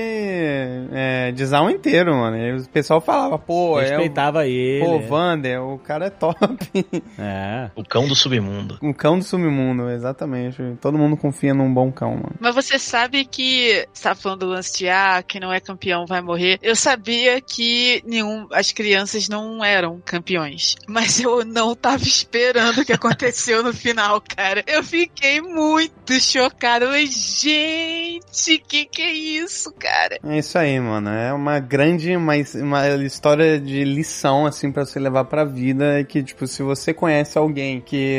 É, 0.92 1.32
de 1.32 1.44
Zaun 1.44 1.70
inteiro, 1.70 2.14
mano. 2.14 2.36
E 2.36 2.56
o 2.56 2.68
pessoal 2.68 3.00
falava, 3.00 3.38
pô, 3.38 3.80
é. 3.80 3.88
Respeitava 3.90 4.40
O, 4.40 4.42
ele. 4.42 4.84
pô, 4.84 4.98
Vander, 5.00 5.62
o 5.62 5.78
cara 5.78 6.01
é 6.02 6.10
top. 6.10 6.36
É. 7.18 7.70
O 7.76 7.84
cão 7.84 8.08
do 8.08 8.14
submundo. 8.14 8.78
um 8.82 8.92
cão 8.92 9.18
do 9.18 9.24
submundo, 9.24 9.90
exatamente. 9.90 10.62
Todo 10.80 10.98
mundo 10.98 11.16
confia 11.16 11.54
num 11.54 11.72
bom 11.72 11.92
cão, 11.92 12.12
mano. 12.12 12.34
Mas 12.40 12.54
você 12.54 12.78
sabe 12.78 13.24
que 13.24 13.86
você 13.92 14.02
tá 14.02 14.14
falando 14.14 14.40
do 14.40 14.46
lance 14.46 14.76
de 14.78 14.88
ah, 14.88 15.22
quem 15.26 15.40
não 15.40 15.52
é 15.52 15.60
campeão 15.60 16.06
vai 16.06 16.20
morrer. 16.20 16.58
Eu 16.62 16.74
sabia 16.74 17.40
que 17.40 18.02
nenhum, 18.06 18.48
as 18.52 18.72
crianças 18.72 19.28
não 19.28 19.64
eram 19.64 20.00
campeões. 20.04 20.76
Mas 20.88 21.20
eu 21.20 21.44
não 21.44 21.74
tava 21.74 22.02
esperando 22.02 22.80
o 22.80 22.84
que 22.84 22.92
aconteceu 22.92 23.62
no 23.62 23.72
final, 23.72 24.20
cara. 24.20 24.64
Eu 24.66 24.82
fiquei 24.82 25.40
muito 25.40 26.18
chocada. 26.20 26.84
Eu 26.84 26.88
falei, 26.88 27.06
gente, 27.06 28.58
que 28.66 28.84
que 28.86 29.02
é 29.02 29.12
isso, 29.12 29.72
cara? 29.72 30.18
É 30.24 30.38
isso 30.38 30.58
aí, 30.58 30.78
mano. 30.80 31.10
É 31.10 31.32
uma 31.32 31.58
grande, 31.58 32.16
mas 32.16 32.54
uma 32.54 32.86
história 33.04 33.60
de 33.60 33.84
lição, 33.84 34.46
assim, 34.46 34.70
pra 34.70 34.84
você 34.84 34.98
levar 34.98 35.24
pra 35.24 35.44
vida. 35.44 35.91
É 35.92 36.04
que, 36.04 36.22
tipo, 36.22 36.46
se 36.46 36.62
você 36.62 36.92
conhece 36.94 37.36
alguém 37.38 37.80
que 37.80 38.16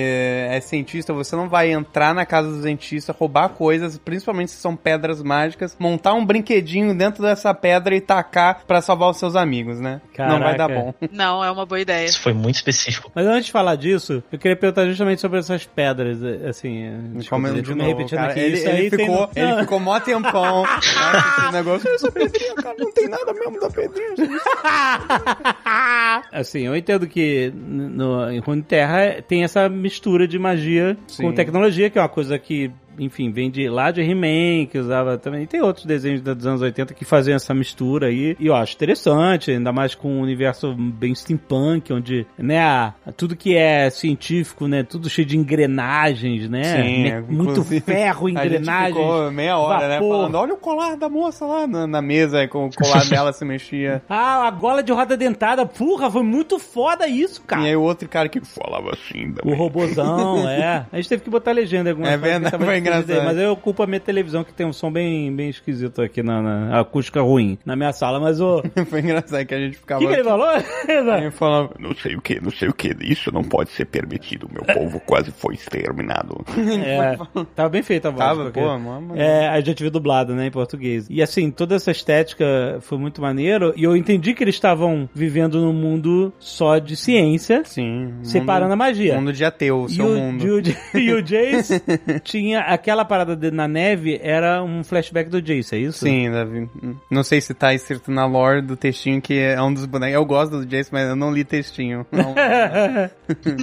é 0.50 0.60
cientista, 0.62 1.14
você 1.14 1.36
não 1.36 1.50
vai 1.50 1.72
entrar 1.72 2.14
na 2.14 2.26
casa 2.26 2.50
do 2.50 2.62
cientista, 2.62 3.16
roubar 3.18 3.50
coisas, 3.50 3.98
principalmente 3.98 4.52
se 4.52 4.58
são 4.58 4.76
pedras 4.76 5.22
mágicas, 5.22 5.76
montar 5.80 6.14
um 6.14 6.26
brinquedinho 6.26 6.96
dentro 6.96 7.22
dessa 7.24 7.54
pedra 7.54 7.96
e 7.96 8.02
tacar 8.02 8.64
pra 8.68 8.82
salvar 8.82 9.10
os 9.10 9.18
seus 9.18 9.36
amigos, 9.36 9.80
né? 9.80 10.02
Não 10.18 10.40
vai 10.40 10.56
dar 10.58 10.68
Caraca. 10.68 10.80
bom. 10.82 10.94
Não, 11.12 11.44
é 11.44 11.50
uma 11.52 11.66
boa 11.66 11.80
ideia. 11.80 12.06
Isso 12.06 12.22
foi 12.22 12.34
muito 12.34 12.56
específico. 12.56 13.12
Mas 13.14 13.26
antes 13.26 13.46
de 13.48 13.52
falar 13.52 13.76
disso, 13.76 14.24
eu 14.32 14.40
queria 14.40 14.56
perguntar 14.56 14.86
justamente 14.88 15.22
sobre 15.22 15.40
essas 15.40 15.66
pedras, 15.66 16.22
assim... 16.48 16.90
desculpa, 17.16 17.30
Como 17.30 17.48
eu 17.48 17.54
me 17.54 17.62
novo, 17.76 17.90
repetindo 17.90 18.18
cara, 18.20 18.32
aqui. 18.32 18.40
ele, 18.40 18.58
Isso 18.58 18.70
ele 18.70 18.90
tem 18.90 19.00
ficou, 19.00 19.22
no- 19.22 19.30
ele 19.36 19.62
ficou 19.62 19.80
mó 19.80 20.00
tempão. 20.00 20.64
Nossa, 20.64 21.44
esse 21.44 21.52
negócio. 21.54 21.90
Essa 21.90 22.12
pedrinha, 22.12 22.56
cara, 22.56 22.76
não 22.78 22.92
tem 22.92 23.08
nada 23.08 23.34
mesmo 23.34 23.60
da 23.60 23.70
pedrinha. 23.70 24.16
gente. 24.16 24.34
Assim, 26.32 26.62
eu 26.62 26.76
entendo 26.76 27.08
que 27.08 27.53
no, 27.54 28.30
em 28.30 28.40
Runeterra 28.40 29.22
tem 29.22 29.44
essa 29.44 29.70
mistura 29.70 30.28
de 30.28 30.38
magia 30.40 30.98
com 31.18 31.30
Sim. 31.30 31.32
tecnologia, 31.32 31.90
que 31.90 31.98
é 31.98 32.02
uma 32.02 32.10
coisa 32.10 32.38
que, 32.40 32.72
enfim, 33.00 33.32
vem 33.32 33.50
de 33.50 33.68
lá 33.70 33.92
de 33.92 34.02
He-Man, 34.02 34.66
que 34.70 34.78
usava 34.78 35.18
também. 35.18 35.44
E 35.44 35.48
tem 35.48 35.62
outros 35.62 35.86
desenhos 35.86 36.22
dos 36.22 36.46
anos 36.46 36.62
80 36.62 36.94
que 36.94 37.06
faziam 37.06 37.36
essa 37.36 37.54
mistura 37.54 38.08
aí. 38.08 38.36
E 38.40 38.48
eu 38.48 38.56
acho 38.56 38.76
interessante, 38.76 39.52
ainda 39.52 39.72
mais 39.72 39.96
com 39.96 40.10
um 40.10 40.22
universo 40.22 40.74
bem 40.76 41.14
steampunk, 41.16 41.92
onde, 41.94 42.26
né, 42.38 42.60
a- 42.60 42.94
tudo 43.16 43.36
que 43.36 43.56
é 43.56 43.90
científico, 43.90 44.68
né, 44.68 44.84
tudo 44.84 45.10
cheio 45.10 45.26
de 45.28 45.38
engrenagens, 45.38 46.50
né? 46.50 46.64
Sim, 46.64 47.04
né, 47.04 47.24
muito 47.28 47.64
ferro, 47.64 48.28
engrenagens. 48.30 48.96
ficou 48.96 49.32
meia 49.32 49.58
hora, 49.58 49.88
né? 49.88 49.94
vapor. 49.96 50.16
Falando, 50.18 50.36
olha 50.36 50.54
o 50.54 50.58
colar 50.58 50.96
da 50.98 51.10
moça 51.10 51.46
lá 51.46 51.66
na, 51.68 51.88
na 51.88 52.02
mesa, 52.02 52.48
com 52.48 52.66
o 52.68 52.70
colar 52.74 53.06
dela 53.10 53.34
se 53.34 53.44
mexia. 53.46 54.02
Ah, 54.10 54.48
a 54.48 54.52
gola 54.52 54.84
de 54.84 54.92
roda 54.92 55.18
dentada, 55.18 55.66
porra, 55.66 56.10
foi 56.12 56.24
muito 56.24 56.60
foda 56.60 57.08
isso, 57.08 57.42
cara. 57.44 57.64
E 57.64 57.66
aí 57.68 57.76
o 57.76 57.82
outro 57.82 58.08
cara 58.08 58.30
que 58.30 58.40
Falava 58.44 58.92
assim 58.92 59.30
O 59.30 59.34
também. 59.36 59.58
robozão, 59.58 60.48
é. 60.50 60.86
A 60.92 60.96
gente 60.98 61.10
teve 61.10 61.24
que 61.24 61.30
botar 61.30 61.52
legenda 61.52 61.90
em 61.90 61.92
algumas 61.94 62.12
É 62.12 62.18
verdade, 62.18 62.64
foi 62.64 62.82
engraçado. 62.84 63.26
Mas 63.26 63.38
eu 63.38 63.56
culpo 63.56 63.84
a 63.84 63.88
minha 63.88 64.00
televisão 64.00 64.44
que 64.44 64.54
tem 64.54 64.66
um 64.66 64.74
som 64.74 64.92
bem, 64.92 65.34
bem 65.36 65.50
esquisito 65.50 66.02
aqui 66.02 66.22
na, 66.24 66.42
na 66.42 66.80
acústica 66.80 67.22
ruim 67.22 67.58
na 67.66 67.76
minha 67.76 67.92
sala. 67.94 68.20
Mas 68.20 68.40
o. 68.40 68.60
O 68.60 68.86
foi 68.86 69.00
engraçado 69.00 69.46
que 69.46 69.54
a 69.56 69.60
gente 69.60 69.78
ficava. 69.78 70.02
que, 70.02 70.08
que 70.08 70.14
ele 70.14 70.24
falou? 70.24 70.48
Ele 70.88 71.32
falava, 71.32 71.72
Não 71.80 71.94
sei 71.96 72.16
o 72.16 72.22
que, 72.22 72.40
não 72.42 72.52
sei 72.52 72.70
o 72.70 72.74
que. 72.74 72.96
Isso 73.02 73.32
não 73.32 73.44
pode 73.44 73.72
ser 73.72 73.86
permitido. 73.86 74.48
Meu 74.52 74.64
povo 74.64 75.00
quase 75.00 75.32
foi 75.32 75.56
exterminado. 75.56 76.44
é, 76.86 77.18
tava 77.56 77.70
bem 77.70 77.82
feita 77.84 78.10
a 78.10 78.12
voz. 78.12 78.24
tava, 78.24 78.44
porque- 78.46 78.60
pô. 78.60 79.16
É, 79.16 79.48
a 79.48 79.60
gente 79.62 79.82
viu 79.82 79.92
dublado, 79.92 80.34
né, 80.36 80.48
em 80.48 80.52
português. 80.52 81.08
E 81.10 81.22
assim, 81.22 81.50
toda 81.52 81.76
essa 81.76 81.92
estética 81.92 82.78
foi 82.82 82.98
muito 82.98 83.22
maneiro. 83.22 83.74
E 83.76 83.84
eu 83.84 83.96
entendi 83.96 84.34
que 84.34 84.44
eles 84.44 84.56
estavam 84.56 85.10
vivendo 85.14 85.60
num 85.62 85.74
mundo 85.74 86.34
só 86.40 86.78
de 86.78 86.96
ciência, 86.96 87.64
Sim. 87.66 88.14
separando 88.24 88.74
a 88.74 88.76
magia. 88.76 89.16
Mundo 89.16 89.34
de 89.34 89.44
ateu, 89.46 89.82
o 89.82 89.86
E 89.88 89.94
seu 89.94 90.06
o, 90.06 90.16
mundo. 90.18 90.44
e 90.46 90.52
o- 90.52 90.64
e 91.00 91.14
o 91.14 91.22
Jace 91.22 91.82
tinha 92.24 92.62
aquela 92.74 93.06
parada 93.06 93.36
de- 93.36 93.52
na 93.52 93.68
neve, 93.68 94.20
era 94.24 94.64
um 94.64 94.84
flashback 94.84 95.30
do 95.30 95.42
Jace, 95.42 95.76
é 95.76 95.80
isso? 95.80 96.00
Sim, 96.00 96.32
Davi. 96.32 96.70
Não 97.10 97.24
sei 97.24 97.40
se 97.42 97.54
tá 97.54 97.74
escrito 97.74 98.12
na 98.12 98.26
lore 98.26 98.62
do 98.62 98.76
textinho 98.76 99.22
que 99.22 99.38
é 99.40 99.62
um 99.62 99.74
dos 99.74 99.86
bonecos. 99.86 100.16
Eu 100.16 100.26
gosto 100.26 100.60
do 100.60 100.66
Jason, 100.66 100.90
mas 100.94 101.08
eu 101.10 101.16
não 101.16 101.32
li 101.34 101.44
textinho. 101.44 102.06
Não. 102.12 102.34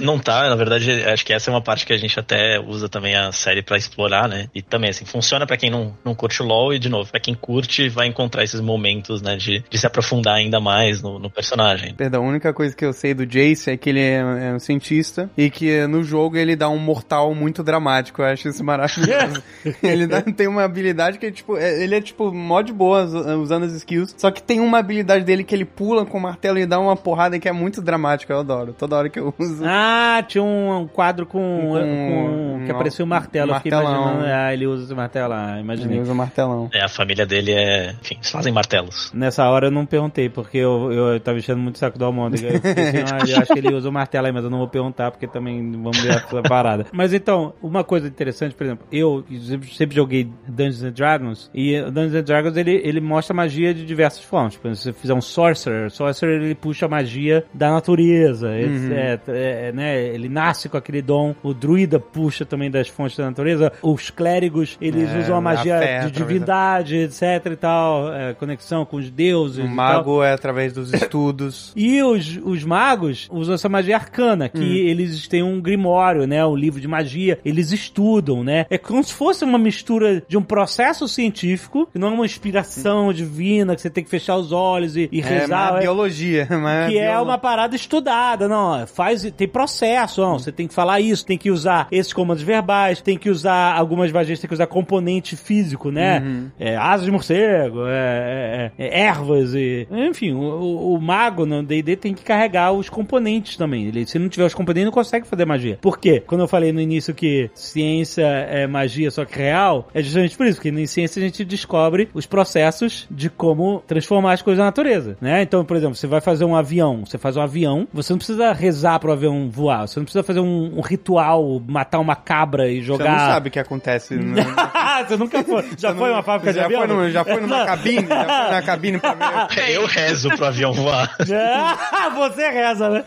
Não 0.03 0.19
tá, 0.19 0.49
na 0.49 0.55
verdade, 0.55 0.91
acho 1.03 1.25
que 1.25 1.33
essa 1.33 1.49
é 1.49 1.53
uma 1.53 1.61
parte 1.61 1.85
que 1.85 1.93
a 1.93 1.97
gente 1.97 2.19
até 2.19 2.59
usa 2.59 2.87
também 2.89 3.15
a 3.15 3.31
série 3.31 3.61
pra 3.61 3.77
explorar, 3.77 4.27
né? 4.27 4.47
E 4.53 4.61
também, 4.61 4.89
assim, 4.89 5.05
funciona 5.05 5.45
pra 5.45 5.57
quem 5.57 5.69
não, 5.69 5.95
não 6.03 6.13
curte 6.15 6.41
o 6.41 6.45
LoL 6.45 6.73
e, 6.73 6.79
de 6.79 6.89
novo, 6.89 7.09
pra 7.09 7.19
quem 7.19 7.33
curte, 7.35 7.89
vai 7.89 8.07
encontrar 8.07 8.43
esses 8.43 8.59
momentos, 8.61 9.21
né, 9.21 9.35
de, 9.35 9.63
de 9.69 9.77
se 9.77 9.85
aprofundar 9.87 10.35
ainda 10.35 10.59
mais 10.59 11.01
no, 11.01 11.19
no 11.19 11.29
personagem. 11.29 11.93
Perdão, 11.95 12.23
a 12.25 12.27
única 12.27 12.53
coisa 12.53 12.75
que 12.75 12.85
eu 12.85 12.93
sei 12.93 13.13
do 13.13 13.25
Jace 13.25 13.69
é 13.71 13.77
que 13.77 13.89
ele 13.89 13.99
é, 14.01 14.17
é 14.17 14.53
um 14.53 14.59
cientista 14.59 15.29
e 15.37 15.49
que 15.49 15.85
no 15.87 16.03
jogo 16.03 16.37
ele 16.37 16.55
dá 16.55 16.69
um 16.69 16.77
mortal 16.79 17.33
muito 17.33 17.63
dramático. 17.63 18.21
Eu 18.21 18.25
acho 18.25 18.47
isso 18.49 18.63
maravilhoso. 18.63 19.00
ele 19.83 20.07
tem 20.33 20.47
uma 20.47 20.63
habilidade 20.63 21.17
que, 21.17 21.31
tipo, 21.31 21.57
é- 21.57 21.83
ele 21.83 21.95
é, 21.95 22.01
tipo, 22.01 22.31
mó 22.31 22.61
de 22.61 22.73
boa 22.73 23.03
us- 23.03 23.13
usando 23.13 23.63
as 23.65 23.73
skills. 23.73 24.13
Só 24.17 24.31
que 24.31 24.41
tem 24.41 24.59
uma 24.59 24.79
habilidade 24.79 25.23
dele 25.25 25.43
que 25.43 25.53
ele 25.55 25.65
pula 25.65 26.05
com 26.05 26.17
o 26.17 26.21
martelo 26.21 26.57
e 26.59 26.65
dá 26.65 26.79
uma 26.79 26.95
porrada 26.95 27.37
que 27.39 27.47
é 27.47 27.51
muito 27.51 27.81
dramática. 27.81 28.33
Eu 28.33 28.39
adoro. 28.39 28.73
Toda 28.77 28.95
hora 28.95 29.09
que 29.09 29.19
eu 29.19 29.33
uso. 29.37 29.63
Ah, 29.65 30.23
tinha 30.27 30.43
um 30.43 30.87
quadro 30.91 31.25
com, 31.25 31.39
Com- 31.39 32.59
com- 32.59 32.65
que 32.65 32.71
aparecia 32.71 33.03
o 33.03 33.07
martelo. 33.07 33.51
Eu 33.51 33.55
fiquei 33.57 33.71
martelão. 33.71 34.01
imaginando. 34.13 34.25
Ah, 34.33 34.53
ele 34.53 34.67
usa 34.67 34.83
esse 34.85 34.93
martelo. 34.95 35.33
Ah, 35.33 35.51
Ele 35.53 35.61
imaginei. 35.61 35.99
usa 35.99 36.11
o 36.11 36.15
martelão. 36.15 36.69
É, 36.73 36.81
a 36.83 36.89
família 36.89 37.25
dele 37.25 37.51
é. 37.51 37.95
Enfim, 38.01 38.15
eles 38.15 38.29
fazem 38.31 38.51
martelos. 38.53 39.11
Nessa 39.13 39.47
hora 39.49 39.67
eu 39.67 39.71
não 39.71 39.85
perguntei, 39.85 40.29
porque 40.29 40.57
eu, 40.57 40.91
eu, 40.91 41.19
tava 41.19 41.37
enchendo 41.37 41.59
muito 41.59 41.75
o 41.75 41.79
saco 41.79 41.97
do 41.97 42.05
Almôndega. 42.05 42.47
Eu 42.47 42.61
fiquei 42.61 42.83
assim, 42.83 42.97
ah, 43.13 43.17
eu 43.27 43.37
acho 43.41 43.53
que 43.53 43.59
ele 43.59 43.73
usa 43.73 43.89
o 43.89 43.91
martelo 43.91 44.27
aí, 44.27 44.31
mas 44.33 44.43
eu 44.43 44.49
não 44.49 44.57
vou 44.59 44.67
perguntar, 44.67 45.11
porque 45.11 45.27
também 45.27 45.71
vamos 45.71 45.97
ver 46.01 46.11
essa 46.11 46.41
parada. 46.43 46.85
Mas 46.91 47.13
então, 47.13 47.53
uma 47.61 47.83
coisa 47.83 48.07
interessante, 48.07 48.53
por 48.55 48.63
exemplo, 48.65 48.85
eu 48.91 49.23
sempre, 49.71 49.95
joguei 49.95 50.27
Dungeons 50.47 50.83
and 50.83 50.91
Dragons, 50.91 51.49
e 51.53 51.79
Dungeons 51.81 52.15
and 52.15 52.23
Dragons 52.23 52.57
ele, 52.57 52.81
ele 52.83 53.01
mostra 53.01 53.33
magia 53.33 53.73
de 53.73 53.85
diversas 53.85 54.23
formas. 54.23 54.53
Exemplo, 54.53 54.75
se 54.75 54.83
você 54.83 54.93
fizer 54.93 55.13
um 55.13 55.21
Sorcerer, 55.21 55.89
Sorcerer 55.91 56.41
ele 56.41 56.55
puxa 56.55 56.85
a 56.85 56.89
magia 56.89 57.43
da 57.53 57.71
natureza, 57.71 58.49
ele, 58.55 58.93
é, 58.93 59.19
é, 59.27 59.71
né, 59.71 60.03
ele 60.07 60.29
nasce 60.29 60.67
com 60.69 60.77
aquele 60.77 61.01
dom. 61.01 61.35
O 61.43 61.53
druida 61.53 61.99
puxa 61.99 62.45
também 62.45 62.69
das 62.69 62.87
fontes 62.87 63.17
da 63.17 63.25
natureza. 63.25 63.71
Os 63.81 64.09
clérigos, 64.09 64.77
eles 64.81 65.09
É, 65.11 65.19
usam 65.19 65.35
a 65.37 65.41
magia 65.41 65.79
fé 65.79 65.99
de 66.05 66.11
divindade, 66.11 66.95
etc 66.97 67.21
e 67.51 67.55
tal, 67.55 68.13
é, 68.13 68.33
conexão 68.33 68.85
com 68.85 68.97
os 68.97 69.09
deuses 69.09 69.63
O 69.63 69.67
mago 69.67 70.23
é 70.23 70.33
através 70.33 70.73
dos 70.73 70.93
estudos. 70.93 71.73
E 71.81 72.01
os, 72.03 72.39
os 72.43 72.63
magos 72.63 73.27
usam 73.31 73.55
essa 73.55 73.67
magia 73.69 73.95
arcana, 73.95 74.47
que 74.49 74.59
Hum. 74.59 74.87
eles 74.89 75.27
têm 75.27 75.41
um 75.43 75.59
grimório, 75.59 76.25
né? 76.27 76.45
Um 76.45 76.55
livro 76.55 76.79
de 76.79 76.87
magia. 76.87 77.39
Eles 77.43 77.71
estudam, 77.71 78.43
né? 78.43 78.65
É 78.69 78.77
como 78.81 79.03
se 79.03 79.13
fosse 79.13 79.43
uma 79.43 79.57
mistura 79.57 80.23
de 80.27 80.37
um 80.37 80.41
processo 80.43 81.07
científico, 81.07 81.87
que 81.91 81.99
não 81.99 82.07
é 82.09 82.11
uma 82.11 82.25
inspiração 82.25 83.13
divina, 83.13 83.75
que 83.75 83.81
você 83.81 83.89
tem 83.89 84.03
que 84.03 84.09
fechar 84.09 84.35
os 84.37 84.51
olhos 84.51 84.95
e, 84.97 85.09
e 85.11 85.21
É 85.21 85.23
rezar. 85.23 85.71
uma 85.71 85.77
é- 85.77 85.81
biologia. 85.81 86.47
Mas 86.61 86.89
que 86.91 86.97
é 86.97 87.07
biolo- 87.11 87.23
uma 87.25 87.37
parada 87.37 87.75
estudada, 87.75 88.47
não, 88.47 88.85
faz, 88.87 89.23
tem 89.35 89.47
processo, 89.47 90.21
não, 90.21 90.37
você 90.39 90.51
tem 90.51 90.67
que 90.67 90.73
falar 90.73 90.99
isso, 90.99 91.25
tem 91.25 91.37
que 91.37 91.49
usar 91.51 91.87
esses 91.91 92.13
comandos 92.13 92.43
verbais, 92.43 93.01
tem 93.01 93.17
que 93.17 93.29
usar, 93.29 93.75
algumas 93.75 94.11
magias 94.11 94.39
tem 94.39 94.47
que 94.47 94.53
usar 94.53 94.67
componente 94.67 95.35
físico, 95.35 95.91
né, 95.91 96.19
Uhum. 96.19 96.47
é, 96.59 96.75
asas 96.75 97.05
de 97.05 97.11
morcego, 97.11 97.85
é, 97.87 98.71
é- 98.77 98.85
é 98.87 99.01
ervas 99.01 99.53
e, 99.53 99.87
enfim, 99.91 100.31
o, 100.33 100.39
o- 100.39 100.93
o 100.95 101.01
mago 101.01 101.45
no 101.45 101.63
D&D 101.63 101.95
tem 101.95 102.13
que 102.13 102.23
carregar 102.23 102.71
os 102.71 102.89
componentes 102.89 103.57
também, 103.57 103.85
ele, 103.87 104.05
se 104.05 104.17
não 104.19 104.29
tiver 104.29 104.45
os 104.45 104.53
componentes 104.53 104.85
não 104.85 104.91
consegue 104.91 105.27
fazer 105.27 105.45
magia. 105.45 105.77
Por 105.81 105.97
quê? 105.99 106.21
Quando 106.25 106.41
eu 106.41 106.47
falei 106.47 106.71
no 106.71 106.81
início 106.81 107.13
que 107.13 107.49
ciência 107.53 108.25
é 108.25 108.67
magia 108.71 109.11
só 109.11 109.25
que 109.25 109.37
real, 109.37 109.87
é 109.93 110.01
justamente 110.01 110.35
por 110.37 110.45
isso, 110.47 110.57
porque 110.57 110.69
em 110.69 110.87
ciência 110.87 111.19
a 111.21 111.23
gente 111.25 111.43
descobre 111.45 112.09
os 112.13 112.25
processos 112.25 113.05
de 113.11 113.29
como 113.29 113.83
transformar 113.87 114.33
as 114.33 114.41
coisas 114.41 114.59
na 114.59 114.65
natureza, 114.65 115.17
né? 115.21 115.41
Então, 115.41 115.63
por 115.65 115.77
exemplo, 115.77 115.95
você 115.95 116.07
vai 116.07 116.21
fazer 116.21 116.45
um 116.45 116.55
avião, 116.55 117.05
você 117.05 117.17
faz 117.17 117.35
um 117.37 117.41
avião, 117.41 117.87
você 117.93 118.13
não 118.13 118.17
precisa 118.17 118.51
rezar 118.53 118.99
pro 118.99 119.11
avião 119.11 119.49
voar, 119.49 119.87
você 119.87 119.99
não 119.99 120.05
precisa 120.05 120.23
fazer 120.23 120.39
um, 120.39 120.77
um 120.77 120.81
ritual, 120.81 121.61
matar 121.67 121.99
uma 121.99 122.15
cabra 122.15 122.69
e 122.69 122.79
Você 122.79 122.85
jogar... 122.87 123.11
não 123.11 123.19
sabe 123.33 123.49
o 123.49 123.51
que 123.51 123.59
acontece. 123.59 124.15
No... 124.15 124.35
você 125.07 125.17
nunca 125.17 125.43
foi. 125.43 125.65
Já 125.77 125.93
foi 125.93 126.11
uma 126.11 126.23
fábrica 126.23 126.53
de 126.53 126.59
já 126.59 126.65
avião? 126.65 126.79
Foi 126.81 126.87
no- 126.95 127.09
já 127.11 127.23
foi 127.23 127.41
numa 127.41 127.65
cabine? 127.65 128.07
Já 128.07 128.25
foi 128.25 128.51
na 128.55 128.61
cabine 128.61 128.99
pra 128.99 129.13
ver. 129.13 129.69
Eu 129.71 129.85
rezo 129.85 130.29
pro 130.29 130.45
avião 130.45 130.73
voar. 130.73 131.15
Ah, 131.31 132.09
você 132.15 132.49
reza, 132.49 132.89
né? 132.89 133.03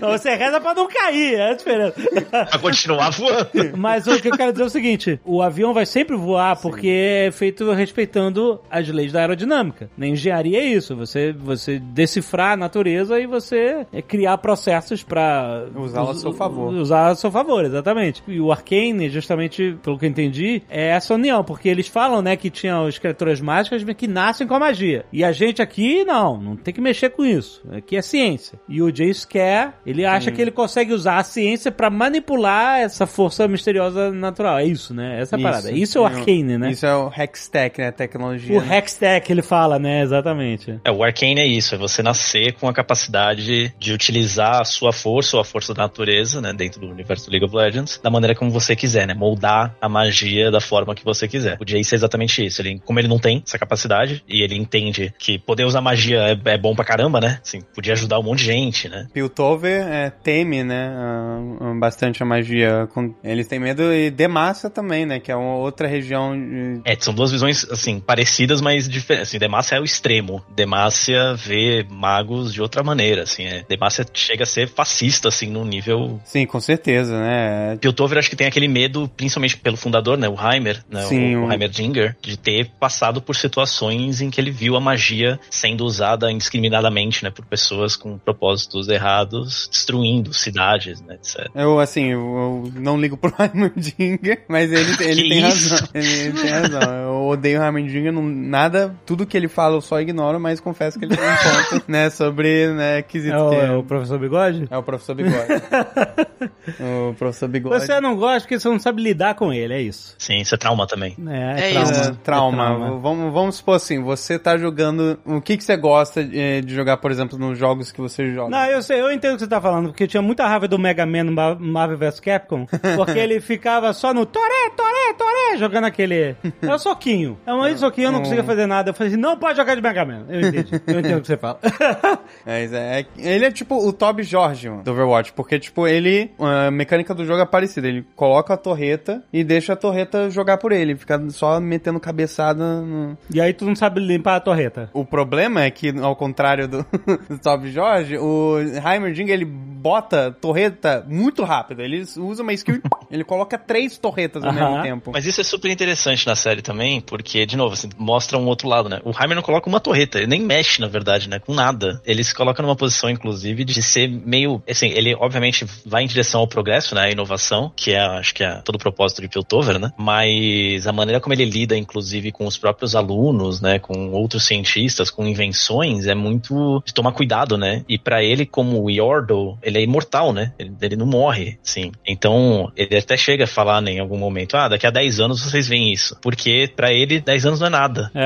Não, 0.00 0.10
Você 0.10 0.34
reza 0.34 0.60
pra 0.60 0.74
não 0.74 0.88
cair, 0.88 1.34
é 1.34 1.50
a 1.50 1.54
diferença. 1.54 1.94
Pra 2.30 2.58
continuar 2.58 3.10
voando. 3.10 3.48
Mas 3.76 4.06
o 4.06 4.20
que 4.20 4.28
eu 4.28 4.36
quero 4.36 4.52
dizer 4.52 4.63
é 4.64 4.66
o 4.66 4.70
seguinte: 4.70 5.20
o 5.24 5.42
avião 5.42 5.72
vai 5.72 5.86
sempre 5.86 6.16
voar 6.16 6.60
porque 6.60 6.88
é 7.26 7.30
feito 7.30 7.70
respeitando 7.72 8.60
as 8.70 8.88
leis 8.88 9.12
da 9.12 9.20
aerodinâmica. 9.20 9.90
Na 9.96 10.06
engenharia 10.06 10.58
é 10.58 10.64
isso: 10.64 10.96
você, 10.96 11.32
você 11.32 11.78
decifrar 11.78 12.52
a 12.52 12.56
natureza 12.56 13.18
e 13.18 13.26
você 13.26 13.86
é, 13.92 14.02
criar 14.02 14.38
processos 14.38 15.02
pra 15.02 15.66
Usá-la 15.74 16.10
a 16.10 16.14
seu 16.14 16.32
favor. 16.32 16.72
Usar 16.72 17.08
a 17.08 17.14
seu 17.14 17.30
favor, 17.30 17.64
exatamente. 17.64 18.22
E 18.26 18.40
o 18.40 18.50
Arcane, 18.50 19.08
justamente, 19.08 19.76
pelo 19.82 19.98
que 19.98 20.04
eu 20.04 20.10
entendi, 20.10 20.62
é 20.68 20.88
essa 20.88 21.14
união, 21.14 21.44
porque 21.44 21.68
eles 21.68 21.88
falam, 21.88 22.22
né, 22.22 22.36
que 22.36 22.50
tinham 22.50 22.86
as 22.86 22.98
criaturas 22.98 23.40
mágicas 23.40 23.84
que 23.94 24.08
nascem 24.08 24.46
com 24.46 24.54
a 24.54 24.58
magia. 24.58 25.04
E 25.12 25.22
a 25.22 25.32
gente 25.32 25.60
aqui, 25.60 26.04
não, 26.04 26.40
não 26.40 26.56
tem 26.56 26.72
que 26.72 26.80
mexer 26.80 27.10
com 27.10 27.24
isso. 27.24 27.62
Aqui 27.70 27.96
é 27.96 28.02
ciência. 28.02 28.58
E 28.68 28.82
o 28.82 28.90
Jace 28.90 29.26
quer, 29.26 29.74
ele 29.84 30.04
acha 30.04 30.30
que 30.30 30.40
ele 30.40 30.50
consegue 30.50 30.92
usar 30.92 31.18
a 31.18 31.24
ciência 31.24 31.70
pra 31.70 31.90
manipular 31.90 32.80
essa 32.80 33.06
força 33.06 33.46
misteriosa 33.46 34.10
natural. 34.10 34.53
É 34.58 34.64
isso, 34.64 34.94
né? 34.94 35.20
Essa 35.20 35.36
é 35.36 35.38
a 35.38 35.42
parada. 35.42 35.70
Isso 35.70 35.98
é 35.98 36.00
o 36.00 36.04
Arcane, 36.04 36.58
né? 36.58 36.70
Isso 36.70 36.86
é 36.86 36.94
o 36.94 37.10
Hextech, 37.10 37.80
né? 37.80 37.90
Tecnologia. 37.90 38.58
O 38.58 38.72
Hextech 38.72 39.30
ele 39.30 39.42
fala, 39.42 39.78
né? 39.78 40.02
Exatamente. 40.02 40.80
É, 40.84 40.90
o 40.90 41.02
Arcane 41.02 41.40
é 41.40 41.46
isso, 41.46 41.74
é 41.74 41.78
você 41.78 42.02
nascer 42.02 42.54
com 42.54 42.68
a 42.68 42.72
capacidade 42.72 43.74
de 43.78 43.92
utilizar 43.92 44.60
a 44.60 44.64
sua 44.64 44.92
força 44.92 45.36
ou 45.36 45.40
a 45.40 45.44
força 45.44 45.74
da 45.74 45.82
natureza, 45.82 46.40
né, 46.40 46.52
dentro 46.52 46.80
do 46.80 46.88
universo 46.88 47.26
do 47.26 47.32
League 47.32 47.44
of 47.44 47.54
Legends, 47.54 48.00
da 48.02 48.10
maneira 48.10 48.34
como 48.34 48.50
você 48.50 48.74
quiser, 48.74 49.06
né, 49.06 49.14
moldar 49.14 49.76
a 49.80 49.88
magia 49.88 50.50
da 50.50 50.60
forma 50.60 50.94
que 50.94 51.04
você 51.04 51.28
quiser. 51.28 51.56
O 51.60 51.64
Jace 51.64 51.94
é 51.94 51.96
exatamente 51.96 52.44
isso, 52.44 52.62
ele, 52.62 52.80
como 52.84 52.98
ele 52.98 53.08
não 53.08 53.18
tem 53.18 53.42
essa 53.46 53.58
capacidade, 53.58 54.22
e 54.28 54.42
ele 54.42 54.56
entende 54.56 55.12
que 55.18 55.38
poder 55.38 55.64
usar 55.64 55.80
magia 55.80 56.18
é, 56.20 56.50
é 56.52 56.58
bom 56.58 56.74
pra 56.74 56.84
caramba, 56.84 57.20
né, 57.20 57.40
assim, 57.42 57.60
podia 57.74 57.92
ajudar 57.92 58.18
um 58.18 58.22
monte 58.22 58.40
de 58.40 58.44
gente, 58.46 58.88
né. 58.88 59.06
Piltover 59.12 59.86
é, 59.86 60.10
teme, 60.10 60.62
né? 60.62 60.94
ah, 60.94 61.74
bastante 61.78 62.22
a 62.22 62.26
magia. 62.26 62.88
Eles 63.22 63.46
têm 63.46 63.58
medo 63.58 63.92
e 63.92 64.10
Demacia 64.34 64.68
também, 64.68 65.06
né? 65.06 65.20
Que 65.20 65.30
é 65.30 65.36
uma 65.36 65.54
outra 65.56 65.86
região. 65.86 66.34
de- 66.36 66.80
É, 66.84 66.96
são 66.98 67.14
duas 67.14 67.30
visões, 67.30 67.64
assim, 67.70 68.00
parecidas, 68.00 68.60
mas 68.60 68.88
diferentes. 68.88 69.28
Assim, 69.28 69.38
Demacia 69.38 69.78
é 69.78 69.80
o 69.80 69.84
extremo. 69.84 70.42
Demacia 70.54 71.34
vê 71.34 71.86
magos 71.88 72.52
de 72.52 72.60
outra 72.60 72.82
maneira, 72.82 73.22
assim. 73.22 73.44
É. 73.44 73.64
Demacia 73.68 74.04
chega 74.12 74.42
a 74.42 74.46
ser 74.46 74.68
fascista, 74.68 75.28
assim, 75.28 75.46
num 75.48 75.64
nível 75.64 76.20
Sim, 76.24 76.46
com 76.46 76.58
certeza, 76.60 77.18
né? 77.18 77.76
Piltover 77.80 78.18
acho 78.18 78.28
que 78.28 78.36
tem 78.36 78.46
aquele 78.46 78.66
medo, 78.68 79.08
principalmente 79.16 79.56
pelo 79.56 79.76
fundador, 79.76 80.18
né, 80.18 80.28
o 80.28 80.34
Heimer, 80.34 80.82
né, 80.90 81.02
Sim, 81.04 81.36
o, 81.36 81.46
o 81.46 81.52
Heimerdinger, 81.52 82.16
de 82.20 82.36
ter 82.36 82.70
passado 82.80 83.22
por 83.22 83.36
situações 83.36 84.20
em 84.20 84.30
que 84.30 84.40
ele 84.40 84.50
viu 84.50 84.76
a 84.76 84.80
magia 84.80 85.38
sendo 85.50 85.84
usada 85.84 86.30
indiscriminadamente, 86.30 87.22
né, 87.22 87.30
por 87.30 87.44
pessoas 87.46 87.94
com 87.96 88.18
propósitos 88.18 88.88
errados, 88.88 89.68
destruindo 89.70 90.32
cidades, 90.32 91.00
né, 91.02 91.14
etc. 91.14 91.48
Eu, 91.54 91.78
assim, 91.78 92.06
eu, 92.10 92.70
eu 92.74 92.80
não 92.80 93.00
ligo 93.00 93.16
pro 93.16 93.32
Heimerdinger, 93.38 94.23
mas 94.48 94.72
ele, 94.72 94.90
ele 95.04 95.22
Que 95.22 95.28
tem 95.28 95.48
isso? 95.48 95.70
razão. 95.74 95.88
Ele, 95.94 96.12
ele 96.20 96.32
tem 96.40 96.50
razão. 96.50 96.94
Eu 96.94 97.24
odeio 97.28 97.60
o 97.60 97.64
Heimerdinger, 97.64 98.12
não, 98.12 98.22
nada, 98.22 98.94
tudo 99.06 99.26
que 99.26 99.36
ele 99.36 99.48
fala 99.48 99.76
eu 99.76 99.80
só 99.80 100.00
ignoro, 100.00 100.38
mas 100.40 100.60
confesso 100.60 100.98
que 100.98 101.04
ele 101.04 101.16
tem 101.16 101.24
um 101.24 101.70
ponto, 101.70 101.84
né, 101.90 102.10
sobre, 102.10 102.68
né, 102.72 103.02
quesitos 103.02 103.38
É 103.40 103.42
o, 103.42 103.50
que 103.50 103.56
é 103.56 103.70
o 103.72 103.82
professor 103.82 104.18
Bigode? 104.18 104.66
É 104.70 104.76
o 104.76 104.82
professor 104.82 105.14
Bigode. 105.14 105.34
o 107.10 107.14
professor 107.14 107.48
Bigode. 107.48 107.84
Você 107.86 108.00
não 108.00 108.16
gosta 108.16 108.40
porque 108.40 108.58
você 108.58 108.68
não 108.68 108.78
sabe 108.78 109.02
lidar 109.02 109.34
com 109.34 109.52
ele, 109.52 109.74
é 109.74 109.80
isso. 109.80 110.14
Sim, 110.18 110.40
isso 110.40 110.54
é 110.54 110.58
trauma 110.58 110.86
também. 110.86 111.16
É, 111.28 111.68
É 111.68 111.70
trauma. 111.72 111.90
isso. 111.90 112.00
É, 112.00 112.12
trauma. 112.22 112.62
É 112.62 112.66
trauma. 112.66 112.98
Vamos, 113.00 113.32
vamos 113.32 113.56
supor 113.56 113.76
assim, 113.76 114.00
você 114.02 114.38
tá 114.38 114.56
jogando. 114.56 115.18
O 115.24 115.40
que, 115.40 115.56
que 115.56 115.64
você 115.64 115.76
gosta 115.76 116.20
eh, 116.32 116.60
de 116.60 116.74
jogar, 116.74 116.96
por 116.98 117.10
exemplo, 117.10 117.38
nos 117.38 117.58
jogos 117.58 117.92
que 117.92 118.00
você 118.00 118.32
joga? 118.32 118.50
Não, 118.50 118.64
eu 118.66 118.82
sei, 118.82 119.00
eu 119.00 119.10
entendo 119.12 119.32
o 119.32 119.36
que 119.36 119.42
você 119.44 119.48
tá 119.48 119.60
falando, 119.60 119.88
porque 119.88 120.04
eu 120.04 120.08
tinha 120.08 120.22
muita 120.22 120.46
raiva 120.46 120.68
do 120.68 120.78
Mega 120.78 121.04
Man 121.06 121.24
no 121.24 121.32
Ma- 121.32 121.54
Marvel 121.58 121.98
vs 121.98 122.20
Capcom, 122.20 122.66
porque 122.96 123.18
ele 123.18 123.40
ficava 123.40 123.92
só 123.92 124.13
no 124.14 124.24
toré, 124.24 124.70
toré, 124.76 125.14
toré, 125.18 125.58
jogando 125.58 125.84
aquele. 125.84 126.36
É 126.62 126.74
o 126.74 126.78
soquinho. 126.78 127.38
É 127.46 127.52
um 127.52 127.76
soquinho, 127.76 128.08
eu 128.08 128.12
não 128.12 128.20
conseguia 128.20 128.44
fazer 128.44 128.66
nada. 128.66 128.90
Eu 128.90 128.94
falei 128.94 129.12
assim, 129.12 129.20
não 129.20 129.36
pode 129.36 129.56
jogar 129.56 129.74
de 129.74 129.82
Mega 129.82 130.04
Man. 130.04 130.24
Eu 130.28 130.40
entendi. 130.40 130.82
Eu 130.86 131.00
entendo 131.00 131.18
o 131.18 131.20
que 131.20 131.26
você 131.26 131.36
fala. 131.36 131.58
É, 132.46 132.64
é- 132.64 133.00
é- 133.00 133.06
ele 133.16 133.44
é 133.46 133.50
tipo 133.50 133.76
o 133.76 133.92
Toby 133.92 134.22
Jorge 134.22 134.68
mano, 134.68 134.82
do 134.82 134.90
Overwatch, 134.92 135.32
porque, 135.32 135.58
tipo, 135.58 135.86
ele. 135.86 136.30
A 136.38 136.70
mecânica 136.70 137.14
do 137.14 137.24
jogo 137.24 137.40
é 137.40 137.46
parecida. 137.46 137.88
Ele 137.88 138.04
coloca 138.14 138.54
a 138.54 138.56
torreta 138.56 139.22
e 139.32 139.42
deixa 139.42 139.72
a 139.72 139.76
torreta 139.76 140.30
jogar 140.30 140.58
por 140.58 140.72
ele, 140.72 140.96
fica 140.96 141.20
só 141.30 141.58
metendo 141.60 141.98
cabeçada 141.98 142.80
no. 142.82 143.16
e 143.32 143.40
aí 143.40 143.52
tu 143.52 143.64
não 143.64 143.74
sabe 143.74 144.00
limpar 144.00 144.36
a 144.36 144.40
torreta. 144.40 144.90
O 144.92 145.04
problema 145.04 145.62
é 145.62 145.70
que, 145.70 145.94
ao 146.00 146.14
contrário 146.16 146.68
do, 146.68 146.86
do 147.28 147.38
Top 147.38 147.68
Jorge, 147.70 148.18
o 148.18 148.58
Heimerdinger 148.60 149.34
ele 149.34 149.44
bota 149.44 150.30
torreta 150.40 151.04
muito 151.08 151.44
rápido. 151.44 151.80
Ele 151.80 152.02
usa 152.18 152.42
uma 152.42 152.52
skill 152.52 152.80
ele 153.10 153.24
coloca 153.24 153.56
três 153.58 153.96
torretas 154.04 154.44
ao 154.44 154.50
Aham. 154.50 154.68
mesmo 154.68 154.82
tempo. 154.82 155.10
Mas 155.14 155.24
isso 155.24 155.40
é 155.40 155.44
super 155.44 155.70
interessante 155.70 156.26
na 156.26 156.36
série 156.36 156.60
também, 156.60 157.00
porque, 157.00 157.46
de 157.46 157.56
novo, 157.56 157.72
assim, 157.72 157.88
mostra 157.96 158.36
um 158.36 158.44
outro 158.44 158.68
lado, 158.68 158.86
né? 158.86 159.00
O 159.02 159.10
Heimer 159.18 159.34
não 159.34 159.42
coloca 159.42 159.66
uma 159.66 159.80
torreta, 159.80 160.18
ele 160.18 160.26
nem 160.26 160.42
mexe, 160.42 160.78
na 160.78 160.86
verdade, 160.86 161.26
né? 161.26 161.38
Com 161.38 161.54
nada. 161.54 162.02
Ele 162.04 162.22
se 162.22 162.34
coloca 162.34 162.62
numa 162.62 162.76
posição, 162.76 163.08
inclusive, 163.08 163.64
de 163.64 163.80
ser 163.80 164.08
meio. 164.08 164.62
Assim, 164.68 164.88
ele 164.88 165.14
obviamente 165.14 165.64
vai 165.86 166.02
em 166.02 166.06
direção 166.06 166.40
ao 166.42 166.46
progresso, 166.46 166.94
né? 166.94 167.04
A 167.04 167.10
inovação, 167.10 167.72
que 167.74 167.92
é, 167.92 168.00
acho 168.00 168.34
que 168.34 168.44
é 168.44 168.60
todo 168.62 168.74
o 168.74 168.78
propósito 168.78 169.22
de 169.22 169.28
Piltover, 169.28 169.78
né? 169.78 169.90
Mas 169.96 170.86
a 170.86 170.92
maneira 170.92 171.18
como 171.18 171.32
ele 171.32 171.46
lida, 171.46 171.74
inclusive, 171.74 172.30
com 172.30 172.46
os 172.46 172.58
próprios 172.58 172.94
alunos, 172.94 173.62
né? 173.62 173.78
Com 173.78 174.12
outros 174.12 174.44
cientistas, 174.44 175.10
com 175.10 175.26
invenções, 175.26 176.06
é 176.06 176.14
muito 176.14 176.82
de 176.84 176.92
tomar 176.92 177.12
cuidado, 177.12 177.56
né? 177.56 177.82
E 177.88 177.98
pra 177.98 178.22
ele, 178.22 178.44
como 178.44 178.82
o 178.82 178.90
Yordle, 178.90 179.56
ele 179.62 179.78
é 179.78 179.82
imortal, 179.82 180.30
né? 180.32 180.52
Ele, 180.58 180.74
ele 180.82 180.96
não 180.96 181.06
morre, 181.06 181.58
sim. 181.62 181.90
Então, 182.06 182.70
ele 182.76 182.98
até 182.98 183.16
chega 183.16 183.44
a 183.44 183.46
falar 183.46 183.80
né, 183.80 183.93
em 183.94 184.00
algum 184.00 184.18
momento, 184.18 184.56
ah, 184.56 184.68
daqui 184.68 184.86
a 184.86 184.90
10 184.90 185.20
anos 185.20 185.42
vocês 185.42 185.66
veem 185.68 185.92
isso. 185.92 186.16
Porque 186.20 186.70
pra 186.74 186.92
ele, 186.92 187.20
10 187.20 187.46
anos 187.46 187.60
não 187.60 187.66
é 187.66 187.70
nada. 187.70 188.10
É, 188.14 188.24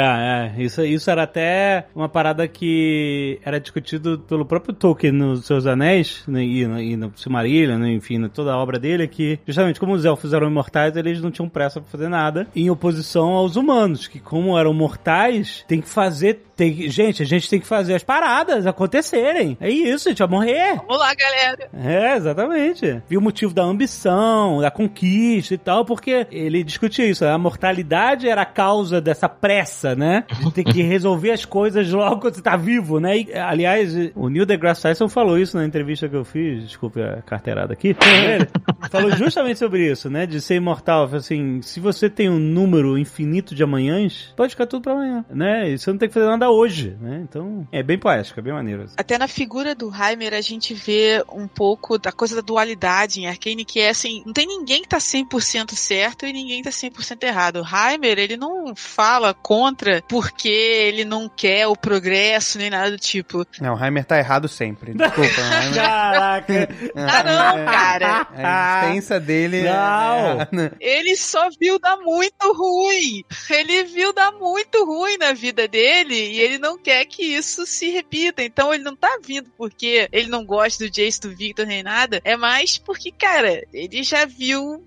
é. 0.59 0.62
Isso, 0.62 0.83
isso 0.85 1.11
era 1.11 1.22
até 1.22 1.87
uma 1.94 2.09
parada 2.09 2.46
que 2.48 3.38
era 3.44 3.61
discutido 3.61 4.18
pelo 4.28 4.44
próprio 4.44 4.74
Tolkien 4.74 5.12
nos 5.12 5.46
Seus 5.46 5.66
Anéis 5.66 6.22
né, 6.26 6.42
e, 6.42 6.66
no- 6.66 6.81
e 6.81 6.96
no 6.96 7.12
Silmarillion, 7.16 7.78
né, 7.78 7.90
enfim, 7.92 8.16
em 8.16 8.28
toda 8.28 8.52
a 8.52 8.59
obra 8.59 8.78
dele, 8.78 9.07
que 9.09 9.38
justamente 9.46 9.78
como 9.81 9.92
os 9.94 10.04
elfos 10.04 10.33
eram 10.33 10.48
imortais, 10.48 10.96
eles 10.96 11.20
não 11.20 11.31
tinham 11.31 11.48
pressa 11.48 11.81
pra 11.81 11.90
fazer 11.90 12.09
nada, 12.09 12.46
em 12.54 12.70
oposição 12.70 13.31
aos 13.31 13.57
humanos, 13.57 14.07
que 14.07 14.18
como 14.20 14.59
eram 14.59 14.72
mortais, 14.74 15.64
tem 15.68 15.81
que 15.81 15.88
fazer. 15.88 16.42
Tem, 16.57 16.90
gente, 16.90 17.22
a 17.22 17.26
gente 17.26 17.48
tem 17.48 17.61
que 17.61 17.66
fazer 17.68 17.94
as 17.94 18.02
paradas 18.02 18.66
acontecerem. 18.66 19.57
É 19.61 19.70
isso, 19.70 20.09
a 20.09 20.11
gente 20.11 20.18
vai 20.18 20.28
morrer. 20.28 20.74
Vamos 20.88 20.98
lá, 20.98 21.14
galera. 21.14 21.68
É, 21.72 22.16
exatamente. 22.16 23.00
Viu 23.09 23.20
o 23.20 23.22
motivo 23.22 23.54
da 23.54 23.62
ambição, 23.62 24.61
da 24.61 24.68
conquista. 24.70 25.54
e 25.54 25.58
tal, 25.59 25.85
porque 25.85 26.27
ele 26.31 26.62
discutia 26.62 27.07
isso. 27.07 27.25
A 27.25 27.37
mortalidade 27.38 28.29
era 28.29 28.42
a 28.42 28.47
causa 28.47 29.01
dessa 29.01 29.29
pressa, 29.29 29.94
né? 29.94 30.25
De 30.40 30.53
ter 30.53 30.64
que 30.64 30.83
resolver 30.83 31.33
as 31.33 31.44
coisas 31.44 31.90
logo 31.90 32.21
quando 32.21 32.35
você 32.35 32.42
tá 32.42 32.57
vivo, 32.57 33.01
né? 33.01 33.18
E, 33.18 33.33
aliás, 33.35 33.94
o 34.14 34.29
Neil 34.29 34.47
deGrasse 34.47 34.83
Tyson 34.83 35.09
falou 35.09 35.38
isso 35.38 35.57
na 35.57 35.64
entrevista 35.64 36.09
que 36.09 36.16
eu 36.16 36.25
fiz, 36.25 36.64
desculpe 36.64 37.03
a 37.03 37.23
carteirada 37.23 37.73
aqui, 37.73 37.88
ele 37.88 38.49
falou 38.90 39.11
justamente 39.16 39.59
sobre 39.59 39.90
isso, 39.90 40.09
né? 40.09 40.27
De 40.27 40.40
ser 40.40 40.57
imortal. 40.57 41.05
Assim, 41.12 41.61
se 41.62 41.81
você 41.81 42.09
tem 42.09 42.29
um 42.29 42.38
número 42.38 42.99
infinito 42.99 43.55
de 43.55 43.62
amanhãs, 43.62 44.33
pode 44.37 44.51
ficar 44.51 44.66
tudo 44.66 44.83
pra 44.83 44.92
amanhã, 44.92 45.25
né? 45.31 45.71
E 45.71 45.79
você 45.79 45.90
não 45.90 45.99
tem 45.99 46.09
que 46.09 46.14
fazer 46.14 46.27
nada 46.27 46.51
hoje, 46.51 46.97
né? 47.01 47.21
Então, 47.29 47.66
é 47.73 47.83
bem 47.83 47.99
poético, 47.99 48.40
é 48.40 48.42
bem 48.42 48.53
maneiro. 48.53 48.87
Até 48.97 49.18
na 49.18 49.29
figura 49.29 49.75
do 49.75 49.90
Heimer 49.92 50.35
a 50.35 50.40
gente 50.40 50.75
vê 50.75 51.23
um 51.33 51.47
pouco 51.49 51.99
da 51.99 52.12
coisa 52.12 52.37
da 52.37 52.43
dualidade 52.43 53.20
em 53.20 53.26
Arcane, 53.26 53.64
que 53.64 53.80
é 53.80 53.91
assim, 53.91 54.22
não 54.24 54.32
tem 54.32 54.47
ninguém 54.47 54.82
que 54.82 54.89
tá 54.89 54.99
100% 54.99 55.28
certo 55.76 56.26
e 56.26 56.32
ninguém 56.32 56.62
tá 56.62 56.70
100% 56.70 57.22
errado. 57.24 57.62
O 57.62 57.66
Heimer, 57.76 58.18
ele 58.18 58.36
não 58.36 58.74
fala 58.76 59.32
contra 59.34 60.03
porque 60.09 60.49
ele 60.49 61.05
não 61.05 61.28
quer 61.28 61.66
o 61.66 61.76
progresso 61.76 62.59
nem 62.59 62.70
nada 62.70 62.90
do 62.90 62.99
tipo. 62.99 63.46
Não, 63.61 63.74
o 63.74 63.84
Heimer 63.84 64.05
tá 64.05 64.18
errado 64.18 64.49
sempre. 64.49 64.92
Desculpa. 64.94 65.40
Heimer- 65.62 65.74
Caraca! 65.74 66.68
Ah, 66.94 67.22
não, 67.24 67.64
cara. 67.64 68.26
A 68.34 68.80
existência 68.86 69.20
dele 69.20 69.59
é- 69.59 69.72
Não. 69.72 70.62
é- 70.64 70.70
Ele 70.80 71.16
só 71.16 71.49
viu 71.61 71.78
dar 71.78 71.96
muito 71.99 72.53
ruim. 72.53 73.24
Ele 73.51 73.84
viu 73.84 74.12
dar 74.12 74.32
muito 74.32 74.84
ruim 74.84 75.16
na 75.18 75.32
vida 75.32 75.66
dele 75.68 76.14
e 76.14 76.40
ele 76.40 76.59
não 76.59 76.78
quer 76.78 77.05
que 77.07 77.22
isso 77.22 77.66
se 77.66 77.90
repita. 77.90 78.42
Então 78.42 78.72
ele 78.72 78.82
não 78.84 78.96
tá 78.96 79.18
vindo 79.24 79.51
porque 79.57 80.09
ele 80.12 80.28
não 80.28 80.44
gosta 80.44 80.84
do 80.84 80.90
Jace, 80.90 81.20
do 81.20 81.34
Victor 81.34 81.66
nem 81.66 81.82
nada. 81.82 82.20
É 82.24 82.36
mais 82.36 82.78
porque, 82.78 83.11
cara, 83.12 83.62
ele 83.72 84.03
já 84.03 84.24
viu 84.24 84.84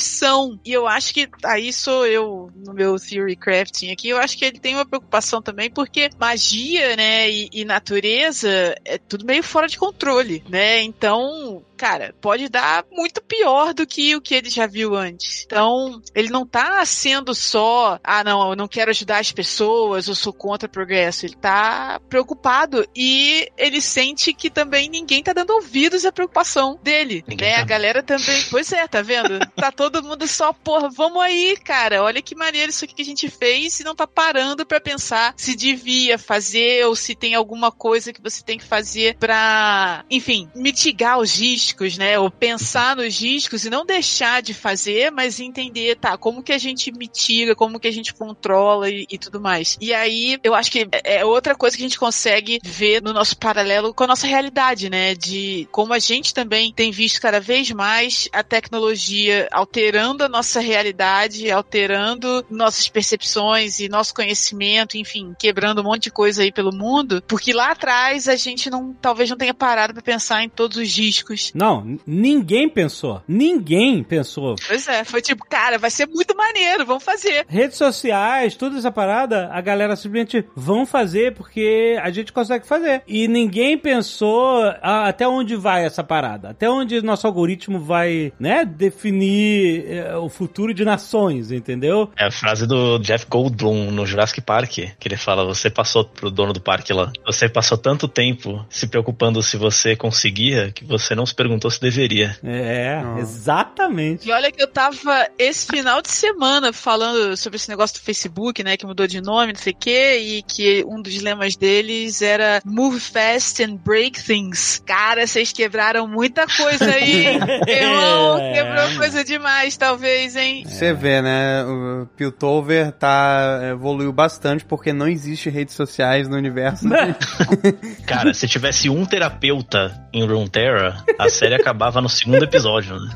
destruição. 0.00 0.58
E 0.64 0.72
eu 0.72 0.88
acho 0.88 1.12
que 1.12 1.28
aí 1.44 1.72
sou 1.72 2.06
eu 2.06 2.50
no 2.56 2.72
meu 2.72 2.96
theory 2.98 3.36
crafting 3.36 3.90
aqui. 3.92 4.08
Eu 4.08 4.18
acho 4.18 4.36
que 4.36 4.44
ele 4.44 4.58
tem 4.58 4.74
uma 4.74 4.86
preocupação 4.86 5.42
também 5.42 5.70
porque 5.70 6.10
magia, 6.18 6.96
né, 6.96 7.30
e, 7.30 7.48
e 7.52 7.64
natureza 7.64 8.74
é 8.84 8.98
tudo 8.98 9.24
meio 9.24 9.42
fora 9.42 9.68
de 9.68 9.78
controle, 9.78 10.42
né? 10.48 10.82
Então, 10.82 11.62
cara, 11.80 12.14
pode 12.20 12.46
dar 12.50 12.84
muito 12.92 13.22
pior 13.22 13.72
do 13.72 13.86
que 13.86 14.14
o 14.14 14.20
que 14.20 14.34
ele 14.34 14.50
já 14.50 14.66
viu 14.66 14.94
antes. 14.94 15.44
Então, 15.46 16.02
ele 16.14 16.28
não 16.28 16.44
tá 16.44 16.84
sendo 16.84 17.34
só, 17.34 17.98
ah, 18.04 18.22
não, 18.22 18.50
eu 18.50 18.54
não 18.54 18.68
quero 18.68 18.90
ajudar 18.90 19.18
as 19.18 19.32
pessoas, 19.32 20.06
eu 20.06 20.14
sou 20.14 20.30
contra 20.30 20.66
o 20.68 20.70
progresso. 20.70 21.24
Ele 21.24 21.36
tá 21.36 21.98
preocupado 22.06 22.86
e 22.94 23.48
ele 23.56 23.80
sente 23.80 24.34
que 24.34 24.50
também 24.50 24.90
ninguém 24.90 25.22
tá 25.22 25.32
dando 25.32 25.54
ouvidos 25.54 26.04
à 26.04 26.12
preocupação 26.12 26.78
dele, 26.82 27.24
Ninguém 27.26 27.48
né? 27.48 27.56
tá. 27.56 27.62
A 27.62 27.64
galera 27.64 28.02
também, 28.02 28.44
pois 28.50 28.70
é, 28.72 28.86
tá 28.86 29.00
vendo? 29.00 29.38
Tá 29.56 29.72
todo 29.72 30.02
mundo 30.02 30.28
só, 30.28 30.52
porra, 30.52 30.90
vamos 30.90 31.22
aí, 31.22 31.56
cara, 31.64 32.02
olha 32.02 32.20
que 32.20 32.34
maneiro 32.34 32.68
isso 32.68 32.84
aqui 32.84 32.94
que 32.94 33.02
a 33.02 33.06
gente 33.06 33.30
fez 33.30 33.80
e 33.80 33.84
não 33.84 33.94
tá 33.94 34.06
parando 34.06 34.66
pra 34.66 34.80
pensar 34.80 35.32
se 35.34 35.56
devia 35.56 36.18
fazer 36.18 36.84
ou 36.86 36.94
se 36.94 37.14
tem 37.14 37.34
alguma 37.34 37.72
coisa 37.72 38.12
que 38.12 38.20
você 38.20 38.42
tem 38.44 38.58
que 38.58 38.64
fazer 38.64 39.16
pra, 39.16 40.04
enfim, 40.10 40.50
mitigar 40.54 41.18
os 41.18 41.40
riscos, 41.40 41.69
né? 41.98 42.18
Ou 42.18 42.30
pensar 42.30 42.96
nos 42.96 43.20
riscos 43.20 43.64
e 43.64 43.70
não 43.70 43.84
deixar 43.84 44.42
de 44.42 44.54
fazer, 44.54 45.10
mas 45.10 45.40
entender, 45.40 45.96
tá, 45.96 46.16
como 46.16 46.42
que 46.42 46.52
a 46.52 46.58
gente 46.58 46.92
mitiga, 46.92 47.54
como 47.54 47.80
que 47.80 47.88
a 47.88 47.92
gente 47.92 48.14
controla 48.14 48.88
e, 48.88 49.06
e 49.10 49.18
tudo 49.18 49.40
mais. 49.40 49.76
E 49.80 49.92
aí, 49.92 50.38
eu 50.42 50.54
acho 50.54 50.70
que 50.70 50.88
é 51.04 51.24
outra 51.24 51.54
coisa 51.54 51.76
que 51.76 51.82
a 51.82 51.88
gente 51.88 51.98
consegue 51.98 52.58
ver 52.64 53.02
no 53.02 53.12
nosso 53.12 53.36
paralelo 53.36 53.94
com 53.94 54.04
a 54.04 54.06
nossa 54.06 54.26
realidade, 54.26 54.88
né? 54.88 55.14
De 55.14 55.68
como 55.70 55.92
a 55.92 55.98
gente 55.98 56.34
também 56.34 56.72
tem 56.72 56.90
visto 56.90 57.20
cada 57.20 57.40
vez 57.40 57.70
mais 57.70 58.28
a 58.32 58.42
tecnologia 58.42 59.48
alterando 59.50 60.24
a 60.24 60.28
nossa 60.28 60.60
realidade, 60.60 61.50
alterando 61.50 62.44
nossas 62.50 62.88
percepções 62.88 63.78
e 63.80 63.88
nosso 63.88 64.14
conhecimento, 64.14 64.96
enfim, 64.96 65.34
quebrando 65.38 65.80
um 65.80 65.84
monte 65.84 66.04
de 66.04 66.10
coisa 66.10 66.42
aí 66.42 66.52
pelo 66.52 66.74
mundo, 66.74 67.22
porque 67.26 67.52
lá 67.52 67.72
atrás 67.72 68.28
a 68.28 68.36
gente 68.36 68.70
não, 68.70 68.92
talvez 68.94 69.28
não 69.30 69.36
tenha 69.36 69.54
parado 69.54 69.92
pra 69.92 70.02
pensar 70.02 70.42
em 70.42 70.48
todos 70.48 70.76
os 70.76 70.96
riscos. 70.96 71.52
Não, 71.60 71.98
ninguém 72.06 72.70
pensou. 72.70 73.20
Ninguém 73.28 74.02
pensou. 74.02 74.56
Pois 74.66 74.88
é, 74.88 75.04
foi 75.04 75.20
tipo, 75.20 75.44
cara, 75.44 75.76
vai 75.76 75.90
ser 75.90 76.06
muito 76.06 76.34
maneiro, 76.34 76.86
vamos 76.86 77.04
fazer. 77.04 77.44
Redes 77.46 77.76
sociais, 77.76 78.56
toda 78.56 78.78
essa 78.78 78.90
parada, 78.90 79.50
a 79.52 79.60
galera 79.60 79.94
simplesmente 79.94 80.42
vão 80.56 80.86
fazer 80.86 81.34
porque 81.34 81.98
a 82.02 82.10
gente 82.10 82.32
consegue 82.32 82.66
fazer. 82.66 83.02
E 83.06 83.28
ninguém 83.28 83.76
pensou 83.76 84.62
até 84.80 85.28
onde 85.28 85.54
vai 85.54 85.84
essa 85.84 86.02
parada, 86.02 86.48
até 86.48 86.70
onde 86.70 87.02
nosso 87.02 87.26
algoritmo 87.26 87.78
vai, 87.78 88.32
né, 88.40 88.64
definir 88.64 89.84
eh, 89.86 90.16
o 90.16 90.30
futuro 90.30 90.72
de 90.72 90.82
nações, 90.82 91.52
entendeu? 91.52 92.10
É 92.16 92.24
a 92.24 92.30
frase 92.30 92.66
do 92.66 92.98
Jeff 93.00 93.26
Goldblum 93.28 93.90
no 93.90 94.06
Jurassic 94.06 94.40
Park, 94.40 94.70
que 94.70 95.08
ele 95.08 95.18
fala, 95.18 95.44
você 95.44 95.68
passou 95.68 96.06
pro 96.06 96.30
dono 96.30 96.54
do 96.54 96.60
parque 96.60 96.94
lá, 96.94 97.12
você 97.26 97.50
passou 97.50 97.76
tanto 97.76 98.08
tempo 98.08 98.64
se 98.70 98.86
preocupando 98.86 99.42
se 99.42 99.58
você 99.58 99.94
conseguia, 99.94 100.72
que 100.72 100.86
você 100.86 101.14
não 101.14 101.26
se 101.26 101.34
perguntou 101.34 101.49
se 101.70 101.80
deveria. 101.80 102.36
É, 102.44 103.00
Ah. 103.02 103.16
exatamente. 103.18 104.28
E 104.28 104.32
olha 104.32 104.50
que 104.52 104.62
eu 104.62 104.68
tava 104.68 105.26
esse 105.38 105.66
final 105.66 106.02
de 106.02 106.10
semana 106.10 106.72
falando 106.72 107.36
sobre 107.36 107.56
esse 107.56 107.68
negócio 107.68 107.98
do 107.98 108.04
Facebook, 108.04 108.62
né, 108.62 108.76
que 108.76 108.86
mudou 108.86 109.06
de 109.06 109.20
nome, 109.20 109.52
não 109.52 109.60
sei 109.60 109.72
o 109.72 109.76
quê, 109.76 110.18
e 110.20 110.42
que 110.42 110.84
um 110.86 111.00
dos 111.00 111.20
lemas 111.20 111.56
deles 111.56 112.20
era 112.22 112.60
Move 112.64 113.00
Fast 113.00 113.62
and 113.62 113.76
Break 113.76 114.22
Things. 114.22 114.82
Cara, 114.86 115.26
vocês 115.26 115.52
quebraram 115.52 116.06
muita 116.06 116.46
coisa 116.46 116.84
aí, 116.90 117.26
hein? 117.26 117.40
Irmão, 117.66 118.38
É. 118.38 118.52
quebrou 118.52 118.96
coisa 118.98 119.24
demais, 119.24 119.76
talvez, 119.76 120.36
hein? 120.36 120.64
Você 120.66 120.92
vê, 120.92 121.22
né? 121.22 121.64
O 121.64 122.06
Piltover 122.16 122.92
tá, 122.92 123.60
evoluiu 123.70 124.12
bastante 124.12 124.64
porque 124.64 124.92
não 124.92 125.08
existe 125.08 125.48
redes 125.48 125.74
sociais 125.74 126.28
no 126.28 126.36
universo. 126.36 126.86
Cara, 128.06 128.34
se 128.34 128.46
tivesse 128.48 128.88
um 128.90 129.04
terapeuta 129.06 130.00
em 130.12 130.24
Runeterra, 130.26 131.04
a 131.18 131.28
série 131.30 131.54
acabava 131.54 132.00
no 132.00 132.08
segundo 132.08 132.44
episódio, 132.44 132.96
né? 132.98 133.12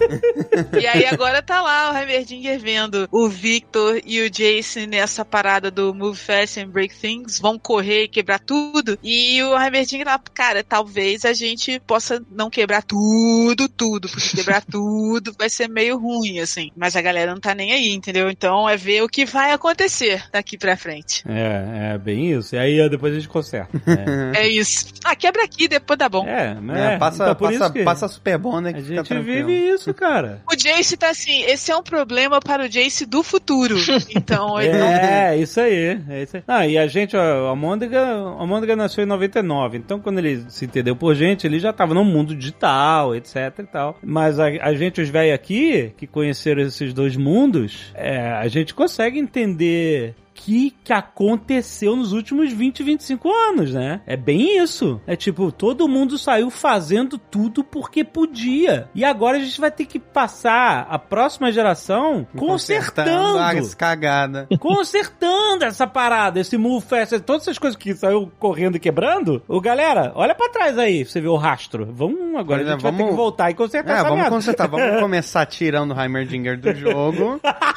E 0.81 0.87
aí 0.87 1.07
agora 1.07 1.43
tá 1.43 1.61
lá 1.61 1.93
o 1.93 1.97
Heimerdinger 1.97 2.59
vendo 2.59 3.09
o 3.11 3.29
Victor 3.29 4.01
e 4.05 4.21
o 4.23 4.31
Jason 4.31 4.87
nessa 4.87 5.25
parada 5.25 5.71
do 5.71 5.95
Move 5.95 6.19
Fast 6.19 6.61
and 6.61 6.69
Break 6.69 6.95
Things, 6.95 7.39
vão 7.39 7.59
correr 7.59 8.05
e 8.05 8.09
quebrar 8.09 8.39
tudo. 8.39 8.99
E 9.03 9.43
o 9.43 9.59
Heimerdinger 9.61 10.07
lá, 10.07 10.21
cara, 10.33 10.63
talvez 10.63 11.25
a 11.25 11.33
gente 11.33 11.81
possa 11.81 12.23
não 12.31 12.49
quebrar 12.51 12.83
tudo, 12.83 13.69
tudo, 13.69 14.09
porque 14.09 14.37
quebrar 14.37 14.63
tudo 14.71 15.35
vai 15.39 15.51
ser 15.51 15.69
meio 15.69 15.99
ruim, 15.99 16.39
assim. 16.41 16.71
Mas 16.77 16.97
a 16.97 17.03
galera 17.03 17.33
não 17.33 17.41
tá 17.41 17.55
nem 17.55 17.73
aí, 17.73 17.93
entendeu? 17.93 18.31
Então 18.31 18.69
é 18.69 18.77
ver 18.77 19.03
o 19.03 19.09
que 19.09 19.25
vai 19.25 19.53
acontecer 19.53 20.25
daqui 20.33 20.57
pra 20.57 20.77
frente. 20.77 21.23
É, 21.29 21.95
é 21.95 21.99
bem 21.99 22.33
isso. 22.33 22.55
E 22.55 22.59
aí 22.59 22.89
depois 22.89 23.13
a 23.13 23.17
gente 23.17 23.29
conserta. 23.29 23.81
É, 23.87 24.25
É 24.45 24.49
isso. 24.49 24.87
Ah, 25.05 25.15
quebra 25.17 25.45
aqui, 25.45 25.69
depois 25.69 25.99
tá 25.99 26.09
bom. 26.09 26.27
é, 26.27 26.55
mas 26.61 26.77
É, 26.77 26.95
é, 26.95 26.99
passa, 26.99 27.23
então 27.23 27.35
por 27.35 27.51
passa, 27.51 27.65
isso 27.65 27.73
que 27.73 27.85
passa 27.85 28.04
super 28.09 28.39
bom, 28.39 28.61
né? 28.61 28.73
a 28.75 28.81
gente 28.81 29.15
vive 29.21 29.53
isso, 29.53 29.93
cara. 29.93 30.43
O 30.51 30.57
Jace 30.57 30.97
tá 30.97 31.11
assim, 31.11 31.43
esse 31.43 31.71
é 31.71 31.77
um 31.77 31.83
problema 31.83 32.41
para 32.41 32.65
o 32.65 32.69
Jace 32.69 33.05
do 33.07 33.23
futuro. 33.23 33.77
Então 34.15 34.59
ele 34.61 34.79
não 34.79 34.87
É, 34.87 35.37
isso 35.37 35.61
aí, 35.61 36.01
é 36.09 36.23
isso 36.23 36.37
aí. 36.37 36.43
Ah, 36.47 36.67
e 36.67 36.79
a 36.79 36.87
gente, 36.87 37.17
ó, 37.17 37.51
a 37.51 37.57
Môndega, 37.57 38.01
a 38.03 38.47
Môndega 38.47 38.77
nasceu 38.77 39.03
em 39.03 39.07
99, 39.07 39.79
então 39.79 39.99
quando 39.99 40.19
ele 40.19 40.45
se 40.49 40.65
entendeu 40.65 40.95
por 40.95 41.15
gente, 41.15 41.47
ele 41.47 41.59
já 41.59 41.73
tava 41.73 41.95
no 41.95 42.05
mundo 42.05 42.35
digital, 42.37 43.15
etc 43.15 43.37
e 43.59 43.65
tal. 43.65 43.99
Mas 44.03 44.39
a, 44.39 44.47
a 44.47 44.75
gente, 44.75 45.01
os 45.01 45.09
velhos 45.09 45.35
aqui, 45.35 45.93
que 45.97 46.07
conheceram 46.07 46.63
esses 46.63 46.93
dois 46.93 47.17
mundos, 47.17 47.93
é, 47.95 48.31
a 48.33 48.49
gente 48.49 48.75
consegue 48.75 49.19
entender 49.19 50.15
que 50.35 50.73
que 50.83 50.93
aconteceu 50.93 51.95
nos 51.97 52.13
últimos 52.13 52.53
20, 52.53 52.83
25 52.83 53.33
anos, 53.33 53.73
né? 53.73 54.01
É 54.07 54.17
bem 54.17 54.59
isso. 54.63 55.01
É 55.07 55.15
tipo, 55.17 55.51
todo 55.53 55.89
mundo 55.89 56.19
saiu 56.19 56.51
fazendo 56.51 57.17
tudo 57.17 57.63
porque 57.65 58.03
podia. 58.05 58.89
E 58.95 59.05
agora 59.05 59.37
a 59.37 59.41
gente 59.41 59.61
vai 59.61 59.71
ter 59.71 59.87
que 59.87 59.99
passar 59.99 60.87
a 60.91 60.99
próxima 60.99 61.51
geração 61.53 62.27
consertando. 62.37 63.39
as 63.39 63.75
cagadas. 63.75 64.47
consertando 64.59 65.65
essa 65.65 65.87
parada, 65.87 66.41
esse 66.41 66.57
move 66.59 66.85
fast, 66.85 67.19
todas 67.21 67.43
essas 67.43 67.59
coisas 67.59 67.77
que 67.77 67.95
saiu 67.95 68.31
correndo 68.39 68.77
e 68.77 68.81
quebrando. 68.81 69.43
Ô, 69.49 69.61
galera, 69.61 70.13
olha 70.15 70.35
pra 70.35 70.49
trás 70.49 70.77
aí, 70.79 71.05
você 71.05 71.21
vê 71.21 71.29
o 71.29 71.37
rastro. 71.37 71.89
Vamos 71.93 72.35
agora, 72.37 72.63
a 72.63 72.65
é, 72.65 72.71
gente 72.73 72.83
vai 72.83 72.93
ter 72.93 72.99
vamos- 72.99 73.11
que 73.13 73.17
voltar 73.17 73.51
e 73.51 73.55
consertar 73.55 73.91
É, 73.91 73.95
essa 73.95 74.03
vamos 74.05 74.19
merda. 74.19 74.31
consertar. 74.35 74.69
Vamos 74.69 74.99
começar 75.01 75.47
tirando 75.47 75.95
o 75.95 76.01
Heimerdinger 76.01 76.59
do 76.59 76.75
jogo. 76.75 77.41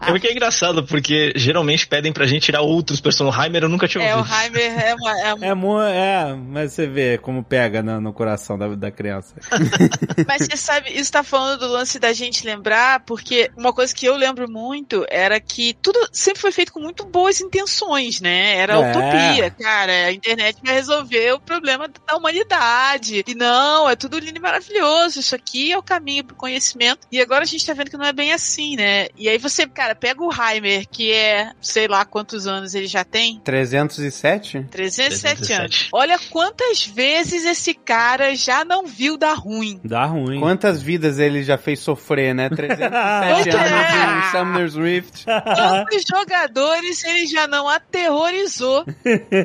É 0.00 0.10
porque 0.10 0.28
é 0.28 0.32
engraçado, 0.32 0.84
porque 0.84 1.32
geralmente 1.36 1.86
pedem 1.86 2.12
pra 2.12 2.26
gente 2.26 2.42
tirar 2.42 2.60
outros 2.62 3.00
personagens. 3.00 3.38
O 3.38 3.42
Heimer 3.44 3.62
eu 3.64 3.68
nunca 3.68 3.86
tinha 3.88 4.04
É, 4.04 4.14
o 4.14 4.18
ouvido. 4.18 4.34
Heimer 4.36 4.84
é 4.84 4.94
uma. 4.94 5.20
É 5.20 5.34
uma- 5.34 5.46
É, 5.46 5.54
mu- 5.54 5.80
é, 5.82 6.34
mas 6.34 6.72
você 6.72 6.86
vê 6.86 7.18
como 7.18 7.42
pega 7.42 7.82
no, 7.82 8.00
no 8.00 8.12
coração 8.12 8.58
da, 8.58 8.68
da 8.74 8.90
criança. 8.90 9.34
Mas 10.26 10.46
você 10.46 10.56
sabe, 10.56 10.90
isso 10.90 11.10
tá 11.12 11.22
falando 11.22 11.60
do 11.60 11.68
lance 11.68 11.98
da 11.98 12.12
gente 12.12 12.44
lembrar, 12.46 13.00
porque 13.00 13.50
uma 13.56 13.72
coisa 13.72 13.94
que 13.94 14.06
eu 14.06 14.16
lembro 14.16 14.50
muito 14.50 15.04
era 15.08 15.40
que 15.40 15.74
tudo 15.80 15.98
sempre 16.12 16.40
foi 16.40 16.52
feito 16.52 16.72
com 16.72 16.80
muito 16.80 17.04
boas 17.04 17.40
intenções, 17.40 18.20
né? 18.20 18.56
Era 18.56 18.74
É. 18.74 18.90
utopia, 18.90 19.50
cara. 19.50 19.92
A 20.06 20.12
internet 20.12 20.58
vai 20.64 20.74
resolver 20.74 21.32
o 21.32 21.40
problema 21.40 21.88
da 22.06 22.16
humanidade. 22.16 23.24
E 23.26 23.34
não, 23.34 23.88
é 23.88 23.96
tudo 23.96 24.18
lindo 24.18 24.38
e 24.38 24.40
maravilhoso. 24.42 25.20
Isso 25.20 25.34
aqui 25.34 25.72
é 25.72 25.78
o 25.78 25.82
caminho 25.82 26.24
pro 26.24 26.36
conhecimento. 26.36 27.06
E 27.10 27.20
agora 27.20 27.42
a 27.42 27.46
gente 27.46 27.64
tá 27.64 27.72
vendo 27.78 27.90
que 27.90 27.96
não 27.96 28.04
é 28.04 28.12
bem 28.12 28.32
assim, 28.32 28.76
né? 28.76 29.08
E 29.16 29.28
aí 29.28 29.38
você, 29.38 29.66
cara, 29.66 29.94
pega 29.94 30.22
o 30.22 30.30
Heimer, 30.30 30.86
que 30.88 31.12
é, 31.12 31.52
sei 31.60 31.88
lá 31.88 32.04
quantos 32.04 32.46
anos 32.46 32.74
ele 32.74 32.86
já 32.86 33.04
tem. 33.04 33.40
307? 33.40 34.64
307 34.70 35.52
anos. 35.52 35.70
307. 35.76 35.88
Olha 35.92 36.18
quantas 36.30 36.86
vezes 36.86 37.44
esse 37.44 37.74
cara 37.74 38.34
já 38.34 38.64
não 38.64 38.86
viu 38.86 39.16
dar 39.16 39.34
ruim. 39.34 39.80
Dá 39.84 40.04
ruim. 40.04 40.40
Quantas 40.40 40.82
vidas 40.82 41.18
ele 41.18 41.42
já 41.42 41.56
fez 41.56 41.80
sofrer, 41.80 42.34
né? 42.34 42.48
307 42.48 42.88
Pois 43.38 43.46
é. 43.46 43.58
anos 43.58 44.24
em 44.26 44.30
Summoner's 44.30 44.74
Rift. 44.74 45.24
Quantos 45.24 46.04
jogadores 46.06 47.04
ele 47.04 47.26
já 47.26 47.46
não 47.46 47.68
aterrorizou? 47.68 48.84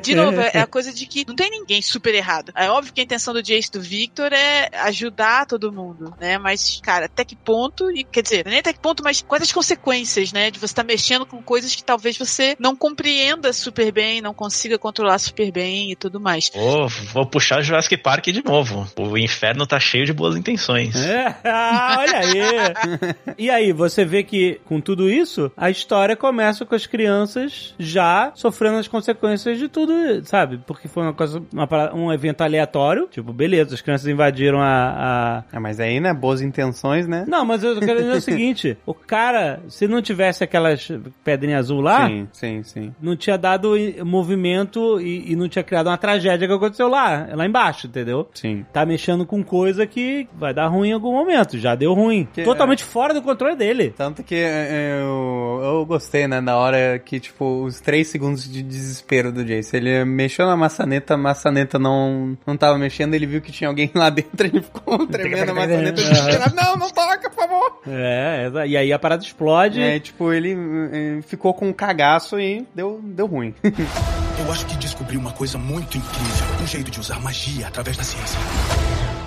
De 0.02 0.16
novo, 0.16 0.40
é 0.40 0.60
a 0.60 0.68
coisa 0.68 0.92
de 0.94 1.06
que 1.06 1.26
não 1.28 1.36
tem 1.36 1.50
ninguém 1.50 1.82
super 1.82 2.14
errado. 2.14 2.52
É 2.56 2.70
óbvio 2.70 2.94
que 2.94 3.02
a 3.02 3.04
intenção 3.04 3.34
do 3.34 3.42
Jace 3.44 3.70
e 3.70 3.72
do 3.72 3.82
Victor 3.82 4.32
é 4.34 4.70
ajudar 4.84 5.46
todo 5.46 5.72
mundo, 5.72 6.14
né? 6.20 6.38
Mas, 6.38 6.80
cara, 6.84 7.06
até 7.06 7.24
que 7.24 7.36
ponto, 7.36 7.92
e 7.92 8.04
quer 8.04 8.23
dizer, 8.24 8.46
nem 8.46 8.60
até 8.60 8.74
que 8.74 8.80
ponto, 8.80 9.04
mas 9.04 9.22
quais 9.22 9.44
as 9.44 9.52
consequências, 9.52 10.32
né? 10.34 10.50
De 10.50 10.60
você 10.60 10.66
estar 10.66 10.84
mexendo 10.84 11.26
com 11.26 11.42
coisas 11.42 11.76
que 11.76 11.84
talvez 11.84 12.18
você 12.18 12.56
não 12.60 12.76
compreenda 12.76 13.52
super 13.54 13.92
bem, 13.92 14.22
não 14.22 14.34
consiga 14.34 14.78
controlar 14.80 15.20
super 15.20 15.52
bem 15.52 15.92
e 15.92 15.96
tudo 15.96 16.20
mais. 16.20 16.50
Vou, 16.54 16.88
vou 16.88 17.26
puxar 17.26 17.62
Jurassic 17.62 17.98
Park 17.98 18.26
de 18.28 18.44
novo. 18.44 18.88
O 18.98 19.18
inferno 19.18 19.68
tá 19.68 19.80
cheio 19.80 20.06
de 20.06 20.14
boas 20.14 20.36
intenções. 20.36 20.96
É, 20.96 21.36
ah, 21.44 21.96
olha 22.00 22.18
aí. 22.18 23.36
E 23.38 23.50
aí, 23.50 23.72
você 23.72 24.04
vê 24.06 24.24
que 24.24 24.60
com 24.66 24.80
tudo 24.80 25.10
isso, 25.10 25.52
a 25.58 25.70
história 25.70 26.16
começa 26.16 26.66
com 26.66 26.76
as 26.76 26.86
crianças 26.86 27.74
já 27.78 28.32
sofrendo 28.36 28.78
as 28.78 28.88
consequências 28.88 29.58
de 29.58 29.68
tudo, 29.68 29.94
sabe? 30.26 30.60
Porque 30.66 30.88
foi 30.88 31.04
uma 31.04 31.14
coisa, 31.14 31.42
uma 31.54 31.68
um 31.94 32.12
evento 32.14 32.42
aleatório. 32.42 33.08
Tipo, 33.10 33.34
beleza, 33.34 33.76
as 33.76 33.82
crianças 33.82 34.08
invadiram 34.08 34.62
a- 34.62 35.44
a, 35.44 35.44
Ah, 35.52 35.60
mas 35.60 35.80
aí, 35.80 36.00
né? 36.00 36.14
Boas 36.14 36.42
intenções, 36.42 37.08
né? 37.08 37.26
Não, 37.28 37.44
mas 37.46 37.64
eu 37.64 37.80
quero 37.80 38.03
dizer 38.04 38.18
o 38.18 38.22
seguinte: 38.22 38.78
o 38.86 38.94
cara, 38.94 39.62
se 39.68 39.88
não 39.88 40.02
tivesse 40.02 40.44
aquelas 40.44 40.88
pedrinhas 41.24 41.60
azul 41.66 41.82
lá, 41.82 42.08
Sim, 42.08 42.28
sim, 42.34 42.64
sim. 42.64 42.96
não 43.02 43.16
tinha 43.16 43.38
dado 43.38 43.76
movimento 44.06 45.00
e, 45.00 45.32
e 45.32 45.36
não 45.36 45.48
tinha 45.50 45.64
criado 45.64 45.88
uma 45.88 45.98
tragédia 45.98 46.48
que 46.48 46.54
aconteceu 46.54 46.88
lá, 46.88 47.28
lá 47.34 47.46
embaixo, 47.46 47.88
entendeu? 47.88 48.28
Sim. 48.34 48.66
Tá 48.74 48.86
mexendo 48.86 49.26
com 49.26 49.44
coisa 49.44 49.86
que 49.86 50.28
vai 50.34 50.54
dar 50.54 50.68
ruim 50.68 50.90
em 50.90 50.94
algum 50.94 51.12
momento. 51.12 51.58
Já 51.58 51.76
deu 51.76 51.94
ruim. 51.94 52.28
Que- 52.34 52.44
Totalmente 52.44 52.84
fora 52.84 53.14
do 53.14 53.22
controle 53.22 53.56
dele. 53.56 53.94
Tanto 53.96 54.24
que 54.24 54.36
é, 54.36 55.00
eu, 55.02 55.62
eu 55.64 55.86
gostei, 55.86 56.28
né? 56.28 56.40
Na 56.42 56.58
hora 56.58 57.00
que, 57.00 57.20
tipo, 57.20 57.64
os 57.64 57.80
três 57.80 58.08
segundos 58.08 58.50
de 58.50 58.62
desespero 58.64 59.32
do 59.32 59.44
Jace. 59.44 59.76
Ele 59.78 60.04
mexeu 60.06 60.46
na 60.46 60.56
maçaneta, 60.56 61.14
a 61.14 61.18
maçaneta 61.18 61.78
não, 61.80 62.38
não 62.46 62.56
tava 62.58 62.78
mexendo, 62.78 63.14
ele 63.14 63.26
viu 63.26 63.42
que 63.42 63.52
tinha 63.52 63.68
alguém 63.70 63.90
lá 63.94 64.10
dentro, 64.12 64.48
ele 64.48 64.62
ficou 64.62 65.06
tremendo 65.08 65.52
a 65.52 65.54
maçaneta. 65.54 66.02
Não, 66.56 66.76
não 66.78 66.90
toca, 66.90 67.30
por 67.30 67.36
favor! 67.36 67.82
É, 67.96 68.46
exa- 68.48 68.66
e 68.66 68.76
aí 68.78 68.92
a 68.94 68.98
parada 69.00 69.24
explode. 69.24 69.80
É, 69.82 70.00
tipo, 70.00 70.32
ele 70.34 70.54
eh, 70.92 71.22
ficou 71.22 71.54
com 71.54 71.68
um 71.70 71.74
cagaço 71.74 72.40
e 72.40 72.66
deu, 72.74 73.00
deu 73.04 73.28
ruim. 73.28 73.54
Eu 73.64 74.52
acho 74.52 74.66
que 74.66 74.76
descobri 74.78 75.16
uma 75.16 75.32
coisa 75.32 75.58
muito 75.58 75.98
incrível. 75.98 76.48
Um 76.64 76.68
jeito 76.68 76.90
de 76.90 77.00
usar 77.00 77.20
magia 77.22 77.68
através 77.68 77.96
da 77.96 78.04
ciência. 78.04 78.40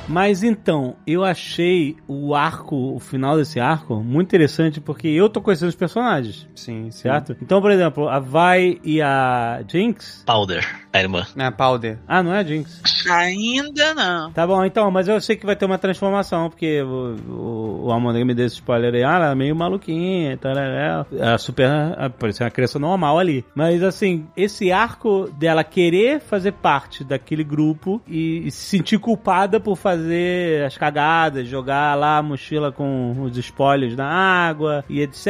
Mas 0.09 0.43
então, 0.43 0.97
eu 1.07 1.25
achei 1.25 1.97
o 2.07 2.35
arco, 2.35 2.95
o 2.95 3.01
final 3.01 3.37
desse 3.37 3.59
arco, 3.59 3.97
muito 3.97 4.29
interessante 4.29 4.81
porque 4.81 5.09
eu 5.09 5.29
tô 5.29 5.41
conhecendo 5.41 5.69
os 5.69 5.75
personagens, 5.75 6.49
sim, 6.55 6.91
sim. 6.91 7.03
certo? 7.03 7.37
Então, 7.43 7.61
por 7.61 7.71
exemplo, 7.71 8.09
a 8.09 8.21
Vi 8.21 8.81
e 8.85 9.03
a 9.03 9.63
Jinx. 9.67 10.23
Powder, 10.25 10.65
a 10.93 11.01
irmã. 11.01 11.27
Na 11.35 11.51
Powder. 11.51 11.99
Ah, 12.07 12.23
não 12.23 12.33
é 12.33 12.39
a 12.39 12.45
Jinx. 12.45 12.83
Ainda 13.11 13.95
não. 13.95 14.33
Tá 14.33 14.47
bom, 14.47 14.65
então, 14.65 14.91
mas 14.91 15.09
eu 15.09 15.21
sei 15.21 15.37
que 15.37 15.47
vai 15.47 15.57
ter 15.57 15.65
uma 15.65 15.79
transformação, 15.79 16.49
porque 16.49 16.81
o, 16.83 17.17
o, 17.29 17.87
o 17.87 17.93
Amanda 17.93 18.25
me 18.25 18.35
deu 18.35 18.47
esse 18.47 18.57
spoiler 18.57 18.95
aí, 18.95 19.03
ah, 19.03 19.17
ela 19.17 19.33
é 19.33 19.35
meio 19.35 19.57
maluquinha 19.57 20.33
e 20.33 20.37
tal, 20.37 20.57
é, 20.57 21.05
é 21.19 21.39
super, 21.39 21.69
é, 21.69 22.09
parece 22.09 22.43
uma 22.45 22.51
criança 22.51 22.79
normal 22.79 23.19
ali. 23.19 23.45
Mas 23.55 23.83
assim, 23.83 24.27
esse 24.37 24.71
arco 24.71 25.29
dela 25.33 25.65
querer 25.65 26.21
fazer 26.21 26.53
parte 26.53 27.03
daquele 27.03 27.43
grupo 27.43 28.01
e, 28.07 28.47
e 28.47 28.51
se 28.51 28.77
sentir 28.77 28.99
culpada 28.99 29.59
por 29.59 29.77
fazer 29.77 29.96
as 30.67 30.77
cagadas, 30.77 31.47
jogar 31.47 31.95
lá 31.95 32.19
a 32.19 32.23
mochila 32.23 32.73
com 32.73 33.23
os 33.23 33.37
espólios 33.37 33.97
na 33.97 34.07
água 34.07 34.85
e 34.89 35.01
etc. 35.01 35.27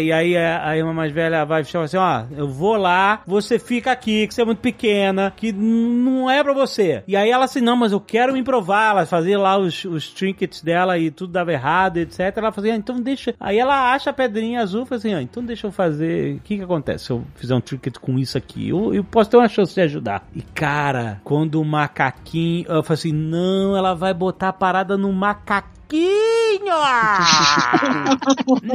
E 0.00 0.12
aí 0.12 0.36
a, 0.36 0.68
a 0.68 0.76
irmã 0.76 0.92
mais 0.92 1.12
velha 1.12 1.44
vai 1.44 1.64
falar 1.64 1.84
assim, 1.84 1.96
ó, 1.96 2.24
eu 2.36 2.48
vou 2.48 2.76
lá, 2.76 3.22
você 3.26 3.58
fica 3.58 3.92
aqui, 3.92 4.26
que 4.26 4.34
você 4.34 4.42
é 4.42 4.44
muito 4.44 4.60
pequena, 4.60 5.32
que 5.34 5.52
não 5.52 6.30
é 6.30 6.42
pra 6.42 6.52
você. 6.52 7.02
E 7.06 7.16
aí 7.16 7.30
ela 7.30 7.44
assim, 7.44 7.60
não, 7.60 7.76
mas 7.76 7.92
eu 7.92 8.00
quero 8.00 8.32
me 8.32 8.42
provar, 8.42 8.90
ela 8.90 9.06
fazia 9.06 9.38
lá 9.38 9.58
os, 9.58 9.84
os 9.84 10.08
trinkets 10.10 10.62
dela 10.62 10.98
e 10.98 11.10
tudo 11.10 11.32
dava 11.32 11.52
errado, 11.52 11.98
etc. 11.98 12.20
Ela 12.36 12.52
fazia, 12.52 12.74
ah, 12.74 12.76
então 12.76 13.00
deixa. 13.00 13.34
Aí 13.40 13.58
ela 13.58 13.92
acha 13.92 14.10
a 14.10 14.12
pedrinha 14.12 14.60
azul, 14.60 14.86
fala 14.86 14.98
assim, 14.98 15.14
ó, 15.14 15.20
então 15.20 15.44
deixa 15.44 15.66
eu 15.66 15.72
fazer. 15.72 16.36
O 16.36 16.40
que 16.40 16.56
que 16.56 16.62
acontece 16.62 17.06
se 17.06 17.10
eu 17.10 17.24
fizer 17.34 17.54
um 17.54 17.60
trinket 17.60 17.98
com 17.98 18.18
isso 18.18 18.38
aqui? 18.38 18.68
Eu, 18.68 18.94
eu 18.94 19.04
posso 19.04 19.30
ter 19.30 19.36
uma 19.36 19.48
chance 19.48 19.74
de 19.74 19.80
ajudar. 19.80 20.26
E 20.34 20.42
cara, 20.42 21.20
quando 21.24 21.60
o 21.60 21.64
macaquinho. 21.64 22.66
Eu 22.68 22.82
falei 22.82 22.98
assim, 22.98 23.12
não, 23.12 23.76
ela 23.76 23.94
vai 23.96 24.14
botar 24.14 24.48
a 24.50 24.52
parada 24.52 24.96
no 24.96 25.12
macaquinho. 25.12 26.25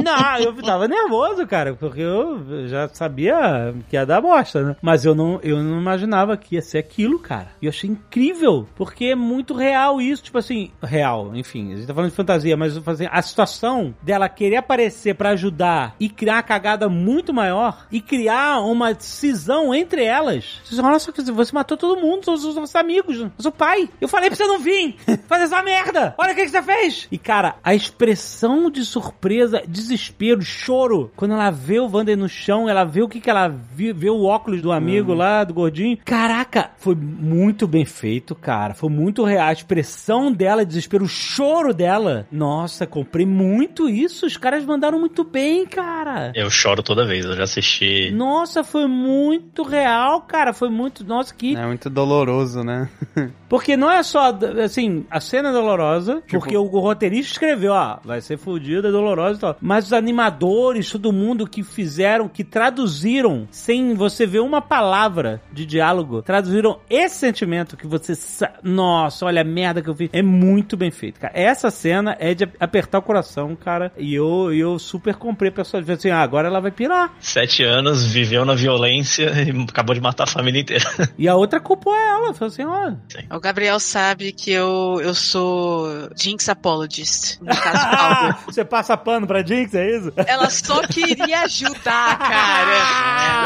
Não, 0.02 0.38
eu 0.38 0.54
tava 0.62 0.88
nervoso, 0.88 1.46
cara, 1.46 1.74
porque 1.74 2.00
eu 2.00 2.68
já 2.68 2.88
sabia 2.88 3.74
que 3.88 3.96
ia 3.96 4.06
dar 4.06 4.20
bosta, 4.20 4.62
né? 4.62 4.76
Mas 4.80 5.04
eu 5.04 5.14
não, 5.14 5.40
eu 5.42 5.62
não 5.62 5.80
imaginava 5.80 6.36
que 6.36 6.54
ia 6.56 6.62
ser 6.62 6.78
aquilo, 6.78 7.18
cara. 7.18 7.52
E 7.60 7.66
eu 7.66 7.70
achei 7.70 7.90
incrível, 7.90 8.68
porque 8.74 9.06
é 9.06 9.14
muito 9.14 9.54
real 9.54 10.00
isso, 10.00 10.22
tipo 10.24 10.38
assim, 10.38 10.70
real, 10.82 11.34
enfim, 11.34 11.72
a 11.72 11.76
gente 11.76 11.86
tá 11.86 11.94
falando 11.94 12.10
de 12.10 12.16
fantasia, 12.16 12.56
mas 12.56 12.76
assim, 12.76 13.08
a 13.10 13.22
situação 13.22 13.94
dela 14.02 14.28
querer 14.28 14.56
aparecer 14.56 15.14
pra 15.14 15.30
ajudar 15.30 15.94
e 15.98 16.08
criar 16.08 16.36
uma 16.36 16.42
cagada 16.42 16.88
muito 16.88 17.32
maior 17.32 17.86
e 17.90 18.00
criar 18.00 18.60
uma 18.60 18.94
cisão 18.98 19.74
entre 19.74 20.04
elas. 20.04 20.60
Falam, 20.64 20.92
nossa, 20.92 21.12
você 21.12 21.52
matou 21.52 21.76
todo 21.76 22.00
mundo, 22.00 22.30
os 22.32 22.42
seus 22.42 22.76
amigos, 22.76 23.18
eu 23.18 23.30
sou 23.38 23.52
pai. 23.52 23.88
Eu 24.00 24.08
falei 24.08 24.28
pra 24.28 24.36
você 24.36 24.46
não 24.46 24.58
vir 24.58 24.96
fazer 25.28 25.44
essa 25.44 25.62
merda. 25.62 26.14
Olha 26.18 26.32
o 26.32 26.34
que, 26.34 26.42
que 26.42 26.50
você 26.50 26.62
fez. 26.62 27.08
E, 27.10 27.18
cara, 27.18 27.56
a 27.62 27.71
expressão 27.74 28.70
de 28.70 28.84
surpresa, 28.84 29.62
desespero, 29.66 30.42
choro, 30.42 31.10
quando 31.16 31.32
ela 31.34 31.50
vê 31.50 31.78
o 31.78 31.88
Wander 31.88 32.16
no 32.16 32.28
chão, 32.28 32.68
ela 32.68 32.84
vê 32.84 33.02
o 33.02 33.08
que 33.08 33.20
que 33.20 33.30
ela 33.30 33.48
viu, 33.48 33.94
vê 33.94 34.10
o 34.10 34.24
óculos 34.24 34.60
do 34.62 34.72
amigo 34.72 35.14
lá, 35.14 35.44
do 35.44 35.54
gordinho. 35.54 35.98
Caraca, 36.04 36.70
foi 36.78 36.94
muito 36.94 37.66
bem 37.66 37.84
feito, 37.84 38.34
cara. 38.34 38.74
Foi 38.74 38.88
muito 38.90 39.22
real. 39.24 39.48
A 39.48 39.52
expressão 39.52 40.32
dela, 40.32 40.64
desespero, 40.64 41.04
o 41.04 41.08
choro 41.08 41.72
dela. 41.74 42.26
Nossa, 42.30 42.86
comprei 42.86 43.26
muito 43.26 43.88
isso. 43.88 44.26
Os 44.26 44.36
caras 44.36 44.64
mandaram 44.64 44.98
muito 44.98 45.22
bem, 45.24 45.66
cara. 45.66 46.32
Eu 46.34 46.50
choro 46.50 46.82
toda 46.82 47.06
vez, 47.06 47.24
eu 47.24 47.36
já 47.36 47.44
assisti. 47.44 48.10
Nossa, 48.10 48.64
foi 48.64 48.86
muito 48.86 49.62
real, 49.62 50.22
cara. 50.22 50.52
Foi 50.52 50.68
muito. 50.70 51.04
Nossa, 51.04 51.34
que. 51.34 51.56
É 51.56 51.66
muito 51.66 51.88
doloroso, 51.90 52.62
né? 52.64 52.88
Porque 53.48 53.76
não 53.76 53.90
é 53.90 54.02
só, 54.02 54.34
assim, 54.64 55.04
a 55.10 55.20
cena 55.20 55.50
é 55.50 55.52
dolorosa, 55.52 56.22
Tipo- 56.26 56.38
porque 56.38 56.56
o 56.56 56.64
roteirista 56.64 57.32
escreveu, 57.32 57.61
ó, 57.68 57.98
vai 58.04 58.20
ser 58.20 58.36
fodida, 58.38 58.88
é 58.88 58.92
dolorosa 58.92 59.38
e 59.38 59.40
tal. 59.40 59.56
Mas 59.60 59.86
os 59.86 59.92
animadores, 59.92 60.90
todo 60.90 61.12
mundo 61.12 61.46
que 61.46 61.62
fizeram, 61.62 62.28
que 62.28 62.44
traduziram, 62.44 63.46
sem 63.50 63.94
você 63.94 64.26
ver 64.26 64.40
uma 64.40 64.60
palavra 64.60 65.40
de 65.52 65.64
diálogo, 65.66 66.22
traduziram 66.22 66.78
esse 66.88 67.16
sentimento 67.16 67.76
que 67.76 67.86
você. 67.86 68.14
sa- 68.14 68.52
Nossa, 68.62 69.26
olha 69.26 69.40
a 69.42 69.44
merda 69.44 69.82
que 69.82 69.88
eu 69.90 69.94
fiz. 69.94 70.10
É 70.12 70.22
muito 70.22 70.76
bem 70.76 70.90
feito, 70.90 71.20
cara. 71.20 71.32
Essa 71.36 71.70
cena 71.70 72.16
é 72.18 72.34
de 72.34 72.48
apertar 72.58 72.98
o 72.98 73.02
coração, 73.02 73.54
cara. 73.56 73.92
E 73.96 74.14
eu, 74.14 74.52
eu 74.52 74.78
super 74.78 75.14
comprei 75.16 75.50
pra 75.50 75.62
pessoa 75.64 75.82
assim, 75.86 76.10
ah, 76.10 76.20
agora 76.20 76.48
ela 76.48 76.60
vai 76.60 76.70
pirar. 76.70 77.14
Sete 77.20 77.62
anos, 77.62 78.04
viveu 78.06 78.44
na 78.44 78.54
violência 78.54 79.30
e 79.42 79.50
acabou 79.68 79.94
de 79.94 80.00
matar 80.00 80.24
a 80.24 80.26
família 80.26 80.60
inteira. 80.60 80.84
E 81.18 81.28
a 81.28 81.36
outra 81.36 81.60
culpou 81.60 81.94
ela. 81.94 82.32
Falou 82.34 82.50
assim, 82.52 82.64
ó. 82.64 82.92
O 83.36 83.40
Gabriel 83.40 83.78
sabe 83.78 84.32
que 84.32 84.50
eu, 84.50 85.00
eu 85.02 85.14
sou 85.14 85.88
Jinx 86.16 86.48
Apologist. 86.48 87.38
No 87.54 87.60
caso 87.62 87.96
Paulo. 87.96 88.34
Você 88.46 88.64
passa 88.64 88.96
pano 88.96 89.26
pra 89.26 89.44
Jinx, 89.44 89.74
é 89.74 89.96
isso? 89.96 90.12
Ela 90.16 90.50
só 90.50 90.80
queria 90.82 91.40
ajudar, 91.42 92.18
cara. 92.18 92.72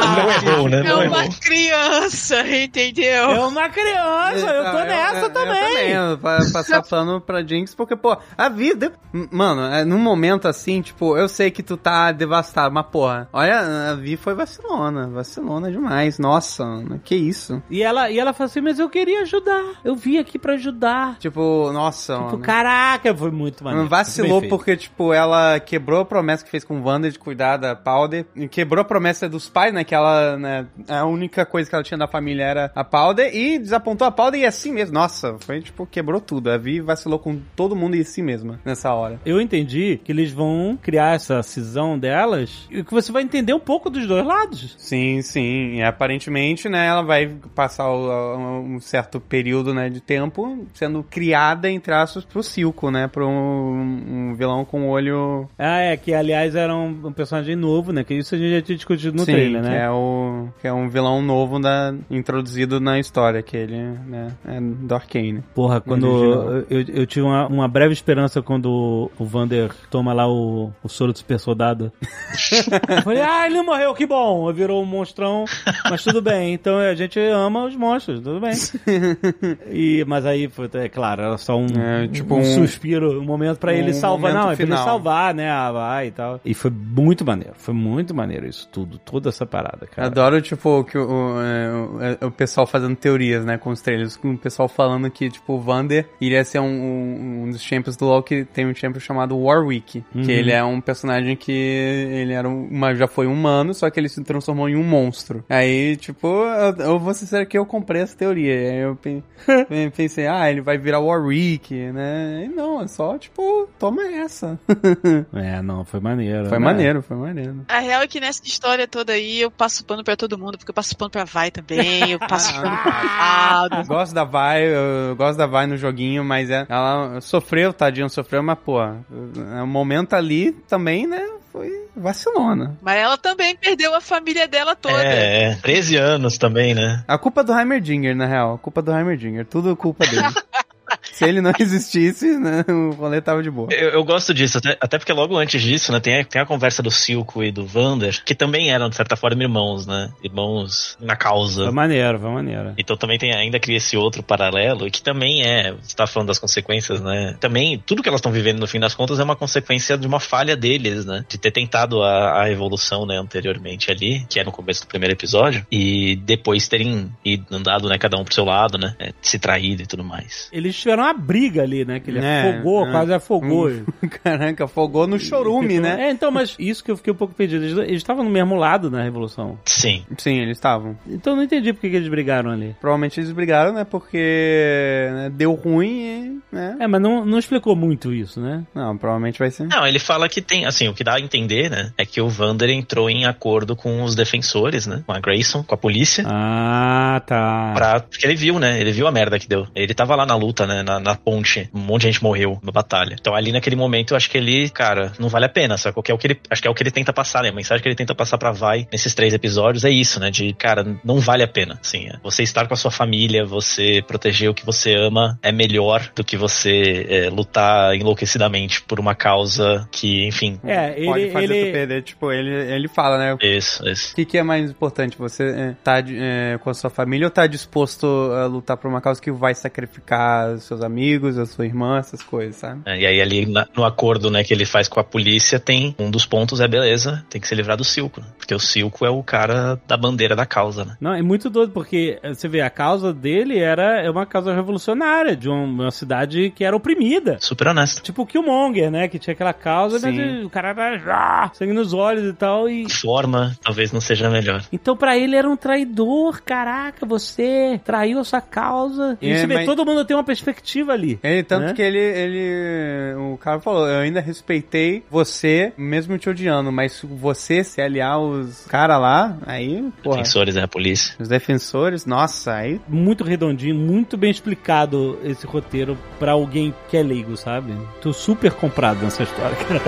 Não 0.16 0.30
errou, 0.30 0.68
né? 0.68 0.80
É 0.80 0.82
Não 0.82 0.96
uma 1.06 1.24
errou. 1.24 1.34
criança, 1.40 2.46
entendeu? 2.48 3.30
É 3.30 3.40
uma 3.46 3.68
criança, 3.68 4.46
eu 4.46 4.64
tô 4.70 4.78
Ah, 4.78 4.84
nessa 4.84 5.26
eu, 5.26 5.30
também. 5.30 5.56
Eu 5.62 5.68
também, 5.68 5.90
eu 5.92 6.18
pa- 6.18 6.38
passar 6.52 6.82
pano 6.82 7.20
pra 7.20 7.42
Jinx, 7.42 7.74
porque, 7.74 7.96
pô, 7.96 8.16
a 8.36 8.48
vida. 8.48 8.92
Mano, 9.30 9.62
é, 9.72 9.84
num 9.84 9.98
momento 9.98 10.46
assim, 10.48 10.80
tipo, 10.82 11.16
eu 11.16 11.28
sei 11.28 11.50
que 11.50 11.62
tu 11.62 11.76
tá 11.76 12.12
devastado, 12.12 12.74
mas, 12.74 12.86
porra, 12.86 13.28
olha, 13.32 13.90
a 13.90 13.94
Vi 13.94 14.16
foi 14.16 14.34
vacilona, 14.34 15.08
vacilona 15.08 15.70
demais. 15.70 16.18
Nossa, 16.18 16.64
mano, 16.64 17.00
que 17.02 17.14
isso. 17.16 17.62
E 17.70 17.82
ela, 17.82 18.10
e 18.10 18.18
ela 18.18 18.32
falou 18.32 18.46
assim, 18.50 18.60
mas 18.60 18.78
eu 18.78 18.88
queria 18.88 19.22
ajudar. 19.22 19.62
Eu 19.84 19.94
vim 19.94 20.18
aqui 20.18 20.38
pra 20.38 20.54
ajudar. 20.54 21.16
Tipo, 21.18 21.70
nossa, 21.72 22.14
Tipo, 22.14 22.24
mano. 22.32 22.38
caraca, 22.40 23.14
foi 23.14 23.30
muito 23.30 23.64
maneiro. 23.64 23.85
Vacilou 23.86 24.42
porque, 24.48 24.76
tipo, 24.76 25.12
ela 25.12 25.58
quebrou 25.60 26.00
a 26.00 26.04
promessa 26.04 26.44
que 26.44 26.50
fez 26.50 26.64
com 26.64 26.78
o 26.80 26.84
Wanda 26.84 27.10
de 27.10 27.18
cuidar 27.18 27.56
da 27.56 27.74
Powder. 27.74 28.26
E 28.34 28.48
quebrou 28.48 28.82
a 28.82 28.84
promessa 28.84 29.28
dos 29.28 29.48
pais, 29.48 29.72
né? 29.72 29.84
Que 29.84 29.94
ela, 29.94 30.36
né? 30.36 30.66
A 30.88 31.04
única 31.04 31.44
coisa 31.46 31.68
que 31.68 31.74
ela 31.74 31.84
tinha 31.84 31.98
da 31.98 32.06
família 32.06 32.44
era 32.44 32.72
a 32.74 32.84
Powder. 32.84 33.34
E 33.34 33.58
desapontou 33.58 34.06
a 34.06 34.10
Powder 34.10 34.40
e 34.40 34.46
assim 34.46 34.72
mesmo. 34.72 34.94
Nossa, 34.94 35.36
foi, 35.40 35.60
tipo, 35.60 35.86
quebrou 35.86 36.20
tudo. 36.20 36.50
A 36.50 36.58
Vi 36.58 36.80
vacilou 36.80 37.18
com 37.18 37.40
todo 37.54 37.76
mundo 37.76 37.96
e 37.96 38.04
si 38.04 38.22
mesma 38.22 38.60
nessa 38.64 38.92
hora. 38.92 39.20
Eu 39.24 39.40
entendi 39.40 40.00
que 40.04 40.12
eles 40.12 40.32
vão 40.32 40.78
criar 40.80 41.14
essa 41.14 41.42
cisão 41.42 41.98
delas 41.98 42.66
e 42.70 42.82
que 42.82 42.92
você 42.92 43.12
vai 43.12 43.22
entender 43.22 43.54
um 43.54 43.60
pouco 43.60 43.90
dos 43.90 44.06
dois 44.06 44.24
lados. 44.24 44.74
Sim, 44.78 45.22
sim. 45.22 45.76
E 45.76 45.82
aparentemente, 45.82 46.68
né, 46.68 46.86
ela 46.86 47.02
vai 47.02 47.26
passar 47.54 47.90
um 47.90 48.80
certo 48.80 49.20
período, 49.20 49.74
né, 49.74 49.88
de 49.88 50.00
tempo 50.00 50.66
sendo 50.74 51.02
criada, 51.02 51.70
entre 51.70 51.92
aspas, 51.92 52.24
pro 52.24 52.42
Silco, 52.42 52.90
né? 52.90 53.08
Pro 53.08 53.28
um, 53.76 54.30
um 54.30 54.34
vilão 54.34 54.64
com 54.64 54.88
olho... 54.88 55.48
Ah, 55.58 55.78
é, 55.80 55.96
que 55.96 56.12
aliás 56.14 56.54
era 56.54 56.74
um, 56.74 57.06
um 57.08 57.12
personagem 57.12 57.56
novo, 57.56 57.92
né? 57.92 58.04
Que 58.04 58.14
isso 58.14 58.34
a 58.34 58.38
gente 58.38 58.50
já 58.50 58.62
tinha 58.62 58.76
discutido 58.76 59.16
no 59.16 59.24
sim, 59.24 59.32
trailer, 59.32 59.62
que 59.62 59.68
né? 59.68 59.84
é, 59.84 59.90
o, 59.90 60.48
que 60.60 60.66
é 60.66 60.72
um 60.72 60.88
vilão 60.88 61.22
novo 61.22 61.58
da, 61.58 61.94
introduzido 62.10 62.80
na 62.80 62.98
história, 62.98 63.42
que 63.42 63.56
ele, 63.56 63.76
né, 64.06 64.28
é 64.46 64.60
do 64.60 64.94
Arcane. 64.94 65.42
Porra, 65.54 65.80
quando 65.80 66.08
Original. 66.08 66.64
eu, 66.70 66.84
eu 67.00 67.06
tive 67.06 67.24
uma, 67.26 67.46
uma 67.46 67.68
breve 67.68 67.92
esperança 67.92 68.42
quando 68.42 69.10
o 69.18 69.24
Vander 69.24 69.70
toma 69.90 70.12
lá 70.12 70.28
o, 70.28 70.72
o 70.82 70.88
soro 70.88 71.12
do 71.12 71.18
super 71.18 71.38
soldado. 71.38 71.92
eu 72.88 73.02
falei, 73.02 73.22
ah, 73.22 73.46
ele 73.46 73.60
morreu, 73.62 73.94
que 73.94 74.06
bom. 74.06 74.52
Virou 74.52 74.82
um 74.82 74.86
monstrão, 74.86 75.44
mas 75.88 76.02
tudo 76.02 76.22
bem. 76.22 76.54
Então 76.54 76.78
a 76.78 76.94
gente 76.94 77.18
ama 77.18 77.64
os 77.66 77.76
monstros, 77.76 78.20
tudo 78.20 78.40
bem. 78.40 78.54
E, 79.70 80.04
mas 80.06 80.24
aí, 80.24 80.48
é 80.74 80.88
claro, 80.88 81.22
era 81.22 81.38
só 81.38 81.56
um, 81.58 81.66
É, 81.66 82.08
tipo 82.08 82.34
um, 82.34 82.38
um- 82.38 82.44
suspiro, 82.44 83.20
um 83.20 83.24
momento 83.24 83.58
pra 83.58 83.65
um 83.72 83.76
ele 83.76 83.92
salvar. 83.94 84.32
Não, 84.34 84.50
é 84.50 84.56
pra 84.56 84.64
ele 84.64 84.76
salvar, 84.76 85.34
né? 85.34 85.50
A 85.50 85.72
vai 85.72 86.06
e 86.08 86.10
tal. 86.10 86.40
E 86.44 86.54
foi 86.54 86.70
muito 86.70 87.24
maneiro, 87.24 87.54
foi 87.56 87.74
muito 87.74 88.14
maneiro 88.14 88.46
isso 88.46 88.68
tudo, 88.72 88.98
toda 88.98 89.28
essa 89.28 89.44
parada, 89.46 89.86
cara. 89.86 90.08
Adoro, 90.08 90.40
tipo, 90.40 90.84
que 90.84 90.96
o, 90.98 91.06
o, 91.08 91.40
é, 91.42 92.18
o- 92.24 92.26
o 92.28 92.30
pessoal 92.30 92.66
fazendo 92.66 92.96
teorias, 92.96 93.44
né, 93.44 93.56
com 93.58 93.70
os 93.70 93.80
trailers. 93.80 94.16
Com 94.16 94.32
o 94.32 94.38
pessoal 94.38 94.68
falando 94.68 95.10
que, 95.10 95.28
tipo, 95.30 95.54
o 95.54 95.60
Vander 95.60 96.08
iria 96.20 96.44
ser 96.44 96.58
um, 96.60 96.64
um, 96.66 97.42
um 97.44 97.50
dos 97.50 97.60
champions 97.62 97.96
do 97.96 98.04
LoL 98.06 98.22
que 98.22 98.44
tem 98.44 98.66
um 98.66 98.74
champion 98.74 99.00
chamado 99.00 99.36
Warwick. 99.38 100.04
Uhum. 100.14 100.22
Que 100.22 100.32
ele 100.32 100.52
é 100.52 100.62
um 100.64 100.80
personagem 100.80 101.36
que 101.36 101.52
ele 101.52 102.32
era 102.32 102.48
uma, 102.48 102.94
já 102.94 103.06
foi 103.06 103.26
humano, 103.26 103.72
só 103.74 103.88
que 103.90 103.98
ele 104.00 104.08
se 104.08 104.22
transformou 104.24 104.68
em 104.68 104.76
um 104.76 104.82
monstro. 104.84 105.44
Aí, 105.48 105.96
tipo, 105.96 106.26
eu, 106.26 106.76
eu 106.86 106.98
vou 106.98 107.12
ser 107.14 107.20
sincero 107.26 107.46
que 107.46 107.56
eu 107.58 107.66
comprei 107.66 108.02
essa 108.02 108.16
teoria. 108.16 108.52
Aí 108.54 108.78
eu 108.80 108.96
pe- 108.96 109.22
pensei, 109.96 110.26
ah, 110.26 110.50
ele 110.50 110.60
vai 110.60 110.78
virar 110.78 111.00
Warwick, 111.00 111.74
né? 111.92 112.44
E 112.44 112.48
não, 112.48 112.80
é 112.82 112.86
só, 112.88 113.18
tipo, 113.18 113.42
toma 113.78 114.02
essa. 114.02 114.58
É, 115.32 115.60
não, 115.62 115.84
foi 115.84 116.00
maneiro. 116.00 116.48
foi 116.48 116.58
né? 116.58 116.64
maneiro, 116.64 117.02
foi 117.02 117.16
maneiro. 117.16 117.64
A 117.68 117.78
real 117.78 118.02
é 118.02 118.06
que 118.06 118.20
nessa 118.20 118.42
história 118.44 118.86
toda 118.86 119.12
aí 119.12 119.40
eu 119.40 119.50
passo 119.50 119.84
pano 119.84 120.02
pra 120.04 120.16
todo 120.16 120.38
mundo, 120.38 120.56
porque 120.56 120.70
eu 120.70 120.74
passo 120.74 120.96
pano 120.96 121.10
pra 121.10 121.24
Vai 121.24 121.50
também, 121.50 122.10
eu 122.10 122.18
passo 122.28 122.52
pano 122.54 122.76
pra 122.82 123.50
Aldo. 123.50 123.86
Gosto 123.86 124.14
da 124.14 124.24
Vi, 124.24 124.64
eu 125.08 125.16
gosto 125.16 125.38
da 125.38 125.46
Vi 125.46 125.66
no 125.66 125.76
joguinho, 125.76 126.24
mas 126.24 126.50
é, 126.50 126.66
ela 126.68 127.20
sofreu, 127.20 127.72
tadinho, 127.72 128.08
sofreu, 128.08 128.42
mas 128.42 128.58
pô, 128.58 128.78
o 128.82 129.66
momento 129.66 130.14
ali 130.14 130.52
também, 130.52 131.06
né, 131.06 131.26
foi 131.52 131.86
vacilona. 131.96 132.76
Mas 132.82 132.98
ela 132.98 133.16
também 133.16 133.56
perdeu 133.56 133.94
a 133.94 134.00
família 134.00 134.46
dela 134.46 134.76
toda. 134.76 135.02
É, 135.02 135.52
é, 135.52 135.54
13 135.56 135.96
anos 135.96 136.36
também, 136.36 136.74
né? 136.74 137.02
A 137.08 137.16
culpa 137.18 137.40
é 137.40 137.44
do 137.44 137.58
Heimerdinger, 137.58 138.14
na 138.14 138.26
real, 138.26 138.54
a 138.54 138.58
culpa 138.58 138.80
é 138.80 138.82
do 138.82 138.96
Heimerdinger, 138.96 139.46
tudo 139.46 139.74
culpa 139.76 140.06
dele. 140.06 140.22
Se 141.02 141.24
ele 141.24 141.40
não 141.40 141.52
existisse, 141.58 142.38
né, 142.38 142.64
o 142.68 142.90
rolê 142.90 143.20
tava 143.20 143.42
de 143.42 143.50
boa. 143.50 143.68
Eu, 143.72 143.90
eu 143.90 144.04
gosto 144.04 144.34
disso, 144.34 144.58
até, 144.58 144.76
até 144.80 144.98
porque 144.98 145.12
logo 145.12 145.36
antes 145.36 145.62
disso, 145.62 145.92
né, 145.92 146.00
tem 146.00 146.20
a, 146.20 146.24
tem 146.24 146.40
a 146.40 146.46
conversa 146.46 146.82
do 146.82 146.90
Silco 146.90 147.42
e 147.42 147.52
do 147.52 147.64
Vander, 147.66 148.22
que 148.24 148.34
também 148.34 148.70
eram, 148.70 148.88
de 148.88 148.96
certa 148.96 149.16
forma, 149.16 149.42
irmãos, 149.42 149.86
né? 149.86 150.10
Irmãos 150.22 150.96
na 151.00 151.16
causa. 151.16 151.64
Foi 151.64 151.72
maneiro, 151.72 152.18
foi 152.18 152.30
maneiro. 152.30 152.74
Então 152.76 152.96
também 152.96 153.18
tem 153.18 153.34
ainda 153.34 153.58
cria 153.60 153.76
esse 153.76 153.96
outro 153.96 154.22
paralelo, 154.22 154.90
que 154.90 155.02
também 155.02 155.42
é, 155.42 155.72
você 155.72 155.94
tá 155.94 156.06
falando 156.06 156.28
das 156.28 156.38
consequências, 156.38 157.00
né? 157.00 157.36
Também, 157.40 157.82
tudo 157.86 158.02
que 158.02 158.08
elas 158.08 158.18
estão 158.18 158.32
vivendo 158.32 158.58
no 158.58 158.66
fim 158.66 158.80
das 158.80 158.94
contas 158.94 159.20
é 159.20 159.24
uma 159.24 159.36
consequência 159.36 159.96
de 159.96 160.06
uma 160.06 160.20
falha 160.20 160.56
deles, 160.56 161.04
né? 161.04 161.24
De 161.28 161.38
ter 161.38 161.50
tentado 161.50 162.02
a, 162.02 162.42
a 162.42 162.50
evolução, 162.50 163.06
né, 163.06 163.18
anteriormente 163.18 163.90
ali, 163.90 164.24
que 164.28 164.40
é 164.40 164.44
no 164.44 164.52
começo 164.52 164.82
do 164.82 164.88
primeiro 164.88 165.14
episódio, 165.14 165.66
e 165.70 166.16
depois 166.16 166.68
terem 166.68 167.10
ido, 167.24 167.44
andado, 167.50 167.88
né, 167.88 167.98
cada 167.98 168.16
um 168.16 168.24
pro 168.24 168.34
seu 168.34 168.44
lado, 168.44 168.78
né? 168.78 168.96
é, 168.98 169.12
se 169.20 169.38
traído 169.38 169.82
e 169.82 169.86
tudo 169.86 170.04
mais. 170.04 170.48
Eles 170.52 170.74
tiveram 170.86 171.02
uma 171.02 171.12
briga 171.12 171.62
ali, 171.62 171.84
né? 171.84 171.98
Que 172.00 172.10
ele 172.10 172.20
É, 172.24 172.50
afogou, 172.50 172.86
é. 172.86 172.90
quase 172.92 173.12
afogou. 173.12 173.70
Caraca, 174.22 174.64
afogou 174.64 175.06
no 175.06 175.18
chorume, 175.18 175.80
né? 175.80 176.06
É, 176.06 176.10
então, 176.10 176.30
mas 176.30 176.54
isso 176.58 176.82
que 176.84 176.90
eu 176.90 176.96
fiquei 176.96 177.12
um 177.12 177.16
pouco 177.16 177.34
perdido. 177.34 177.64
Eles 177.82 177.96
estavam 177.96 178.24
no 178.24 178.30
mesmo 178.30 178.54
lado 178.54 178.90
na 178.90 179.02
Revolução. 179.02 179.58
Sim. 179.64 180.04
Sim, 180.18 180.38
eles 180.38 180.56
estavam. 180.56 180.96
Então 181.08 181.32
eu 181.32 181.36
não 181.38 181.42
entendi 181.42 181.72
por 181.72 181.80
que, 181.80 181.90
que 181.90 181.96
eles 181.96 182.08
brigaram 182.08 182.50
ali. 182.50 182.76
Provavelmente 182.80 183.18
eles 183.20 183.32
brigaram, 183.32 183.72
né, 183.72 183.84
porque 183.84 185.08
né, 185.12 185.30
deu 185.34 185.52
ruim 185.54 186.40
e, 186.52 186.54
né, 186.54 186.76
É, 186.80 186.86
mas 186.86 187.00
não, 187.00 187.24
não 187.24 187.38
explicou 187.38 187.74
muito 187.74 188.12
isso, 188.12 188.40
né? 188.40 188.64
não, 188.74 188.96
provavelmente 188.96 189.38
vai 189.38 189.50
ser. 189.50 189.66
Não, 189.66 189.86
ele 189.86 189.98
fala 189.98 190.28
que 190.28 190.40
tem, 190.40 190.64
assim, 190.66 190.88
o 190.88 190.94
que 190.94 191.02
dá 191.04 191.14
a 191.14 191.20
entender, 191.20 191.70
né? 191.70 191.92
É 191.98 192.04
que 192.06 192.20
o 192.20 192.28
Vander 192.28 192.70
entrou 192.70 193.08
em 193.10 193.24
acordo 193.26 193.74
com 193.74 194.02
os 194.02 194.14
defensores, 194.14 194.86
né? 194.86 195.02
Com 195.06 195.12
a 195.12 195.18
Grayson, 195.20 195.62
com 195.62 195.74
a 195.74 195.78
polícia. 195.78 196.24
Ah, 196.26 197.20
tá. 197.26 197.72
Pra, 197.74 198.00
porque 198.00 198.26
ele 198.26 198.34
viu, 198.36 198.58
né? 198.58 198.80
Ele 198.80 198.92
viu 198.92 199.06
a 199.06 199.12
merda 199.12 199.38
que 199.38 199.48
deu. 199.48 199.66
Ele 199.74 199.94
tava 199.94 200.14
lá 200.14 200.26
na 200.26 200.34
luta, 200.36 200.65
né? 200.66 200.82
Na, 200.82 201.00
na 201.00 201.14
ponte. 201.14 201.68
Um 201.74 201.80
monte 201.80 202.02
de 202.02 202.08
gente 202.08 202.22
morreu 202.22 202.58
na 202.62 202.72
batalha. 202.72 203.16
Então 203.18 203.34
ali 203.34 203.52
naquele 203.52 203.76
momento 203.76 204.12
eu 204.12 204.16
acho 204.16 204.30
que 204.30 204.38
ele, 204.38 204.68
cara, 204.70 205.12
não 205.18 205.28
vale 205.28 205.46
a 205.46 205.48
pena, 205.48 205.76
sacou? 205.76 206.02
Que 206.02 206.10
é 206.10 206.14
o 206.14 206.18
que 206.18 206.26
ele, 206.26 206.40
acho 206.50 206.62
que 206.62 206.68
é 206.68 206.70
o 206.70 206.74
que 206.74 206.82
ele 206.82 206.90
tenta 206.90 207.12
passar, 207.12 207.42
né? 207.42 207.50
A 207.50 207.52
mensagem 207.52 207.82
que 207.82 207.88
ele 207.88 207.96
tenta 207.96 208.14
passar 208.14 208.38
pra 208.38 208.52
Vai 208.52 208.88
nesses 208.90 209.14
três 209.14 209.34
episódios 209.34 209.84
é 209.84 209.90
isso, 209.90 210.18
né? 210.18 210.30
De, 210.30 210.52
cara, 210.54 210.98
não 211.04 211.20
vale 211.20 211.42
a 211.42 211.48
pena. 211.48 211.78
Assim, 211.80 212.08
é, 212.08 212.16
você 212.22 212.42
estar 212.42 212.66
com 212.66 212.74
a 212.74 212.76
sua 212.76 212.90
família, 212.90 213.44
você 213.44 214.02
proteger 214.06 214.48
o 214.50 214.54
que 214.54 214.64
você 214.64 214.94
ama 214.94 215.38
é 215.42 215.52
melhor 215.52 216.10
do 216.14 216.24
que 216.24 216.36
você 216.36 217.06
é, 217.08 217.30
lutar 217.30 217.94
enlouquecidamente 217.94 218.82
por 218.82 218.98
uma 218.98 219.14
causa 219.14 219.86
que, 219.90 220.26
enfim. 220.26 220.58
É, 220.64 221.04
Pode 221.04 221.22
ele. 221.22 221.30
fazer 221.30 221.46
tu 221.46 221.52
ele... 221.52 221.72
perder, 221.72 222.02
tipo, 222.02 222.32
ele, 222.32 222.72
ele 222.72 222.88
fala, 222.88 223.18
né, 223.18 223.36
Isso, 223.42 223.86
isso. 223.88 224.12
O 224.12 224.16
que, 224.16 224.24
que 224.24 224.38
é 224.38 224.42
mais 224.42 224.70
importante? 224.70 225.16
Você 225.18 225.44
é, 225.44 225.74
tá 225.82 225.98
é, 225.98 226.58
com 226.58 226.70
a 226.70 226.74
sua 226.74 226.90
família 226.90 227.26
ou 227.26 227.30
tá 227.30 227.46
disposto 227.46 228.06
a 228.32 228.46
lutar 228.46 228.76
por 228.76 228.88
uma 228.88 229.00
causa 229.00 229.20
que 229.20 229.30
vai 229.30 229.54
sacrificar 229.54 230.55
os 230.60 230.64
seus 230.64 230.82
amigos, 230.82 231.38
a 231.38 231.46
sua 231.46 231.64
irmã, 231.66 231.98
essas 231.98 232.22
coisas, 232.22 232.56
sabe? 232.56 232.80
É, 232.86 233.00
e 233.00 233.06
aí 233.06 233.20
ali 233.20 233.46
na- 233.46 233.66
no 233.76 233.84
acordo, 233.84 234.30
né, 234.30 234.42
que 234.44 234.52
ele 234.54 234.64
faz 234.64 234.88
com 234.88 235.00
a 235.00 235.04
polícia, 235.04 235.58
tem 235.58 235.94
um 235.98 236.10
dos 236.10 236.24
pontos 236.26 236.60
é 236.60 236.68
beleza, 236.68 237.24
tem 237.30 237.40
que 237.40 237.46
se 237.48 237.54
livrar 237.54 237.76
do 237.76 237.84
Silco, 237.84 238.20
né? 238.20 238.26
porque 238.38 238.54
o 238.54 238.58
Silco 238.60 239.04
é 239.04 239.10
o 239.10 239.22
cara 239.22 239.80
da 239.88 239.96
bandeira 239.96 240.36
da 240.36 240.46
causa, 240.46 240.84
né? 240.84 240.96
Não, 241.00 241.12
é 241.12 241.20
muito 241.22 241.50
doido, 241.50 241.72
porque 241.72 242.18
eh, 242.22 242.32
você 242.34 242.46
vê, 242.48 242.60
a 242.60 242.70
causa 242.70 243.12
dele 243.12 243.58
era 243.58 244.00
é 244.00 244.10
uma 244.10 244.24
causa 244.26 244.54
revolucionária, 244.54 245.34
de 245.36 245.48
um- 245.48 245.64
uma 245.64 245.90
cidade 245.90 246.50
que 246.50 246.64
era 246.64 246.76
oprimida. 246.76 247.38
Super 247.40 247.68
honesto. 247.68 248.02
Tipo 248.02 248.22
o 248.22 248.26
Killmonger, 248.26 248.90
né? 248.90 249.08
Que 249.08 249.18
tinha 249.18 249.32
aquela 249.34 249.52
causa, 249.52 249.98
mas 250.00 250.44
o 250.44 250.50
cara 250.50 250.68
era 250.68 251.44
ah, 251.44 251.50
sangue 251.54 251.72
nos 251.72 251.92
olhos 251.92 252.28
e 252.28 252.32
tal. 252.32 252.68
E... 252.68 252.88
Forma 252.90 253.56
talvez 253.62 253.90
não 253.92 254.00
seja 254.00 254.28
a 254.28 254.30
melhor. 254.30 254.62
Então 254.72 254.96
pra 254.96 255.16
ele 255.16 255.34
era 255.36 255.48
um 255.48 255.56
traidor, 255.56 256.40
caraca, 256.44 257.04
você 257.06 257.80
traiu 257.84 258.18
a 258.20 258.24
sua 258.24 258.40
causa. 258.40 259.18
E 259.20 259.30
É, 259.30 259.38
você 259.38 259.46
vê, 259.46 259.54
mas- 259.54 259.66
todo 259.66 259.84
mundo 259.84 260.04
tem 260.04 260.16
uma 260.16 260.24
perspectiva 260.24 260.45
ali. 260.92 261.18
Ele, 261.22 261.42
tanto 261.42 261.66
né? 261.66 261.74
que 261.74 261.82
ele, 261.82 261.98
ele. 261.98 263.14
O 263.32 263.36
cara 263.38 263.60
falou: 263.60 263.86
Eu 263.88 264.00
ainda 264.00 264.20
respeitei 264.20 265.02
você, 265.10 265.72
mesmo 265.76 266.18
te 266.18 266.28
odiando, 266.28 266.70
mas 266.72 267.00
você 267.02 267.62
se 267.64 267.80
aliar 267.80 268.12
aos 268.12 268.66
cara 268.66 268.98
lá, 268.98 269.36
aí, 269.46 269.84
porra. 270.02 270.18
Defensores, 270.18 270.54
né, 270.54 270.62
a 270.62 270.68
polícia. 270.68 271.14
Os 271.18 271.28
defensores, 271.28 272.06
nossa, 272.06 272.54
aí. 272.54 272.80
Muito 272.88 273.24
redondinho, 273.24 273.74
muito 273.74 274.16
bem 274.16 274.30
explicado 274.30 275.18
esse 275.22 275.46
roteiro 275.46 275.96
pra 276.18 276.32
alguém 276.32 276.74
que 276.88 276.96
é 276.96 277.02
leigo, 277.02 277.36
sabe? 277.36 277.74
Tô 278.00 278.12
super 278.12 278.52
comprado 278.52 279.02
nessa 279.02 279.22
história, 279.22 279.56
cara. 279.56 279.82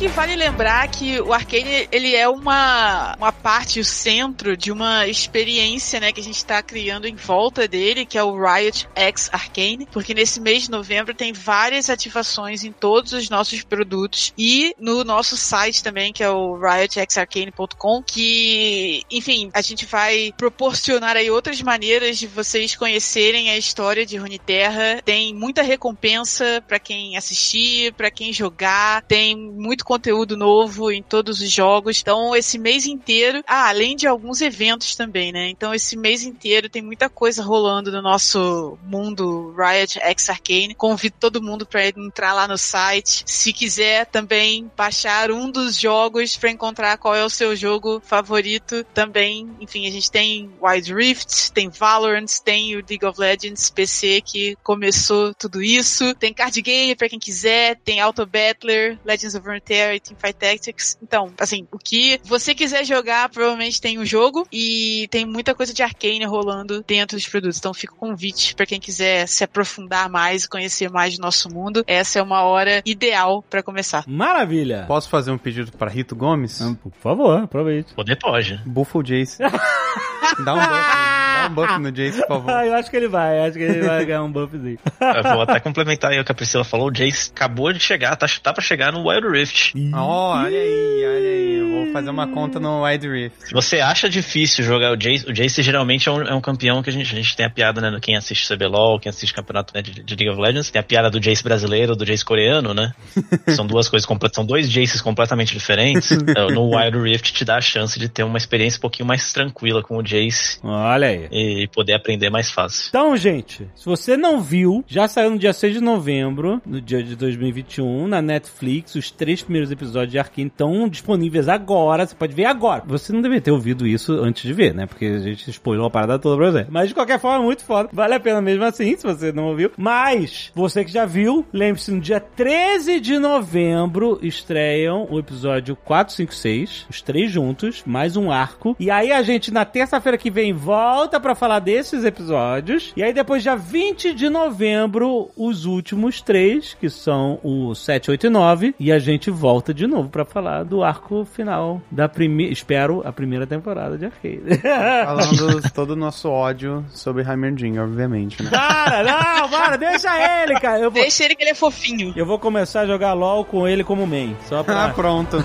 que 0.02 0.08
vale 0.08 0.34
lembrar 0.34 0.88
que 0.88 1.20
o 1.20 1.32
Arcane, 1.32 1.86
ele 1.92 2.16
é 2.16 2.28
uma, 2.28 3.14
uma 3.16 3.30
parte, 3.30 3.78
o 3.78 3.84
centro 3.84 4.56
de 4.56 4.72
uma 4.72 5.06
experiência, 5.06 6.00
né, 6.00 6.10
que 6.10 6.20
a 6.20 6.24
gente 6.24 6.44
tá 6.44 6.60
criando 6.60 7.06
em 7.06 7.14
volta 7.14 7.68
dele, 7.68 8.04
que 8.04 8.18
é 8.18 8.24
o 8.24 8.34
Riot 8.36 8.88
X 8.96 9.30
Arcane, 9.32 9.86
porque 9.92 10.12
nesse 10.12 10.40
mês 10.40 10.64
de 10.64 10.72
novembro 10.72 11.14
tem 11.14 11.32
várias 11.32 11.88
ativações 11.88 12.64
em 12.64 12.72
todos 12.72 13.12
os 13.12 13.30
nossos 13.30 13.62
produtos 13.62 14.34
e 14.36 14.74
no 14.76 15.04
nosso 15.04 15.36
site 15.36 15.84
também, 15.84 16.12
que 16.12 16.24
é 16.24 16.28
o 16.28 16.58
riotxarcane.com, 16.58 18.02
que, 18.02 19.04
enfim, 19.08 19.50
a 19.54 19.62
gente 19.62 19.86
vai 19.86 20.34
proporcionar 20.36 21.16
aí 21.16 21.30
outras 21.30 21.62
maneiras 21.62 22.18
de 22.18 22.26
vocês 22.26 22.74
conhecerem 22.74 23.50
a 23.50 23.56
história 23.56 24.04
de 24.04 24.16
Runeterra. 24.16 25.00
Tem 25.04 25.32
muita 25.32 25.62
recompensa 25.62 26.60
para 26.66 26.80
quem 26.80 27.16
assistir, 27.16 27.92
para 27.92 28.10
quem 28.10 28.32
jogar, 28.32 29.02
tem 29.02 29.36
muito 29.36 29.91
conteúdo 29.92 30.38
novo 30.38 30.90
em 30.90 31.02
todos 31.02 31.42
os 31.42 31.50
jogos. 31.50 32.00
Então, 32.00 32.34
esse 32.34 32.58
mês 32.58 32.86
inteiro, 32.86 33.44
ah, 33.46 33.68
além 33.68 33.94
de 33.94 34.06
alguns 34.06 34.40
eventos 34.40 34.96
também, 34.96 35.30
né? 35.30 35.50
Então, 35.50 35.74
esse 35.74 35.98
mês 35.98 36.22
inteiro 36.22 36.70
tem 36.70 36.80
muita 36.80 37.10
coisa 37.10 37.42
rolando 37.42 37.92
no 37.92 38.00
nosso 38.00 38.78
mundo 38.84 39.54
Riot 39.54 39.98
X 40.00 40.30
Arcane. 40.30 40.74
Convido 40.74 41.16
todo 41.20 41.42
mundo 41.42 41.66
para 41.66 41.86
entrar 41.88 42.32
lá 42.32 42.48
no 42.48 42.56
site. 42.56 43.22
Se 43.26 43.52
quiser 43.52 44.06
também 44.06 44.70
baixar 44.74 45.30
um 45.30 45.50
dos 45.50 45.78
jogos 45.78 46.38
para 46.38 46.50
encontrar 46.50 46.96
qual 46.96 47.14
é 47.14 47.22
o 47.22 47.28
seu 47.28 47.54
jogo 47.54 48.00
favorito 48.02 48.84
também. 48.94 49.50
Enfim, 49.60 49.86
a 49.86 49.90
gente 49.90 50.10
tem 50.10 50.50
Wild 50.62 50.94
Rift, 50.94 51.52
tem 51.52 51.68
Valorant, 51.68 52.38
tem 52.42 52.76
o 52.76 52.84
League 52.88 53.04
of 53.04 53.20
Legends 53.20 53.68
PC 53.68 54.22
que 54.24 54.56
começou 54.62 55.34
tudo 55.34 55.62
isso. 55.62 56.14
Tem 56.14 56.32
card 56.32 56.62
game 56.62 56.96
para 56.96 57.10
quem 57.10 57.18
quiser, 57.18 57.76
tem 57.84 58.00
Auto 58.00 58.24
Battler, 58.24 58.98
Legends 59.04 59.34
of 59.34 59.46
Runeterra 59.46 59.81
e 59.94 60.00
Teamfight 60.00 60.34
Tactics. 60.34 60.98
Então, 61.02 61.32
assim, 61.38 61.66
o 61.72 61.78
que 61.78 62.20
você 62.24 62.54
quiser 62.54 62.84
jogar, 62.84 63.28
provavelmente 63.28 63.80
tem 63.80 63.98
o 63.98 64.02
um 64.02 64.04
jogo 64.04 64.46
e 64.52 65.08
tem 65.10 65.24
muita 65.24 65.54
coisa 65.54 65.72
de 65.72 65.82
arcane 65.82 66.24
rolando 66.24 66.82
dentro 66.86 67.16
dos 67.16 67.26
produtos. 67.26 67.58
Então, 67.58 67.74
fica 67.74 67.94
o 67.94 67.96
convite 67.96 68.54
para 68.54 68.66
quem 68.66 68.80
quiser 68.80 69.26
se 69.26 69.44
aprofundar 69.44 70.08
mais, 70.08 70.46
conhecer 70.46 70.90
mais 70.90 71.16
do 71.16 71.22
nosso 71.22 71.48
mundo. 71.52 71.84
Essa 71.86 72.18
é 72.18 72.22
uma 72.22 72.42
hora 72.42 72.82
ideal 72.84 73.42
para 73.48 73.62
começar. 73.62 74.04
Maravilha! 74.06 74.84
Posso 74.86 75.08
fazer 75.08 75.30
um 75.30 75.38
pedido 75.38 75.72
para 75.72 75.90
Rito 75.90 76.14
Gomes? 76.14 76.58
Por 76.82 76.92
favor, 77.00 77.42
aproveite. 77.42 77.94
Poder 77.94 78.16
pode. 78.16 78.60
Buffle 78.66 79.02
Jace. 79.02 79.38
Dá 80.44 80.54
um 80.54 80.58
buff. 80.58 81.21
Dá 81.42 81.48
um 81.48 81.54
buff 81.54 81.78
no 81.78 81.92
Jace, 81.92 82.18
por 82.20 82.28
favor. 82.28 82.50
eu 82.64 82.74
acho 82.74 82.90
que 82.90 82.96
ele 82.96 83.08
vai, 83.08 83.46
acho 83.46 83.58
que 83.58 83.64
ele 83.64 83.86
vai 83.86 84.04
ganhar 84.04 84.22
um 84.22 84.30
buffzinho. 84.32 84.78
Eu 85.00 85.22
vou 85.22 85.42
até 85.42 85.60
complementar 85.60 86.10
aí 86.10 86.20
o 86.20 86.24
que 86.24 86.32
a 86.32 86.34
Priscila 86.34 86.64
falou. 86.64 86.88
O 86.88 86.92
Jace 86.92 87.30
acabou 87.34 87.72
de 87.72 87.80
chegar, 87.80 88.14
tá, 88.16 88.26
tá 88.42 88.52
pra 88.52 88.62
chegar 88.62 88.92
no 88.92 89.08
Wild 89.08 89.28
Rift. 89.28 89.74
Oh, 89.94 89.96
olha 89.96 90.58
aí, 90.58 91.04
olha 91.06 91.28
aí. 91.28 91.71
Fazer 91.92 92.08
uma 92.08 92.26
conta 92.26 92.58
no 92.58 92.82
Wild 92.84 93.06
Rift. 93.06 93.48
Se 93.48 93.52
você 93.52 93.80
acha 93.80 94.08
difícil 94.08 94.64
jogar 94.64 94.92
o 94.92 94.96
Jace, 94.96 95.28
o 95.28 95.32
Jace 95.32 95.62
geralmente 95.62 96.08
é 96.08 96.12
um, 96.12 96.22
é 96.22 96.34
um 96.34 96.40
campeão 96.40 96.82
que 96.82 96.88
a 96.88 96.92
gente, 96.92 97.12
a 97.12 97.16
gente 97.16 97.36
tem 97.36 97.44
a 97.44 97.50
piada, 97.50 97.82
né? 97.82 97.98
Quem 98.00 98.16
assiste 98.16 98.48
CBLOL, 98.48 98.98
quem 98.98 99.10
assiste 99.10 99.34
campeonato 99.34 99.74
né, 99.74 99.82
de, 99.82 100.02
de, 100.02 100.16
League 100.16 100.30
of 100.30 100.40
Legends, 100.40 100.70
tem 100.70 100.80
a 100.80 100.82
piada 100.82 101.10
do 101.10 101.20
Jace 101.20 101.44
brasileiro, 101.44 101.94
do 101.94 102.06
Jace 102.06 102.24
coreano, 102.24 102.72
né? 102.72 102.92
são 103.54 103.66
duas 103.66 103.90
coisas 103.90 104.06
completas, 104.06 104.36
são 104.36 104.46
dois 104.46 104.70
Jaces 104.70 105.02
completamente 105.02 105.52
diferentes. 105.52 106.10
no 106.54 106.74
Wild 106.74 106.98
Rift 106.98 107.32
te 107.34 107.44
dá 107.44 107.56
a 107.56 107.60
chance 107.60 107.98
de 107.98 108.08
ter 108.08 108.22
uma 108.22 108.38
experiência 108.38 108.78
um 108.78 108.82
pouquinho 108.82 109.06
mais 109.06 109.30
tranquila 109.30 109.82
com 109.82 109.98
o 109.98 110.02
Jace. 110.02 110.60
Olha 110.62 111.08
aí. 111.08 111.28
E 111.30 111.68
poder 111.68 111.92
aprender 111.92 112.30
mais 112.30 112.50
fácil. 112.50 112.86
Então, 112.88 113.14
gente, 113.18 113.68
se 113.74 113.84
você 113.84 114.16
não 114.16 114.40
viu, 114.40 114.82
já 114.88 115.06
saiu 115.06 115.30
no 115.30 115.38
dia 115.38 115.52
6 115.52 115.74
de 115.74 115.80
novembro, 115.80 116.62
no 116.64 116.80
dia 116.80 117.02
de 117.02 117.14
2021, 117.14 118.08
na 118.08 118.22
Netflix, 118.22 118.94
os 118.94 119.10
três 119.10 119.42
primeiros 119.42 119.70
episódios 119.70 120.12
de 120.12 120.18
Arkane 120.18 120.48
estão 120.48 120.88
disponíveis 120.88 121.48
agora. 121.48 121.81
Você 122.06 122.14
pode 122.14 122.34
ver 122.34 122.44
agora. 122.44 122.82
Você 122.86 123.12
não 123.12 123.22
deveria 123.22 123.42
ter 123.42 123.50
ouvido 123.50 123.86
isso 123.86 124.12
antes 124.14 124.42
de 124.42 124.52
ver, 124.52 124.74
né? 124.74 124.86
Porque 124.86 125.06
a 125.06 125.18
gente 125.18 125.50
spoilou 125.50 125.86
a 125.86 125.90
parada 125.90 126.18
toda 126.18 126.36
pra 126.36 126.50
você. 126.50 126.66
Mas 126.70 126.88
de 126.88 126.94
qualquer 126.94 127.18
forma, 127.18 127.44
muito 127.44 127.64
foda. 127.64 127.88
Vale 127.92 128.14
a 128.14 128.20
pena 128.20 128.40
mesmo 128.40 128.64
assim, 128.64 128.96
se 128.96 129.02
você 129.02 129.32
não 129.32 129.46
ouviu. 129.46 129.70
Mas, 129.76 130.50
você 130.54 130.84
que 130.84 130.92
já 130.92 131.04
viu, 131.04 131.44
lembre-se, 131.52 131.90
no 131.90 132.00
dia 132.00 132.20
13 132.20 133.00
de 133.00 133.18
novembro 133.18 134.18
estreiam 134.22 135.06
o 135.10 135.18
episódio 135.18 135.76
4, 135.76 136.14
5, 136.14 136.34
6. 136.34 136.86
Os 136.90 137.02
três 137.02 137.30
juntos, 137.30 137.82
mais 137.86 138.16
um 138.16 138.30
arco. 138.30 138.76
E 138.78 138.90
aí 138.90 139.12
a 139.12 139.22
gente, 139.22 139.52
na 139.52 139.64
terça-feira 139.64 140.18
que 140.18 140.30
vem, 140.30 140.52
volta 140.52 141.20
pra 141.20 141.34
falar 141.34 141.58
desses 141.58 142.04
episódios. 142.04 142.92
E 142.96 143.02
aí 143.02 143.12
depois, 143.12 143.42
dia 143.42 143.56
20 143.56 144.14
de 144.14 144.28
novembro, 144.28 145.30
os 145.36 145.64
últimos 145.64 146.20
três, 146.20 146.74
que 146.74 146.90
são 146.90 147.38
o 147.42 147.74
7, 147.74 148.10
8 148.10 148.26
e 148.26 148.30
9. 148.30 148.74
E 148.78 148.92
a 148.92 148.98
gente 148.98 149.30
volta 149.30 149.72
de 149.72 149.86
novo 149.86 150.08
pra 150.08 150.24
falar 150.24 150.64
do 150.64 150.82
arco 150.82 151.24
final 151.24 151.71
da 151.90 152.08
primeira, 152.08 152.52
espero, 152.52 153.02
a 153.06 153.12
primeira 153.12 153.46
temporada 153.46 153.96
de 153.96 154.06
Arcade. 154.06 154.42
Falando 155.04 155.70
todo 155.72 155.90
o 155.90 155.96
nosso 155.96 156.28
ódio 156.28 156.84
sobre 156.90 157.22
Heimerdinger, 157.22 157.82
obviamente, 157.82 158.42
né? 158.42 158.50
Cara, 158.50 159.02
não, 159.02 159.48
para, 159.48 159.76
deixa 159.76 160.42
ele, 160.42 160.58
cara. 160.60 160.78
Eu 160.80 160.90
vou, 160.90 161.02
Deixa 161.02 161.24
ele 161.24 161.34
que 161.34 161.42
ele 161.42 161.50
é 161.50 161.54
fofinho. 161.54 162.12
eu 162.16 162.26
vou 162.26 162.38
começar 162.38 162.80
a 162.82 162.86
jogar 162.86 163.12
LOL 163.12 163.44
com 163.44 163.66
ele 163.68 163.84
como 163.84 164.06
main. 164.06 164.36
Só 164.48 164.62
pra... 164.62 164.86
Ah, 164.86 164.88
pronto. 164.90 165.36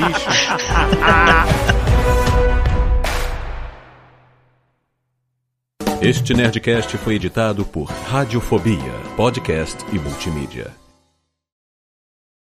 Lixo. 0.00 0.30
Este 6.02 6.32
Nerdcast 6.32 6.96
foi 6.96 7.16
editado 7.16 7.64
por 7.64 7.84
Radiofobia, 7.84 8.92
podcast 9.16 9.84
e 9.92 9.98
multimídia. 9.98 10.79